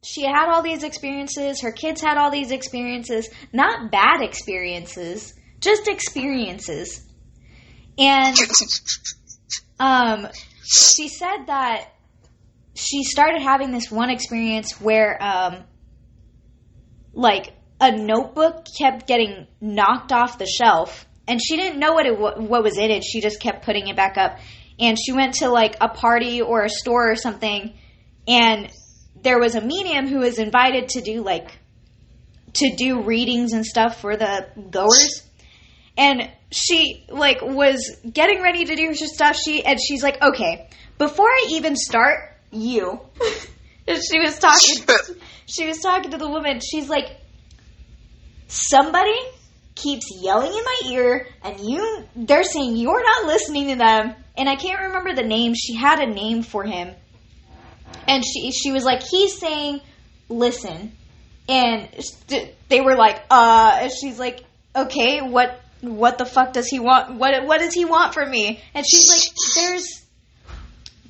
she 0.04 0.22
had 0.24 0.48
all 0.50 0.62
these 0.62 0.82
experiences. 0.82 1.60
Her 1.62 1.72
kids 1.72 2.00
had 2.00 2.16
all 2.18 2.30
these 2.30 2.50
experiences. 2.50 3.28
Not 3.52 3.90
bad 3.90 4.22
experiences, 4.22 5.34
just 5.60 5.88
experiences. 5.88 7.06
And 7.98 8.36
um, 9.80 10.28
she 10.68 11.08
said 11.08 11.46
that 11.46 11.92
she 12.74 13.02
started 13.02 13.40
having 13.40 13.72
this 13.72 13.90
one 13.90 14.10
experience 14.10 14.78
where, 14.80 15.16
um, 15.22 15.64
like, 17.14 17.54
a 17.80 17.96
notebook 17.96 18.66
kept 18.78 19.06
getting 19.06 19.46
knocked 19.60 20.12
off 20.12 20.38
the 20.38 20.46
shelf, 20.46 21.06
and 21.26 21.40
she 21.42 21.56
didn't 21.56 21.78
know 21.78 21.92
what 21.92 22.06
it 22.06 22.18
what 22.18 22.62
was 22.62 22.76
in 22.76 22.90
it. 22.90 23.02
She 23.02 23.20
just 23.20 23.40
kept 23.40 23.64
putting 23.64 23.88
it 23.88 23.96
back 23.96 24.18
up, 24.18 24.38
and 24.78 24.98
she 24.98 25.12
went 25.12 25.34
to 25.34 25.48
like 25.48 25.76
a 25.80 25.88
party 25.88 26.42
or 26.42 26.64
a 26.64 26.68
store 26.68 27.10
or 27.10 27.16
something, 27.16 27.74
and 28.26 28.70
there 29.22 29.38
was 29.38 29.54
a 29.54 29.60
medium 29.60 30.06
who 30.06 30.18
was 30.18 30.38
invited 30.38 30.90
to 30.90 31.00
do 31.00 31.22
like 31.22 31.50
to 32.54 32.74
do 32.76 33.02
readings 33.02 33.52
and 33.52 33.64
stuff 33.64 34.00
for 34.00 34.16
the 34.16 34.48
goers 34.70 35.22
and 35.96 36.30
she 36.50 37.04
like 37.10 37.42
was 37.42 37.96
getting 38.10 38.42
ready 38.42 38.64
to 38.64 38.74
do 38.74 38.86
her 38.88 38.94
stuff 38.94 39.36
she 39.36 39.64
and 39.64 39.78
she's 39.80 40.02
like 40.02 40.20
okay 40.22 40.68
before 40.96 41.26
i 41.28 41.46
even 41.50 41.76
start 41.76 42.38
you. 42.50 43.00
She 43.88 44.20
was 44.20 44.38
talking 44.38 44.84
she 45.46 45.66
was 45.66 45.80
talking 45.80 46.10
to 46.10 46.18
the 46.18 46.28
woman. 46.28 46.60
She's 46.60 46.90
like 46.90 47.06
somebody 48.46 49.16
keeps 49.74 50.10
yelling 50.20 50.52
in 50.52 50.62
my 50.64 50.80
ear 50.90 51.26
and 51.42 51.58
you 51.60 52.04
they're 52.14 52.44
saying 52.44 52.76
you're 52.76 53.02
not 53.02 53.26
listening 53.26 53.68
to 53.68 53.76
them 53.76 54.14
and 54.36 54.48
i 54.48 54.56
can't 54.56 54.82
remember 54.88 55.14
the 55.14 55.22
name. 55.22 55.54
She 55.54 55.74
had 55.74 56.00
a 56.00 56.06
name 56.06 56.42
for 56.42 56.64
him. 56.64 56.94
And 58.06 58.22
she 58.22 58.50
she 58.50 58.72
was 58.72 58.84
like 58.84 59.02
he's 59.02 59.38
saying 59.38 59.80
listen. 60.28 60.92
And 61.48 61.88
they 62.68 62.82
were 62.82 62.94
like 62.94 63.22
uh 63.30 63.78
and 63.84 63.90
she's 63.90 64.18
like 64.18 64.44
okay 64.76 65.22
what 65.22 65.58
what 65.80 66.18
the 66.18 66.26
fuck 66.26 66.52
does 66.52 66.66
he 66.66 66.78
want? 66.78 67.14
What 67.14 67.46
what 67.46 67.58
does 67.58 67.74
he 67.74 67.84
want 67.84 68.14
from 68.14 68.30
me? 68.30 68.60
And 68.74 68.84
she's 68.88 69.08
like 69.08 69.54
there's 69.54 70.04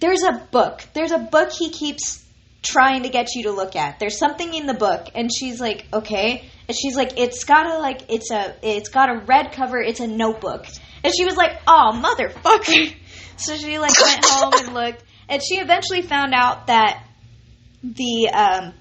there's 0.01 0.23
a 0.23 0.47
book. 0.51 0.83
There's 0.93 1.11
a 1.11 1.19
book 1.19 1.51
he 1.53 1.71
keeps 1.71 2.25
trying 2.63 3.05
to 3.05 3.09
get 3.09 3.35
you 3.35 3.45
to 3.45 3.53
look 3.53 3.77
at. 3.77 3.99
There's 3.99 4.19
something 4.19 4.53
in 4.53 4.67
the 4.67 4.75
book. 4.75 5.09
And 5.15 5.31
she's 5.35 5.61
like 5.61 5.87
okay. 5.93 6.45
And 6.69 6.77
she's 6.77 6.97
like 6.97 7.19
it's 7.19 7.45
got 7.45 7.67
a 7.67 7.79
like 7.79 8.11
it's 8.11 8.31
a 8.31 8.55
it's 8.63 8.91
got 8.91 9.09
a 9.09 9.19
red 9.27 9.53
cover. 9.53 9.79
It's 9.79 10.01
a 10.01 10.07
notebook. 10.07 10.67
And 11.03 11.13
she 11.17 11.25
was 11.25 11.37
like 11.37 11.61
oh 11.67 12.01
motherfucker. 12.03 12.95
So 13.41 13.57
she 13.57 13.79
like 13.79 13.93
went 14.01 14.25
home 14.25 14.53
and 14.53 14.75
looked. 14.75 15.05
And 15.29 15.41
she 15.41 15.61
eventually 15.61 16.03
found 16.03 16.35
out 16.35 16.67
that 16.67 17.05
the 17.85 18.31
um 18.31 18.75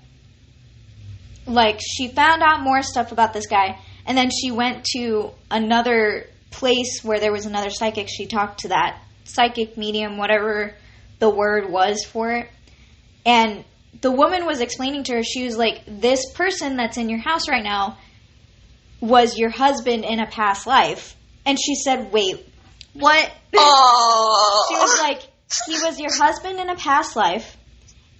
like 1.46 1.80
she 1.80 2.08
found 2.08 2.42
out 2.42 2.62
more 2.62 2.82
stuff 2.82 3.12
about 3.12 3.34
this 3.34 3.46
guy 3.46 3.80
and 4.08 4.18
then 4.18 4.30
she 4.32 4.52
went 4.52 4.86
to 4.96 5.32
another 5.52 6.26
place 6.50 7.04
where 7.04 7.20
there 7.20 7.32
was 7.32 7.46
another 7.46 7.70
psychic. 7.70 8.08
She 8.10 8.26
talked 8.26 8.62
to 8.62 8.70
that 8.70 9.00
psychic 9.26 9.78
medium 9.78 10.18
whatever 10.18 10.74
the 11.20 11.30
word 11.30 11.70
was 11.70 12.04
for 12.06 12.32
it. 12.32 12.50
And 13.26 13.66
the 14.02 14.12
woman 14.12 14.46
was 14.46 14.62
explaining 14.62 15.04
to 15.06 15.16
her 15.16 15.24
she 15.24 15.44
was 15.44 15.58
like 15.58 15.84
this 15.86 16.32
person 16.34 16.78
that's 16.78 16.98
in 16.98 17.10
your 17.10 17.20
house 17.20 17.50
right 17.50 17.64
now 17.64 17.98
was 19.02 19.38
your 19.38 19.50
husband 19.50 20.06
in 20.06 20.20
a 20.20 20.26
past 20.26 20.66
life. 20.66 21.16
And 21.46 21.60
she 21.60 21.76
said 21.76 22.12
wait 22.12 22.48
what? 23.00 23.32
Oh. 23.56 24.66
she 24.70 24.76
was 24.76 25.00
like, 25.00 25.22
he 25.68 25.86
was 25.86 26.00
your 26.00 26.16
husband 26.16 26.60
in 26.60 26.70
a 26.70 26.76
past 26.76 27.16
life, 27.16 27.58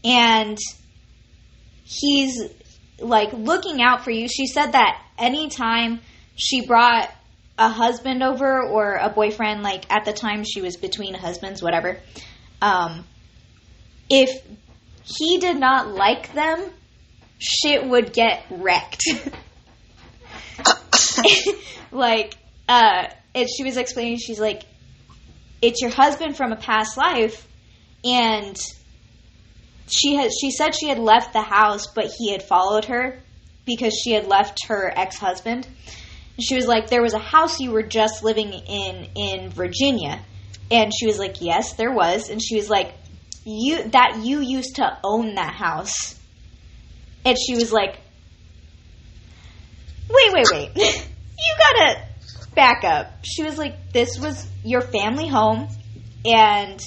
and 0.04 0.58
he's 1.84 2.40
like 3.00 3.34
looking 3.34 3.82
out 3.82 4.04
for 4.04 4.12
you. 4.12 4.28
She 4.28 4.48
said 4.48 4.72
that 4.72 5.02
anytime 5.18 6.00
she 6.36 6.66
brought 6.66 7.10
a 7.58 7.70
husband 7.70 8.24
over 8.24 8.62
or 8.62 8.96
a 8.96 9.10
boyfriend, 9.10 9.64
like 9.64 9.92
at 9.92 10.06
the 10.06 10.14
time 10.14 10.44
she 10.44 10.62
was 10.62 10.78
between 10.78 11.14
husbands, 11.14 11.62
whatever, 11.62 12.00
um, 12.62 13.06
if 14.10 14.42
he 15.04 15.40
did 15.40 15.58
not 15.58 15.90
like 15.90 16.34
them, 16.34 16.64
shit 17.40 17.86
would 17.86 18.14
get 18.14 18.46
wrecked. 18.50 19.04
like, 21.92 22.36
uh, 22.68 23.08
and 23.34 23.48
she 23.50 23.64
was 23.64 23.78
explaining, 23.78 24.18
she's 24.18 24.40
like, 24.40 24.64
it's 25.62 25.82
your 25.82 25.92
husband 25.92 26.38
from 26.38 26.52
a 26.52 26.56
past 26.56 26.98
life, 26.98 27.48
and 28.04 28.58
she 29.88 30.16
had 30.16 30.32
she 30.40 30.52
said 30.52 30.76
she 30.76 30.88
had 30.90 31.00
left 31.00 31.34
the 31.34 31.42
house, 31.42 31.88
but 31.88 32.12
he 32.18 32.32
had 32.32 32.44
followed 32.44 32.86
her 32.86 33.20
because 33.66 33.94
she 33.94 34.12
had 34.12 34.28
left 34.28 34.68
her 34.68 34.92
ex 34.96 35.18
husband. 35.18 35.68
She 36.40 36.56
was 36.56 36.68
like, 36.68 36.90
"There 36.90 37.02
was 37.02 37.14
a 37.14 37.20
house 37.20 37.60
you 37.60 37.72
were 37.72 37.84
just 37.84 38.24
living 38.24 38.54
in 38.54 39.08
in 39.16 39.50
Virginia," 39.50 40.20
and 40.70 40.92
she 40.94 41.08
was 41.08 41.18
like, 41.18 41.42
"Yes, 41.42 41.74
there 41.74 41.92
was," 41.92 42.30
and 42.30 42.42
she 42.42 42.56
was 42.56 42.70
like, 42.70 42.94
"You 43.44 43.90
that 43.90 44.20
you 44.24 44.42
used 44.42 44.76
to 44.76 44.98
own 45.04 45.36
that 45.36 45.54
house," 45.54 46.20
and 47.26 47.38
she 47.38 47.56
was 47.56 47.72
like, 47.72 48.00
"Wait, 50.10 50.34
wait, 50.34 50.48
wait, 50.52 50.72
you 50.76 51.56
gotta." 51.58 52.08
back 52.58 52.84
up. 52.84 53.14
She 53.24 53.44
was 53.44 53.58
like, 53.58 53.94
This 53.94 54.20
was 54.20 54.46
your 54.66 54.82
family 54.82 55.28
home, 55.28 55.70
and 56.26 56.82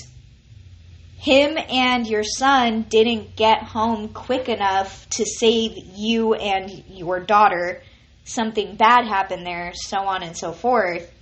him 1.20 1.58
and 1.68 2.06
your 2.06 2.24
son 2.24 2.86
didn't 2.88 3.36
get 3.36 3.62
home 3.62 4.08
quick 4.08 4.48
enough 4.48 5.06
to 5.10 5.26
save 5.26 5.72
you 5.94 6.32
and 6.32 6.70
your 6.88 7.20
daughter. 7.20 7.82
Something 8.24 8.76
bad 8.76 9.06
happened 9.06 9.44
there, 9.44 9.72
so 9.74 9.98
on 9.98 10.22
and 10.22 10.34
so 10.34 10.52
forth. 10.52 11.12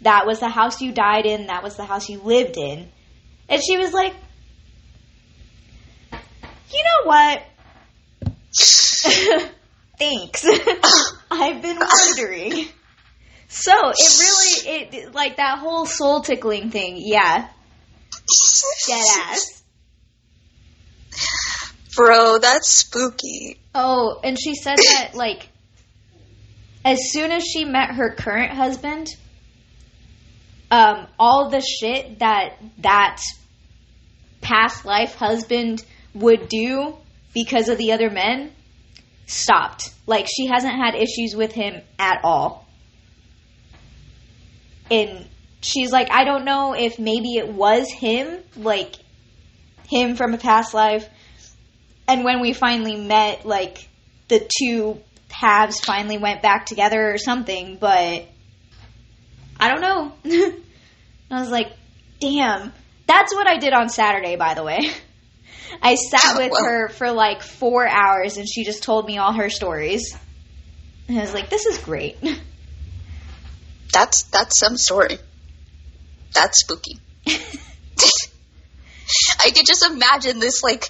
That 0.00 0.26
was 0.26 0.40
the 0.40 0.48
house 0.48 0.80
you 0.80 0.92
died 0.92 1.26
in, 1.26 1.48
that 1.48 1.62
was 1.62 1.76
the 1.76 1.84
house 1.84 2.08
you 2.08 2.20
lived 2.20 2.56
in. 2.56 2.88
And 3.50 3.60
she 3.62 3.76
was 3.76 3.92
like, 3.92 4.14
You 6.10 6.84
know 6.84 7.04
what? 7.04 7.42
Thanks. 9.98 10.46
I've 11.30 11.60
been 11.60 11.78
wondering. 11.78 12.66
So 13.48 13.72
it 13.94 14.20
really, 14.20 15.04
it 15.04 15.14
like 15.14 15.36
that 15.36 15.58
whole 15.58 15.84
soul 15.84 16.22
tickling 16.22 16.70
thing. 16.70 16.96
Yeah, 16.98 17.48
dead 18.86 19.04
ass. 19.18 19.62
Bro, 21.96 22.38
that's 22.38 22.72
spooky. 22.72 23.58
Oh, 23.74 24.20
and 24.22 24.38
she 24.38 24.54
said 24.54 24.76
that 24.76 25.10
like 25.14 25.48
as 26.84 26.98
soon 27.10 27.32
as 27.32 27.44
she 27.44 27.64
met 27.64 27.94
her 27.94 28.14
current 28.14 28.52
husband, 28.52 29.08
um, 30.70 31.06
all 31.18 31.50
the 31.50 31.60
shit 31.60 32.20
that 32.20 32.56
that 32.78 33.20
past 34.40 34.84
life 34.84 35.14
husband 35.14 35.84
would 36.14 36.48
do 36.48 36.96
because 37.34 37.68
of 37.68 37.78
the 37.78 37.92
other 37.92 38.10
men 38.10 38.52
stopped. 39.26 39.90
Like 40.06 40.26
she 40.26 40.46
hasn't 40.46 40.74
had 40.74 40.94
issues 40.94 41.34
with 41.34 41.52
him 41.52 41.82
at 41.98 42.20
all. 42.24 42.66
And 44.90 45.26
she's 45.60 45.92
like, 45.92 46.10
I 46.10 46.24
don't 46.24 46.44
know 46.44 46.74
if 46.74 46.98
maybe 46.98 47.36
it 47.36 47.48
was 47.48 47.90
him, 47.90 48.38
like 48.56 48.94
him 49.88 50.16
from 50.16 50.34
a 50.34 50.38
past 50.38 50.74
life. 50.74 51.08
And 52.06 52.24
when 52.24 52.40
we 52.40 52.52
finally 52.52 52.96
met, 52.96 53.44
like 53.44 53.88
the 54.28 54.48
two 54.58 55.00
halves 55.30 55.80
finally 55.80 56.18
went 56.18 56.42
back 56.42 56.66
together 56.66 57.12
or 57.12 57.18
something, 57.18 57.76
but 57.80 58.26
I 59.60 59.68
don't 59.68 59.80
know. 59.80 60.12
I 61.30 61.40
was 61.40 61.50
like, 61.50 61.72
damn. 62.20 62.72
That's 63.06 63.34
what 63.34 63.46
I 63.46 63.56
did 63.56 63.72
on 63.72 63.88
Saturday, 63.88 64.36
by 64.36 64.54
the 64.54 64.62
way. 64.62 64.90
I 65.82 65.96
sat 65.96 66.36
with 66.36 66.52
her 66.58 66.88
for 66.88 67.10
like 67.10 67.42
four 67.42 67.86
hours 67.86 68.36
and 68.36 68.48
she 68.48 68.64
just 68.64 68.82
told 68.82 69.06
me 69.06 69.18
all 69.18 69.32
her 69.32 69.50
stories. 69.50 70.16
And 71.08 71.18
I 71.18 71.22
was 71.22 71.34
like, 71.34 71.50
this 71.50 71.66
is 71.66 71.78
great. 71.78 72.16
That's 73.92 74.24
that's 74.24 74.60
some 74.60 74.76
story. 74.76 75.18
That's 76.34 76.60
spooky. 76.60 76.98
I 79.44 79.50
could 79.50 79.66
just 79.66 79.84
imagine 79.86 80.38
this 80.38 80.62
like 80.62 80.84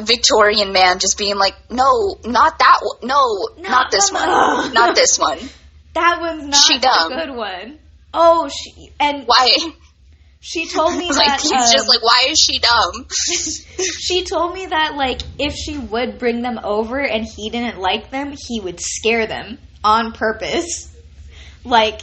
Victorian 0.00 0.72
man 0.72 0.98
just 0.98 1.18
being 1.18 1.36
like, 1.36 1.54
"No, 1.70 2.16
not 2.24 2.58
that 2.58 2.78
one. 2.82 2.98
No, 3.08 3.48
not 3.58 3.90
this 3.90 4.10
no, 4.12 4.18
one. 4.18 4.28
no." 4.28 4.72
Not 4.72 4.96
this 4.96 5.18
one. 5.18 5.38
That 5.94 6.22
one's 6.22 6.44
not 6.46 6.56
She 6.58 6.78
dumb. 6.78 7.12
a 7.12 7.14
good 7.14 7.36
one. 7.36 7.78
Oh, 8.14 8.48
she 8.48 8.90
and 8.98 9.24
Why?" 9.26 9.54
she 10.40 10.66
told 10.66 10.96
me 10.96 11.10
like 11.12 11.26
that 11.26 11.40
he's 11.42 11.52
um, 11.52 11.70
just 11.70 11.86
like, 11.86 12.02
"Why 12.02 12.30
is 12.30 12.38
she 12.38 12.58
dumb?" 12.58 13.06
she 14.00 14.24
told 14.24 14.54
me 14.54 14.64
that 14.66 14.94
like 14.96 15.20
if 15.38 15.54
she 15.54 15.76
would 15.76 16.18
bring 16.18 16.40
them 16.40 16.58
over 16.64 16.98
and 16.98 17.26
he 17.26 17.50
didn't 17.50 17.78
like 17.78 18.10
them, 18.10 18.32
he 18.48 18.58
would 18.60 18.80
scare 18.80 19.26
them 19.26 19.58
on 19.84 20.12
purpose. 20.12 20.88
Like 21.62 22.00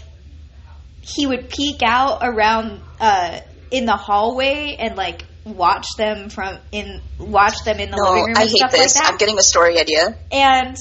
he 1.15 1.25
would 1.25 1.49
peek 1.49 1.81
out 1.83 2.19
around 2.21 2.81
uh, 2.99 3.39
in 3.71 3.85
the 3.85 3.95
hallway 3.95 4.75
and 4.79 4.95
like 4.95 5.23
watch 5.45 5.87
them 5.97 6.29
from 6.29 6.57
in 6.71 7.01
watch 7.17 7.55
them 7.65 7.79
in 7.79 7.91
the 7.91 7.97
living 7.97 8.25
room 8.25 8.37
I 8.37 8.41
and 8.41 8.49
hate 8.49 8.57
stuff 8.57 8.71
this. 8.71 8.95
like 8.95 9.03
that. 9.03 9.11
I'm 9.11 9.17
getting 9.17 9.37
a 9.37 9.43
story 9.43 9.79
idea. 9.79 10.15
and 10.31 10.75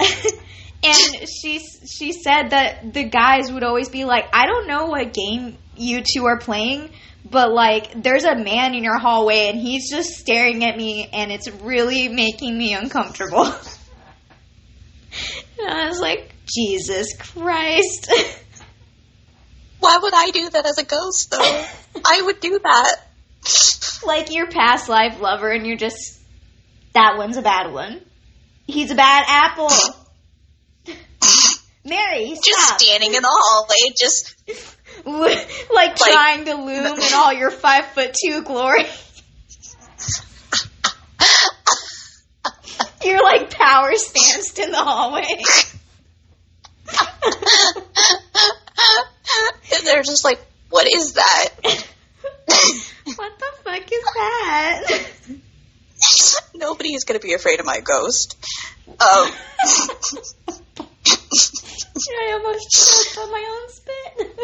and 0.82 1.28
she 1.28 1.60
she 1.86 2.12
said 2.12 2.50
that 2.50 2.92
the 2.92 3.04
guys 3.04 3.52
would 3.52 3.64
always 3.64 3.88
be 3.88 4.04
like, 4.04 4.26
I 4.32 4.46
don't 4.46 4.68
know 4.68 4.86
what 4.86 5.12
game 5.12 5.56
you 5.76 6.02
two 6.02 6.26
are 6.26 6.38
playing, 6.38 6.90
but 7.28 7.52
like 7.52 8.02
there's 8.02 8.24
a 8.24 8.36
man 8.36 8.74
in 8.74 8.84
your 8.84 8.98
hallway 8.98 9.48
and 9.48 9.58
he's 9.58 9.90
just 9.90 10.10
staring 10.10 10.64
at 10.64 10.76
me 10.76 11.08
and 11.12 11.32
it's 11.32 11.50
really 11.50 12.08
making 12.08 12.56
me 12.56 12.74
uncomfortable. 12.74 13.44
and 15.58 15.68
I 15.68 15.88
was 15.88 16.00
like, 16.00 16.32
Jesus 16.46 17.08
Christ. 17.18 18.12
Why 19.92 19.98
would 19.98 20.14
I 20.14 20.30
do 20.30 20.48
that 20.48 20.64
as 20.64 20.78
a 20.78 20.84
ghost, 20.84 21.30
though? 21.30 21.64
I 22.06 22.22
would 22.22 22.40
do 22.40 22.58
that. 22.62 22.96
like 24.06 24.32
your 24.32 24.46
past 24.46 24.88
life 24.88 25.20
lover, 25.20 25.50
and 25.50 25.66
you're 25.66 25.76
just 25.76 26.18
that 26.94 27.18
one's 27.18 27.36
a 27.36 27.42
bad 27.42 27.70
one. 27.74 28.00
He's 28.66 28.90
a 28.90 28.94
bad 28.94 29.26
apple. 29.28 29.68
Mary, 31.84 32.38
Just 32.42 32.80
standing 32.80 33.12
in 33.12 33.20
the 33.20 33.28
hallway, 33.28 33.92
just 33.98 34.34
like, 35.74 35.96
trying 35.96 36.46
to 36.46 36.54
loom 36.54 36.98
in 36.98 37.12
all 37.12 37.34
your 37.34 37.50
five 37.50 37.84
foot 37.88 38.14
two 38.14 38.40
glory. 38.42 38.86
You're 43.04 43.22
like 43.22 43.50
power 43.50 43.92
stanced 43.96 44.58
in 44.58 44.70
the 44.70 44.78
hallway. 44.78 45.26
And 49.76 49.86
they're 49.86 50.02
just 50.02 50.24
like, 50.24 50.38
what 50.70 50.86
is 50.92 51.12
that? 51.14 51.48
What 53.16 53.32
the 53.38 53.46
fuck 53.64 53.92
is 53.92 54.04
that? 54.14 55.10
Nobody 56.54 56.94
is 56.94 57.02
going 57.04 57.18
to 57.18 57.26
be 57.26 57.32
afraid 57.34 57.58
of 57.60 57.66
my 57.66 57.80
ghost. 57.80 58.36
Um, 58.88 58.96
I 62.08 62.32
almost 62.32 62.70
choked 62.70 63.18
on 63.18 63.30
my 63.32 63.44
own 63.50 63.68
spit. 63.70 64.38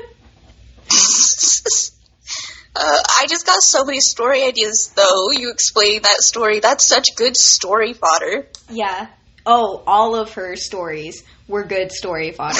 uh, 2.77 3.03
I 3.21 3.27
just 3.29 3.47
got 3.47 3.63
so 3.63 3.85
many 3.85 4.01
story 4.01 4.45
ideas, 4.45 4.93
though. 4.97 5.31
You 5.33 5.51
explained 5.51 6.03
that 6.05 6.21
story. 6.23 6.61
That's 6.61 6.89
such 6.89 7.07
good 7.17 7.37
story 7.37 7.93
fodder. 7.93 8.49
yeah. 8.71 9.09
Oh, 9.47 9.83
all 9.87 10.15
of 10.15 10.35
her 10.35 10.57
stories 10.57 11.23
were 11.47 11.65
good 11.65 11.91
story 11.93 12.33
fodder. 12.33 12.59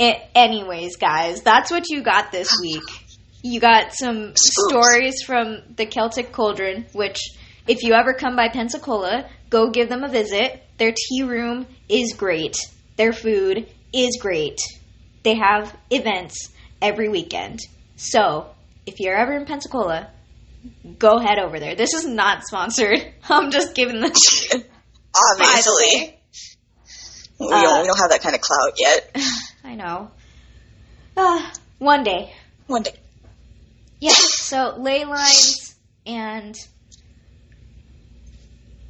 A- 0.00 0.28
anyways, 0.34 0.96
guys, 0.96 1.42
that's 1.42 1.70
what 1.70 1.90
you 1.90 2.02
got 2.02 2.32
this 2.32 2.56
week. 2.62 2.82
You 3.42 3.60
got 3.60 3.94
some 3.94 4.32
stories 4.34 5.22
from 5.22 5.58
the 5.76 5.86
Celtic 5.86 6.32
Cauldron, 6.32 6.86
which, 6.92 7.18
if 7.66 7.82
you 7.82 7.92
ever 7.92 8.14
come 8.14 8.34
by 8.34 8.48
Pensacola, 8.48 9.28
go 9.50 9.70
give 9.70 9.88
them 9.88 10.02
a 10.02 10.08
visit. 10.08 10.62
Their 10.78 10.92
tea 10.92 11.22
room 11.22 11.66
is 11.88 12.14
great. 12.14 12.56
Their 12.96 13.12
food 13.12 13.68
is 13.92 14.18
great. 14.20 14.58
They 15.22 15.36
have 15.36 15.76
events 15.90 16.50
every 16.80 17.08
weekend. 17.08 17.60
So, 17.96 18.50
if 18.86 19.00
you're 19.00 19.16
ever 19.16 19.34
in 19.34 19.44
Pensacola, 19.44 20.10
go 20.98 21.18
head 21.18 21.38
over 21.38 21.60
there. 21.60 21.74
This 21.74 21.92
is 21.92 22.06
not 22.06 22.44
sponsored. 22.44 23.00
I'm 23.28 23.50
just 23.50 23.74
giving 23.74 24.00
the 24.00 24.08
Obviously. 25.32 26.19
We, 27.40 27.46
Uh, 27.46 27.62
don't, 27.62 27.80
we 27.82 27.86
don't 27.88 27.98
have 27.98 28.10
that 28.10 28.22
kind 28.22 28.34
of 28.34 28.40
clout 28.42 28.74
yet. 28.76 29.16
I 29.64 29.74
know. 29.74 30.10
Uh, 31.16 31.50
one 31.78 32.04
day. 32.04 32.32
One 32.66 32.82
day. 32.82 32.94
Yeah, 34.00 34.12
so 34.12 34.76
ley 34.78 35.04
lines 35.04 35.74
and 36.06 36.54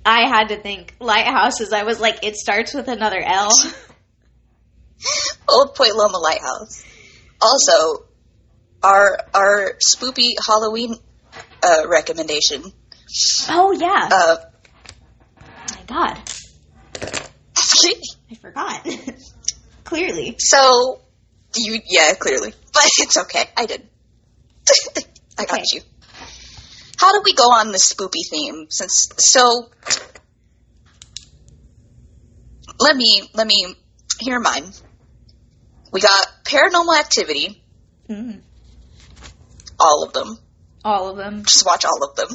I 0.04 0.28
had 0.28 0.48
to 0.48 0.60
think 0.60 0.94
lighthouses. 1.00 1.72
I 1.72 1.84
was 1.84 2.00
like, 2.00 2.24
it 2.24 2.36
starts 2.36 2.74
with 2.74 2.88
another 2.88 3.20
L. 3.20 3.50
Old 5.48 5.74
Point 5.74 5.94
Loma 5.94 6.18
Lighthouse. 6.18 6.84
Also, 7.40 8.04
our 8.82 9.18
our 9.34 9.74
spoopy 9.84 10.28
Halloween 10.46 10.94
uh, 11.62 11.88
recommendation. 11.88 12.72
Oh 13.48 13.72
yeah. 13.72 14.08
Uh, 14.12 14.36
my 15.70 15.82
god. 15.86 16.18
I 18.30 18.34
forgot. 18.40 18.86
Clearly. 19.84 20.36
so 20.38 21.00
you 21.56 21.80
yeah 21.88 22.14
clearly, 22.14 22.52
but 22.72 22.82
it's 22.98 23.16
okay. 23.18 23.44
I 23.56 23.66
did. 23.66 23.88
I 25.38 25.44
got 25.46 25.62
you. 25.72 25.80
How 26.98 27.12
do 27.12 27.22
we 27.24 27.34
go 27.34 27.44
on 27.44 27.72
the 27.72 27.78
spoopy 27.78 28.28
theme? 28.30 28.66
Since 28.70 29.10
so, 29.18 29.68
let 32.78 32.96
me 32.96 33.22
let 33.34 33.46
me 33.46 33.74
hear 34.20 34.38
mine. 34.38 34.70
We 35.92 36.00
got 36.00 36.26
Paranormal 36.44 36.98
Activity, 37.00 37.64
Mm, 38.08 38.40
all 39.78 40.04
of 40.06 40.12
them. 40.12 40.38
all 40.84 41.08
of 41.10 41.16
them. 41.16 41.42
Just 41.44 41.64
watch 41.66 41.84
all 41.84 42.04
of 42.08 42.16
them. 42.16 42.28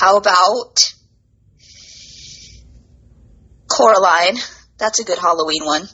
How 0.00 0.16
about 0.18 0.92
Coraline? 3.68 4.36
That's 4.78 5.00
a 5.00 5.04
good 5.04 5.18
Halloween 5.18 5.64
one. 5.64 5.88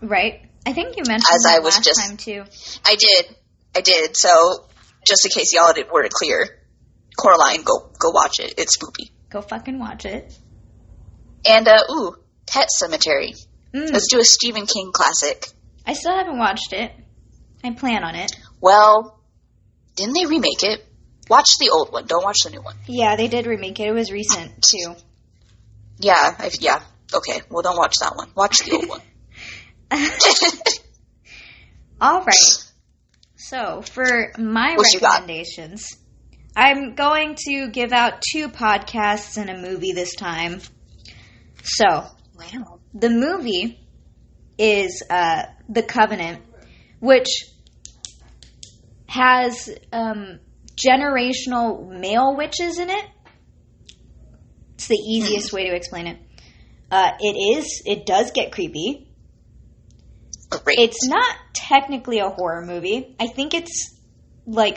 Right? 0.00 0.42
I 0.66 0.72
think 0.72 0.96
you 0.96 1.02
mentioned 1.06 1.34
As 1.34 1.42
that 1.42 1.56
I 1.56 1.58
was 1.60 1.78
just- 1.78 2.00
time 2.00 2.16
too. 2.16 2.44
I 2.86 2.96
did. 2.96 3.36
I 3.76 3.80
did. 3.80 4.16
So 4.16 4.30
just 5.06 5.24
in 5.24 5.30
case 5.30 5.52
y'all 5.52 5.72
didn't 5.72 5.92
weren't 5.92 6.12
clear, 6.12 6.60
Coraline, 7.18 7.62
go 7.62 7.90
go 7.98 8.10
watch 8.10 8.38
it. 8.40 8.54
It's 8.58 8.76
spoopy. 8.78 9.10
Go 9.30 9.40
fucking 9.42 9.78
watch 9.78 10.04
it. 10.04 10.32
And 11.44 11.68
uh 11.68 11.82
ooh, 11.90 12.14
Pet 12.46 12.68
Sematary. 12.80 13.34
Mm, 13.74 13.92
Let's 13.92 14.08
do 14.10 14.20
a 14.20 14.24
Stephen 14.24 14.66
King 14.66 14.92
classic. 14.92 15.46
I 15.86 15.92
still 15.94 16.16
haven't 16.16 16.38
watched 16.38 16.72
it. 16.72 16.92
I 17.62 17.72
plan 17.72 18.04
on 18.04 18.14
it. 18.14 18.30
Well, 18.60 19.20
didn't 19.96 20.14
they 20.14 20.26
remake 20.26 20.62
it? 20.62 20.84
Watch 21.28 21.48
the 21.58 21.70
old 21.70 21.92
one. 21.92 22.06
Don't 22.06 22.24
watch 22.24 22.38
the 22.44 22.50
new 22.50 22.62
one. 22.62 22.76
Yeah, 22.86 23.16
they 23.16 23.28
did 23.28 23.46
remake 23.46 23.80
it. 23.80 23.88
It 23.88 23.92
was 23.92 24.10
recent 24.12 24.62
too. 24.62 24.94
Yeah, 25.98 26.34
I, 26.38 26.50
yeah. 26.60 26.80
Okay. 27.14 27.42
Well, 27.50 27.62
don't 27.62 27.76
watch 27.76 27.94
that 28.00 28.16
one. 28.16 28.30
Watch 28.34 28.58
the 28.58 28.72
old 28.72 28.88
one. 28.88 29.00
All 32.00 32.24
right. 32.24 32.64
So, 33.36 33.82
for 33.82 34.32
my 34.38 34.74
What 34.76 34.86
recommendations, 34.94 35.96
I'm 36.56 36.94
going 36.94 37.36
to 37.48 37.68
give 37.68 37.92
out 37.92 38.22
two 38.32 38.48
podcasts 38.48 39.36
and 39.36 39.50
a 39.50 39.60
movie 39.60 39.92
this 39.92 40.14
time. 40.14 40.60
So, 41.62 42.04
Wow. 42.36 42.80
the 42.92 43.10
movie 43.10 43.80
is 44.58 45.02
uh, 45.08 45.44
The 45.68 45.82
Covenant, 45.82 46.42
which 47.00 47.28
has 49.06 49.70
um, 49.92 50.40
generational 50.76 51.88
male 51.88 52.34
witches 52.36 52.78
in 52.78 52.90
it. 52.90 53.04
It's 54.84 54.88
the 54.88 55.10
easiest 55.10 55.50
way 55.50 55.70
to 55.70 55.74
explain 55.74 56.06
it. 56.06 56.18
Uh, 56.90 57.12
it 57.18 57.56
is. 57.58 57.82
It 57.86 58.04
does 58.04 58.32
get 58.32 58.52
creepy. 58.52 59.08
Great. 60.50 60.78
It's 60.78 61.08
not 61.08 61.36
technically 61.54 62.18
a 62.18 62.28
horror 62.28 62.66
movie. 62.66 63.16
I 63.18 63.28
think 63.28 63.54
it's 63.54 63.96
like 64.46 64.76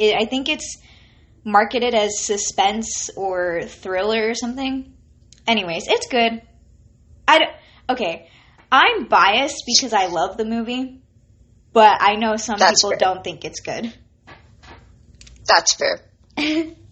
it, 0.00 0.16
I 0.20 0.24
think 0.24 0.48
it's 0.48 0.78
marketed 1.44 1.94
as 1.94 2.18
suspense 2.18 3.10
or 3.16 3.62
thriller 3.66 4.28
or 4.28 4.34
something. 4.34 4.92
Anyways, 5.46 5.86
it's 5.86 6.08
good. 6.08 6.42
I 7.28 7.38
don't, 7.38 7.50
okay. 7.90 8.28
I'm 8.72 9.04
biased 9.04 9.62
because 9.66 9.92
I 9.92 10.06
love 10.06 10.36
the 10.36 10.44
movie, 10.44 11.00
but 11.72 11.98
I 12.00 12.16
know 12.16 12.34
some 12.36 12.58
That's 12.58 12.82
people 12.82 12.90
fair. 12.90 12.98
don't 12.98 13.22
think 13.22 13.44
it's 13.44 13.60
good. 13.60 13.94
That's 15.46 15.74
fair. 15.76 16.00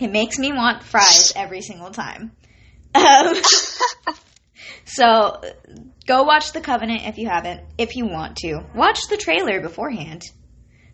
it 0.00 0.10
makes 0.10 0.38
me 0.38 0.52
want 0.52 0.82
fries 0.82 1.32
every 1.34 1.60
single 1.62 1.90
time. 1.90 2.32
Um, 2.94 3.34
so 4.84 5.42
go 6.06 6.22
watch 6.22 6.52
The 6.52 6.60
Covenant 6.60 7.02
if 7.04 7.18
you 7.18 7.28
haven't, 7.28 7.62
if 7.78 7.96
you 7.96 8.06
want 8.06 8.36
to. 8.38 8.60
Watch 8.74 9.00
the 9.08 9.16
trailer 9.16 9.60
beforehand. 9.60 10.22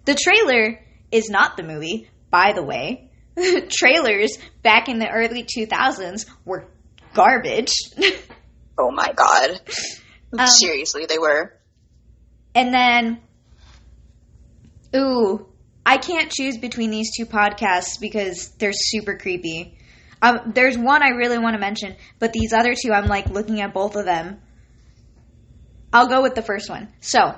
The 0.05 0.15
trailer 0.15 0.81
is 1.11 1.29
not 1.29 1.57
the 1.57 1.63
movie, 1.63 2.09
by 2.31 2.53
the 2.53 2.63
way. 2.63 3.11
Trailers 3.71 4.39
back 4.63 4.89
in 4.89 4.99
the 4.99 5.09
early 5.09 5.45
2000s 5.45 6.27
were 6.45 6.67
garbage. 7.15 7.73
Oh 8.79 8.91
my 8.91 9.13
god. 9.15 9.61
Um, 10.37 10.47
Seriously, 10.47 11.05
they 11.07 11.19
were. 11.19 11.55
And 12.55 12.73
then, 12.73 13.21
ooh, 14.97 15.47
I 15.85 15.97
can't 15.99 16.31
choose 16.31 16.59
between 16.59 16.91
these 16.91 17.11
two 17.17 17.27
podcasts 17.27 18.01
because 18.01 18.51
they're 18.59 18.73
super 18.73 19.17
creepy. 19.17 19.79
Um, 20.21 20.53
there's 20.55 20.79
one 20.79 21.03
I 21.03 21.09
really 21.09 21.39
want 21.39 21.55
to 21.55 21.61
mention, 21.61 21.97
but 22.21 22.33
these 22.33 22.53
other 22.53 22.75
two, 22.81 22.93
I'm 22.93 23.07
like 23.07 23.29
looking 23.29 23.61
at 23.61 23.75
both 23.75 23.97
of 23.97 24.05
them. 24.05 24.41
I'll 25.93 26.07
go 26.09 26.23
with 26.23 26.35
the 26.37 26.43
first 26.43 26.71
one. 26.71 26.89
So, 27.01 27.35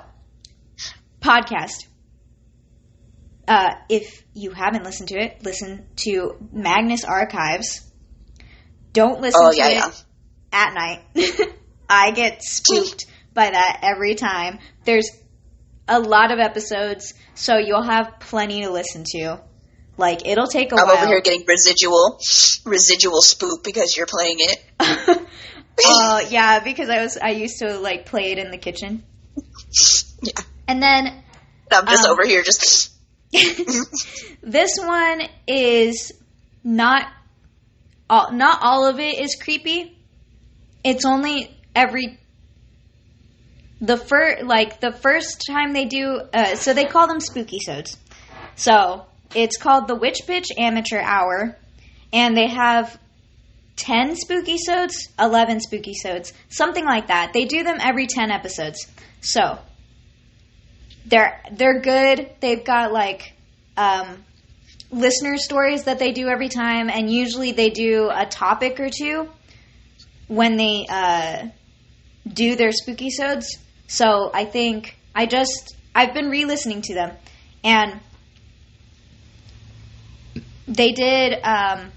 podcast. 1.19 1.87
Uh, 3.47 3.73
if 3.89 4.23
you 4.33 4.51
haven't 4.51 4.83
listened 4.83 5.09
to 5.09 5.19
it, 5.19 5.43
listen 5.43 5.85
to 5.97 6.35
Magnus 6.51 7.03
Archives. 7.03 7.81
Don't 8.93 9.21
listen 9.21 9.41
Oh, 9.43 9.51
to 9.51 9.57
yeah, 9.57 9.67
it 9.69 9.73
yeah. 9.75 9.91
at 10.51 10.73
night. 10.73 11.01
I 11.89 12.11
get 12.11 12.41
spooked 12.41 13.05
by 13.33 13.49
that 13.51 13.79
every 13.83 14.15
time. 14.15 14.59
There's 14.85 15.09
a 15.87 15.99
lot 15.99 16.31
of 16.31 16.39
episodes, 16.39 17.13
so 17.35 17.57
you'll 17.57 17.83
have 17.83 18.19
plenty 18.19 18.61
to 18.63 18.71
listen 18.71 19.03
to. 19.11 19.39
Like 19.97 20.25
it'll 20.27 20.47
take 20.47 20.71
a 20.71 20.75
I'm 20.75 20.87
while. 20.87 20.97
over 20.97 21.07
here 21.07 21.21
getting 21.21 21.45
residual, 21.47 22.19
residual 22.65 23.21
spook 23.21 23.63
because 23.63 23.95
you're 23.95 24.07
playing 24.07 24.37
it. 24.39 25.27
Oh 25.85 26.19
yeah, 26.29 26.59
because 26.59 26.89
I 26.89 27.01
was 27.01 27.17
I 27.17 27.29
used 27.31 27.59
to 27.59 27.77
like 27.79 28.05
play 28.05 28.31
it 28.31 28.37
in 28.37 28.51
the 28.51 28.57
kitchen. 28.57 29.03
Yeah. 30.21 30.31
And 30.67 30.81
then 30.81 31.23
I'm 31.71 31.85
just 31.85 32.05
Um, 32.05 32.11
over 32.11 32.25
here 32.25 32.41
just. 32.41 32.91
this 34.41 34.77
one 34.79 35.21
is 35.45 36.13
not 36.63 37.05
all, 38.09 38.31
not 38.31 38.59
all 38.61 38.87
of 38.87 38.99
it 38.99 39.19
is 39.19 39.35
creepy. 39.35 39.97
It's 40.83 41.05
only 41.05 41.55
every 41.75 42.17
the 43.81 43.97
first 43.97 44.43
like 44.43 44.79
the 44.79 44.91
first 44.91 45.43
time 45.47 45.73
they 45.73 45.85
do 45.85 46.21
uh, 46.33 46.55
so 46.55 46.73
they 46.73 46.85
call 46.85 47.07
them 47.07 47.19
spooky 47.19 47.59
sods. 47.59 47.97
So 48.55 49.05
it's 49.33 49.57
called 49.57 49.87
the 49.87 49.95
Witch 49.95 50.21
Bitch 50.27 50.47
Amateur 50.57 50.99
Hour, 50.99 51.57
and 52.13 52.37
they 52.37 52.47
have 52.47 52.97
ten 53.75 54.15
spooky 54.15 54.57
sods, 54.57 55.09
eleven 55.19 55.59
spooky 55.59 55.93
sods, 55.93 56.33
something 56.49 56.85
like 56.85 57.07
that. 57.07 57.33
They 57.33 57.45
do 57.45 57.63
them 57.63 57.77
every 57.81 58.07
ten 58.07 58.31
episodes. 58.31 58.87
So 59.21 59.59
they're 61.05 61.41
they're 61.51 61.81
good. 61.81 62.29
They've 62.39 62.63
got 62.63 62.93
like 62.93 63.33
um, 63.77 64.23
listener 64.91 65.37
stories 65.37 65.83
that 65.83 65.99
they 65.99 66.11
do 66.11 66.27
every 66.27 66.49
time, 66.49 66.89
and 66.89 67.11
usually 67.11 67.51
they 67.51 67.69
do 67.69 68.09
a 68.13 68.25
topic 68.25 68.79
or 68.79 68.89
two 68.89 69.29
when 70.27 70.55
they 70.55 70.85
uh, 70.89 71.47
do 72.31 72.55
their 72.55 72.71
spooky 72.71 73.09
sods. 73.09 73.57
So 73.87 74.31
I 74.33 74.45
think 74.45 74.97
I 75.13 75.25
just 75.25 75.75
I've 75.93 76.13
been 76.13 76.29
re-listening 76.29 76.81
to 76.83 76.93
them, 76.93 77.15
and 77.63 77.99
they 80.67 80.91
did 80.91 81.33
um, 81.43 81.91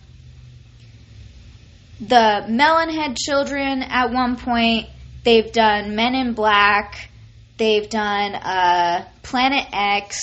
the 2.01 2.45
Melonhead 2.49 3.17
Children 3.19 3.83
at 3.83 4.13
one 4.13 4.37
point. 4.37 4.87
They've 5.25 5.51
done 5.51 5.97
Men 5.97 6.15
in 6.15 6.35
Black. 6.35 7.11
They've 7.57 7.89
done 7.89 8.35
uh, 8.35 9.05
Planet 9.23 9.67
X, 9.73 10.21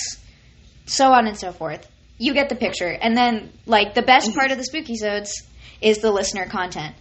so 0.86 1.12
on 1.12 1.26
and 1.26 1.38
so 1.38 1.52
forth. 1.52 1.86
You 2.18 2.32
get 2.32 2.48
the 2.48 2.54
picture. 2.54 2.88
And 2.88 3.14
then, 3.14 3.52
like, 3.66 3.94
the 3.94 4.02
best 4.02 4.34
part 4.34 4.50
of 4.50 4.56
the 4.56 4.64
Spooky 4.64 4.96
Sods 4.96 5.42
is 5.82 5.98
the 5.98 6.10
listener 6.10 6.46
content. 6.46 6.94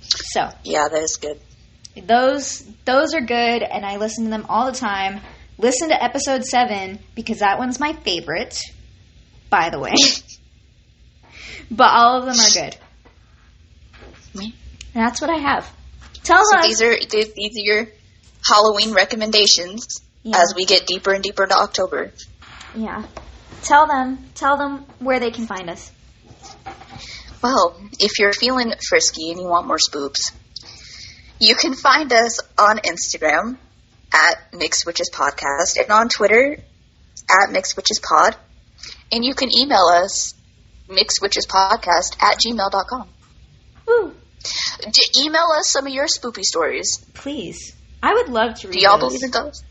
So, 0.00 0.48
Yeah, 0.64 0.88
that 0.88 1.02
is 1.02 1.16
good. 1.16 1.38
Those 1.96 2.64
those 2.84 3.14
are 3.14 3.20
good, 3.20 3.62
and 3.62 3.84
I 3.84 3.96
listen 3.96 4.24
to 4.24 4.30
them 4.30 4.46
all 4.48 4.66
the 4.70 4.78
time. 4.78 5.20
Listen 5.58 5.88
to 5.90 6.02
episode 6.02 6.44
seven 6.44 6.98
because 7.14 7.40
that 7.40 7.58
one's 7.58 7.78
my 7.80 7.92
favorite, 7.92 8.58
by 9.50 9.70
the 9.70 9.78
way. 9.78 9.92
but 11.70 11.88
all 11.90 12.18
of 12.18 12.24
them 12.24 12.34
are 12.38 12.50
good. 12.64 12.76
That's 14.94 15.20
what 15.20 15.30
I 15.30 15.38
have. 15.38 15.70
Tell 16.24 16.42
So 16.50 16.58
us. 16.58 16.66
these 16.66 16.82
are 16.82 16.96
these 16.98 17.32
these 17.34 17.56
are 17.58 17.64
your 17.64 17.86
Halloween 18.46 18.92
recommendations 18.92 20.00
Yeah. 20.22 20.38
as 20.40 20.52
we 20.56 20.64
get 20.64 20.86
deeper 20.86 21.12
and 21.12 21.22
deeper 21.22 21.44
into 21.44 21.56
October. 21.56 22.12
yeah. 22.74 23.04
Tell 23.62 23.86
them. 23.86 24.18
Tell 24.34 24.56
them 24.56 24.84
where 25.00 25.20
they 25.20 25.30
can 25.30 25.46
find 25.46 25.68
us. 25.68 25.90
Well, 27.42 27.78
if 27.98 28.18
you're 28.18 28.32
feeling 28.32 28.72
frisky 28.88 29.30
and 29.30 29.38
you 29.40 29.46
want 29.46 29.66
more 29.66 29.76
spoops, 29.78 30.32
you 31.40 31.54
can 31.56 31.74
find 31.74 32.12
us 32.12 32.38
on 32.58 32.78
Instagram 32.78 33.56
at 34.12 34.52
Mixed 34.54 34.86
Witches 34.86 35.10
Podcast 35.12 35.78
and 35.80 35.90
on 35.90 36.08
Twitter 36.08 36.58
at 37.42 37.52
Mixed 37.52 37.76
Witches 37.76 38.00
Pod. 38.00 38.36
And 39.12 39.24
you 39.24 39.34
can 39.34 39.48
email 39.56 39.86
us 39.92 40.34
mixedwitchespodcast 40.88 42.22
at 42.22 42.38
gmail.com. 42.38 43.08
Woo! 43.86 44.14
D- 44.90 45.22
email 45.24 45.48
us 45.56 45.68
some 45.70 45.86
of 45.86 45.92
your 45.92 46.06
spoopy 46.06 46.42
stories. 46.42 47.04
Please. 47.14 47.74
I 48.02 48.14
would 48.14 48.28
love 48.28 48.54
to 48.60 48.68
read 48.68 48.74
Do 48.74 48.80
y'all 48.80 48.98
those. 48.98 49.12
believe 49.12 49.24
in 49.24 49.30
those? 49.30 49.62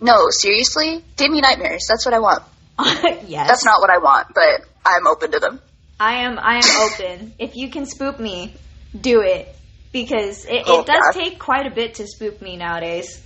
No, 0.00 0.26
seriously? 0.30 1.04
Give 1.16 1.30
me 1.30 1.40
nightmares. 1.40 1.86
That's 1.88 2.04
what 2.04 2.14
I 2.14 2.18
want. 2.20 2.42
yes. 3.26 3.48
That's 3.48 3.64
not 3.64 3.80
what 3.80 3.90
I 3.90 3.98
want, 3.98 4.28
but 4.34 4.62
I'm 4.84 5.06
open 5.06 5.32
to 5.32 5.40
them. 5.40 5.60
I 5.98 6.24
am 6.24 6.38
I 6.38 6.56
am 6.62 6.90
open. 6.92 7.34
if 7.38 7.56
you 7.56 7.70
can 7.70 7.86
spook 7.86 8.20
me, 8.20 8.54
do 8.98 9.22
it. 9.22 9.55
Because 10.04 10.44
it, 10.44 10.64
Oh, 10.66 10.80
it 10.82 10.86
does 10.86 11.02
God. 11.10 11.12
take 11.14 11.38
quite 11.38 11.66
a 11.66 11.70
bit 11.74 11.94
to 11.94 12.06
spook 12.06 12.42
me 12.42 12.58
nowadays. 12.58 13.22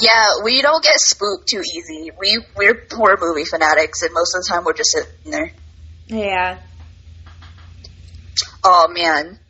Yeah, 0.00 0.26
we 0.44 0.62
don't 0.62 0.82
get 0.82 0.94
spooked 0.98 1.48
too 1.48 1.60
easy. 1.60 2.12
We 2.16 2.38
we're 2.56 2.86
horror 2.92 3.18
movie 3.20 3.44
fanatics, 3.44 4.02
and 4.02 4.14
most 4.14 4.32
of 4.36 4.44
the 4.44 4.48
time 4.48 4.62
we're 4.64 4.74
just 4.74 4.92
sitting 4.92 5.32
there. 5.32 5.50
Yeah. 6.06 6.58
Oh 8.62 8.86
man, 8.92 9.40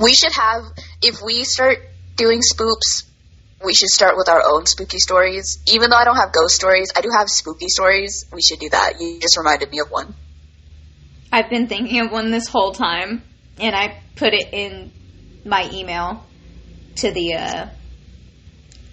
we 0.00 0.14
should 0.14 0.32
have 0.32 0.62
if 1.02 1.20
we 1.22 1.44
start 1.44 1.78
doing 2.16 2.40
spoops. 2.40 3.04
We 3.62 3.74
should 3.74 3.88
start 3.90 4.16
with 4.16 4.30
our 4.30 4.42
own 4.42 4.64
spooky 4.64 5.00
stories. 5.00 5.58
Even 5.70 5.90
though 5.90 5.96
I 5.96 6.04
don't 6.04 6.16
have 6.16 6.32
ghost 6.32 6.54
stories, 6.54 6.92
I 6.96 7.02
do 7.02 7.10
have 7.10 7.28
spooky 7.28 7.68
stories. 7.68 8.24
We 8.32 8.40
should 8.40 8.60
do 8.60 8.70
that. 8.70 9.00
You 9.00 9.18
just 9.20 9.36
reminded 9.36 9.70
me 9.70 9.80
of 9.80 9.90
one. 9.90 10.14
I've 11.30 11.50
been 11.50 11.66
thinking 11.68 12.00
of 12.00 12.10
one 12.10 12.30
this 12.30 12.48
whole 12.48 12.72
time 12.72 13.22
and 13.60 13.74
I 13.76 14.00
put 14.16 14.32
it 14.34 14.48
in 14.52 14.90
my 15.44 15.68
email 15.72 16.24
to 16.96 17.10
the 17.12 17.34
uh 17.34 17.66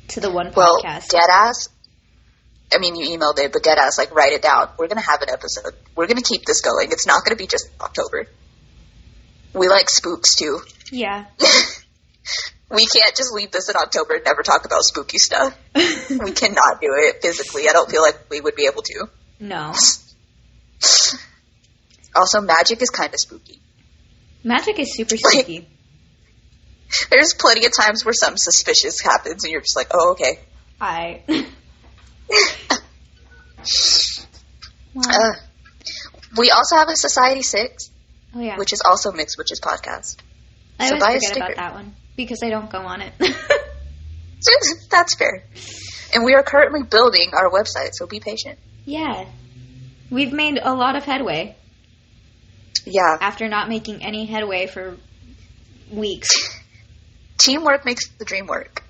to 0.09 0.19
the 0.19 0.31
one 0.31 0.51
Well, 0.55 0.81
podcast. 0.83 1.09
dead 1.09 1.29
ass. 1.31 1.69
I 2.73 2.77
mean, 2.79 2.95
you 2.95 3.17
emailed 3.17 3.37
it, 3.39 3.51
but 3.53 3.63
dead 3.63 3.77
ass, 3.77 3.97
like 3.97 4.13
write 4.13 4.33
it 4.33 4.41
down. 4.41 4.69
We're 4.77 4.87
gonna 4.87 5.01
have 5.01 5.21
an 5.21 5.29
episode. 5.29 5.73
We're 5.95 6.07
gonna 6.07 6.21
keep 6.21 6.45
this 6.45 6.61
going. 6.61 6.91
It's 6.91 7.07
not 7.07 7.23
gonna 7.23 7.35
be 7.37 7.47
just 7.47 7.69
October. 7.81 8.27
We 9.53 9.67
like 9.69 9.89
spooks 9.89 10.35
too. 10.35 10.59
yeah. 10.91 11.25
We 12.67 12.87
can't 12.87 13.15
just 13.15 13.31
leave 13.31 13.51
this 13.51 13.69
in 13.69 13.75
October 13.75 14.15
and 14.15 14.23
never 14.25 14.41
talk 14.41 14.65
about 14.65 14.81
spooky 14.81 15.19
stuff. 15.19 15.55
we 15.75 16.31
cannot 16.31 16.81
do 16.81 16.87
it 16.97 17.21
physically. 17.21 17.69
I 17.69 17.73
don't 17.73 17.89
feel 17.89 18.01
like 18.01 18.27
we 18.31 18.41
would 18.41 18.55
be 18.55 18.65
able 18.65 18.81
to. 18.81 19.05
no. 19.39 19.71
Also, 22.15 22.39
magic 22.41 22.81
is 22.81 22.89
kind 22.89 23.13
of 23.13 23.19
spooky. 23.19 23.59
Magic 24.45 24.77
is 24.80 24.93
super 24.93 25.17
spooky. 25.17 25.67
There's 27.09 27.34
plenty 27.34 27.65
of 27.65 27.73
times 27.76 28.05
where 28.05 28.13
something 28.13 28.38
suspicious 28.38 29.01
happens 29.01 29.43
and 29.43 29.51
you're 29.51 29.61
just 29.61 29.76
like, 29.76 29.88
oh, 29.91 30.11
okay. 30.11 30.39
I 30.80 31.23
well, 34.93 35.05
Uh, 35.09 35.34
we 36.38 36.51
also 36.51 36.76
have 36.76 36.89
a 36.89 36.95
Society 36.95 37.41
6, 37.41 37.89
oh 38.35 38.39
yeah. 38.39 38.57
which 38.57 38.72
is 38.72 38.81
also 38.88 39.11
Mixed 39.11 39.38
Witches 39.38 39.59
podcast. 39.59 40.17
I 40.80 40.89
so 40.89 40.95
always 40.95 41.27
forget 41.27 41.38
about 41.38 41.55
that 41.55 41.73
one 41.73 41.95
because 42.15 42.43
I 42.43 42.49
don't 42.49 42.69
go 42.69 42.80
on 42.80 43.01
it. 43.01 43.13
That's 44.91 45.15
fair. 45.15 45.43
And 46.13 46.23
we 46.23 46.35
are 46.35 46.43
currently 46.43 46.84
building 46.84 47.31
our 47.34 47.49
website, 47.49 47.89
so 47.93 48.05
be 48.05 48.19
patient. 48.19 48.59
yeah. 48.85 49.26
We've 50.11 50.31
made 50.31 50.59
a 50.61 50.73
lot 50.73 50.95
of 50.95 51.03
headway 51.03 51.55
Yeah. 52.85 53.18
after 53.22 53.47
not 53.47 53.69
making 53.69 54.03
any 54.03 54.26
headway 54.26 54.68
for 54.68 54.97
weeks. 55.91 56.30
Teamwork 57.38 57.85
makes 57.85 58.07
the 58.10 58.26
dream 58.26 58.47
work. 58.47 58.84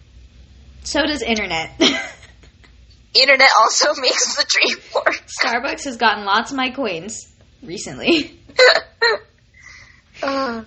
So 0.84 1.06
does 1.06 1.22
internet. 1.22 1.72
Internet 3.16 3.49
also 3.62 3.94
makes 4.02 4.36
the 4.36 4.45
dream 4.48 4.78
work. 4.94 5.24
Starbucks 5.41 5.86
has 5.86 5.95
gotten 5.98 6.26
lots 6.26 6.52
of 6.52 6.57
my 6.57 6.70
coins 6.70 7.34
recently. 7.64 8.38
Uh, 10.22 10.64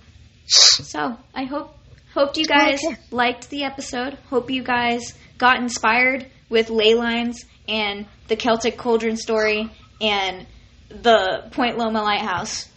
So 0.46 1.16
I 1.34 1.44
hope 1.44 1.76
hoped 2.14 2.36
you 2.38 2.46
guys 2.46 2.80
Okay. 2.84 2.96
liked 3.10 3.50
the 3.50 3.64
episode. 3.64 4.14
Hope 4.30 4.50
you 4.50 4.62
guys 4.62 5.14
got 5.36 5.58
inspired 5.58 6.26
with 6.48 6.70
ley 6.70 6.94
lines 6.94 7.44
and 7.68 8.06
the 8.28 8.36
Celtic 8.36 8.76
cauldron 8.78 9.16
story 9.16 9.70
and 10.00 10.46
the 10.88 11.48
Point 11.52 11.76
Loma 11.76 12.02
Lighthouse. 12.02 12.68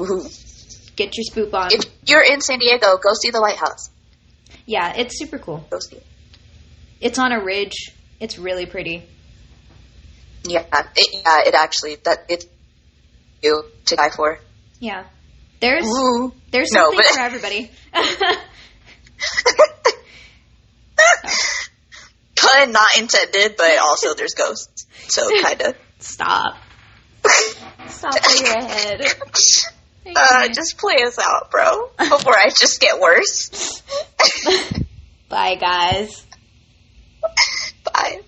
Woohoo. 0.00 0.96
Get 0.96 1.14
your 1.16 1.24
spoop 1.30 1.54
on. 1.54 1.68
if 1.72 1.84
you're 2.06 2.22
in 2.22 2.40
San 2.40 2.58
Diego, 2.58 2.96
go 2.98 3.10
see 3.14 3.30
the 3.30 3.40
lighthouse. 3.40 3.90
yeah, 4.66 4.94
it's 4.96 5.18
super 5.18 5.38
cool. 5.38 5.64
Go 5.70 5.78
see 5.78 5.96
it. 5.96 6.06
It's 7.00 7.18
on 7.18 7.32
a 7.32 7.42
ridge. 7.42 7.92
It's 8.20 8.38
really 8.38 8.66
pretty. 8.66 9.04
Yeah, 10.44 10.64
it, 10.96 11.08
yeah, 11.24 11.38
it 11.48 11.54
actually 11.54 11.96
that 12.04 12.24
it's 12.28 12.46
you 13.42 13.64
to 13.86 13.96
die 13.96 14.10
for. 14.10 14.38
Yeah. 14.78 15.04
There's 15.60 15.86
Ooh. 15.86 16.32
there's 16.50 16.70
No, 16.72 16.84
something 16.84 16.98
but- 16.98 17.14
for 17.14 17.20
everybody. 17.20 17.70
Pun 22.36 22.72
not 22.72 22.96
intended, 22.98 23.56
but 23.56 23.78
also 23.78 24.14
there's 24.14 24.34
ghosts, 24.34 24.86
so 25.08 25.22
kind 25.42 25.60
of. 25.62 25.76
Stop. 25.98 26.56
Stop 27.88 28.14
where 28.14 28.36
you're 28.36 28.56
ahead. 28.58 29.02
Uh, 30.06 30.48
just 30.48 30.78
play 30.78 31.02
us 31.02 31.18
out, 31.18 31.50
bro, 31.50 31.90
before 31.98 32.34
I 32.34 32.48
just 32.48 32.80
get 32.80 33.00
worse. 33.00 33.82
Bye 35.28 35.54
guys. 35.56 36.26
Bye. 37.84 38.20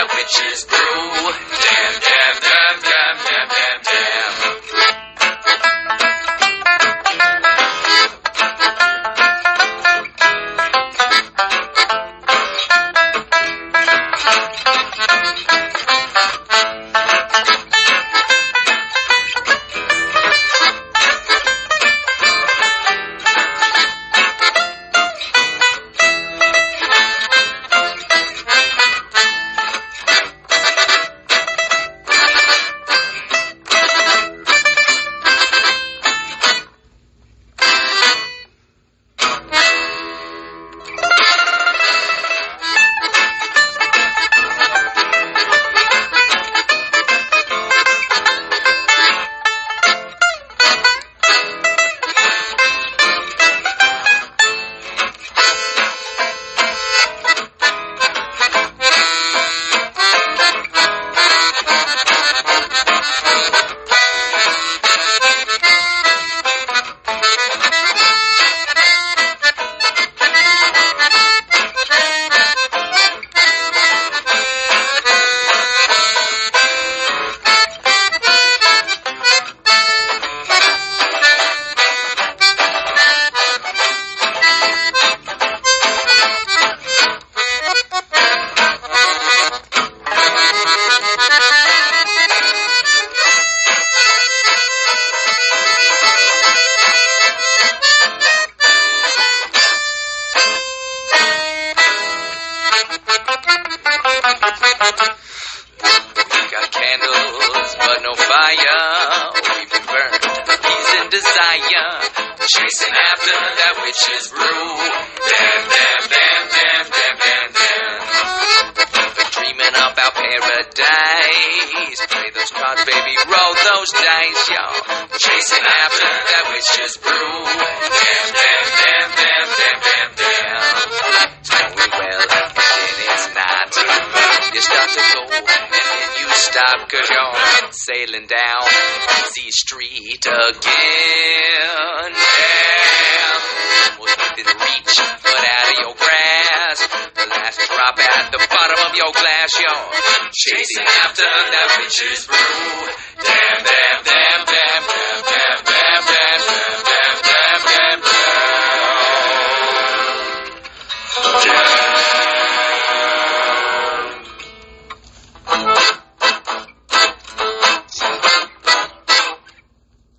That 0.00 0.08
witch's 0.14 0.64
brew. 0.64 1.69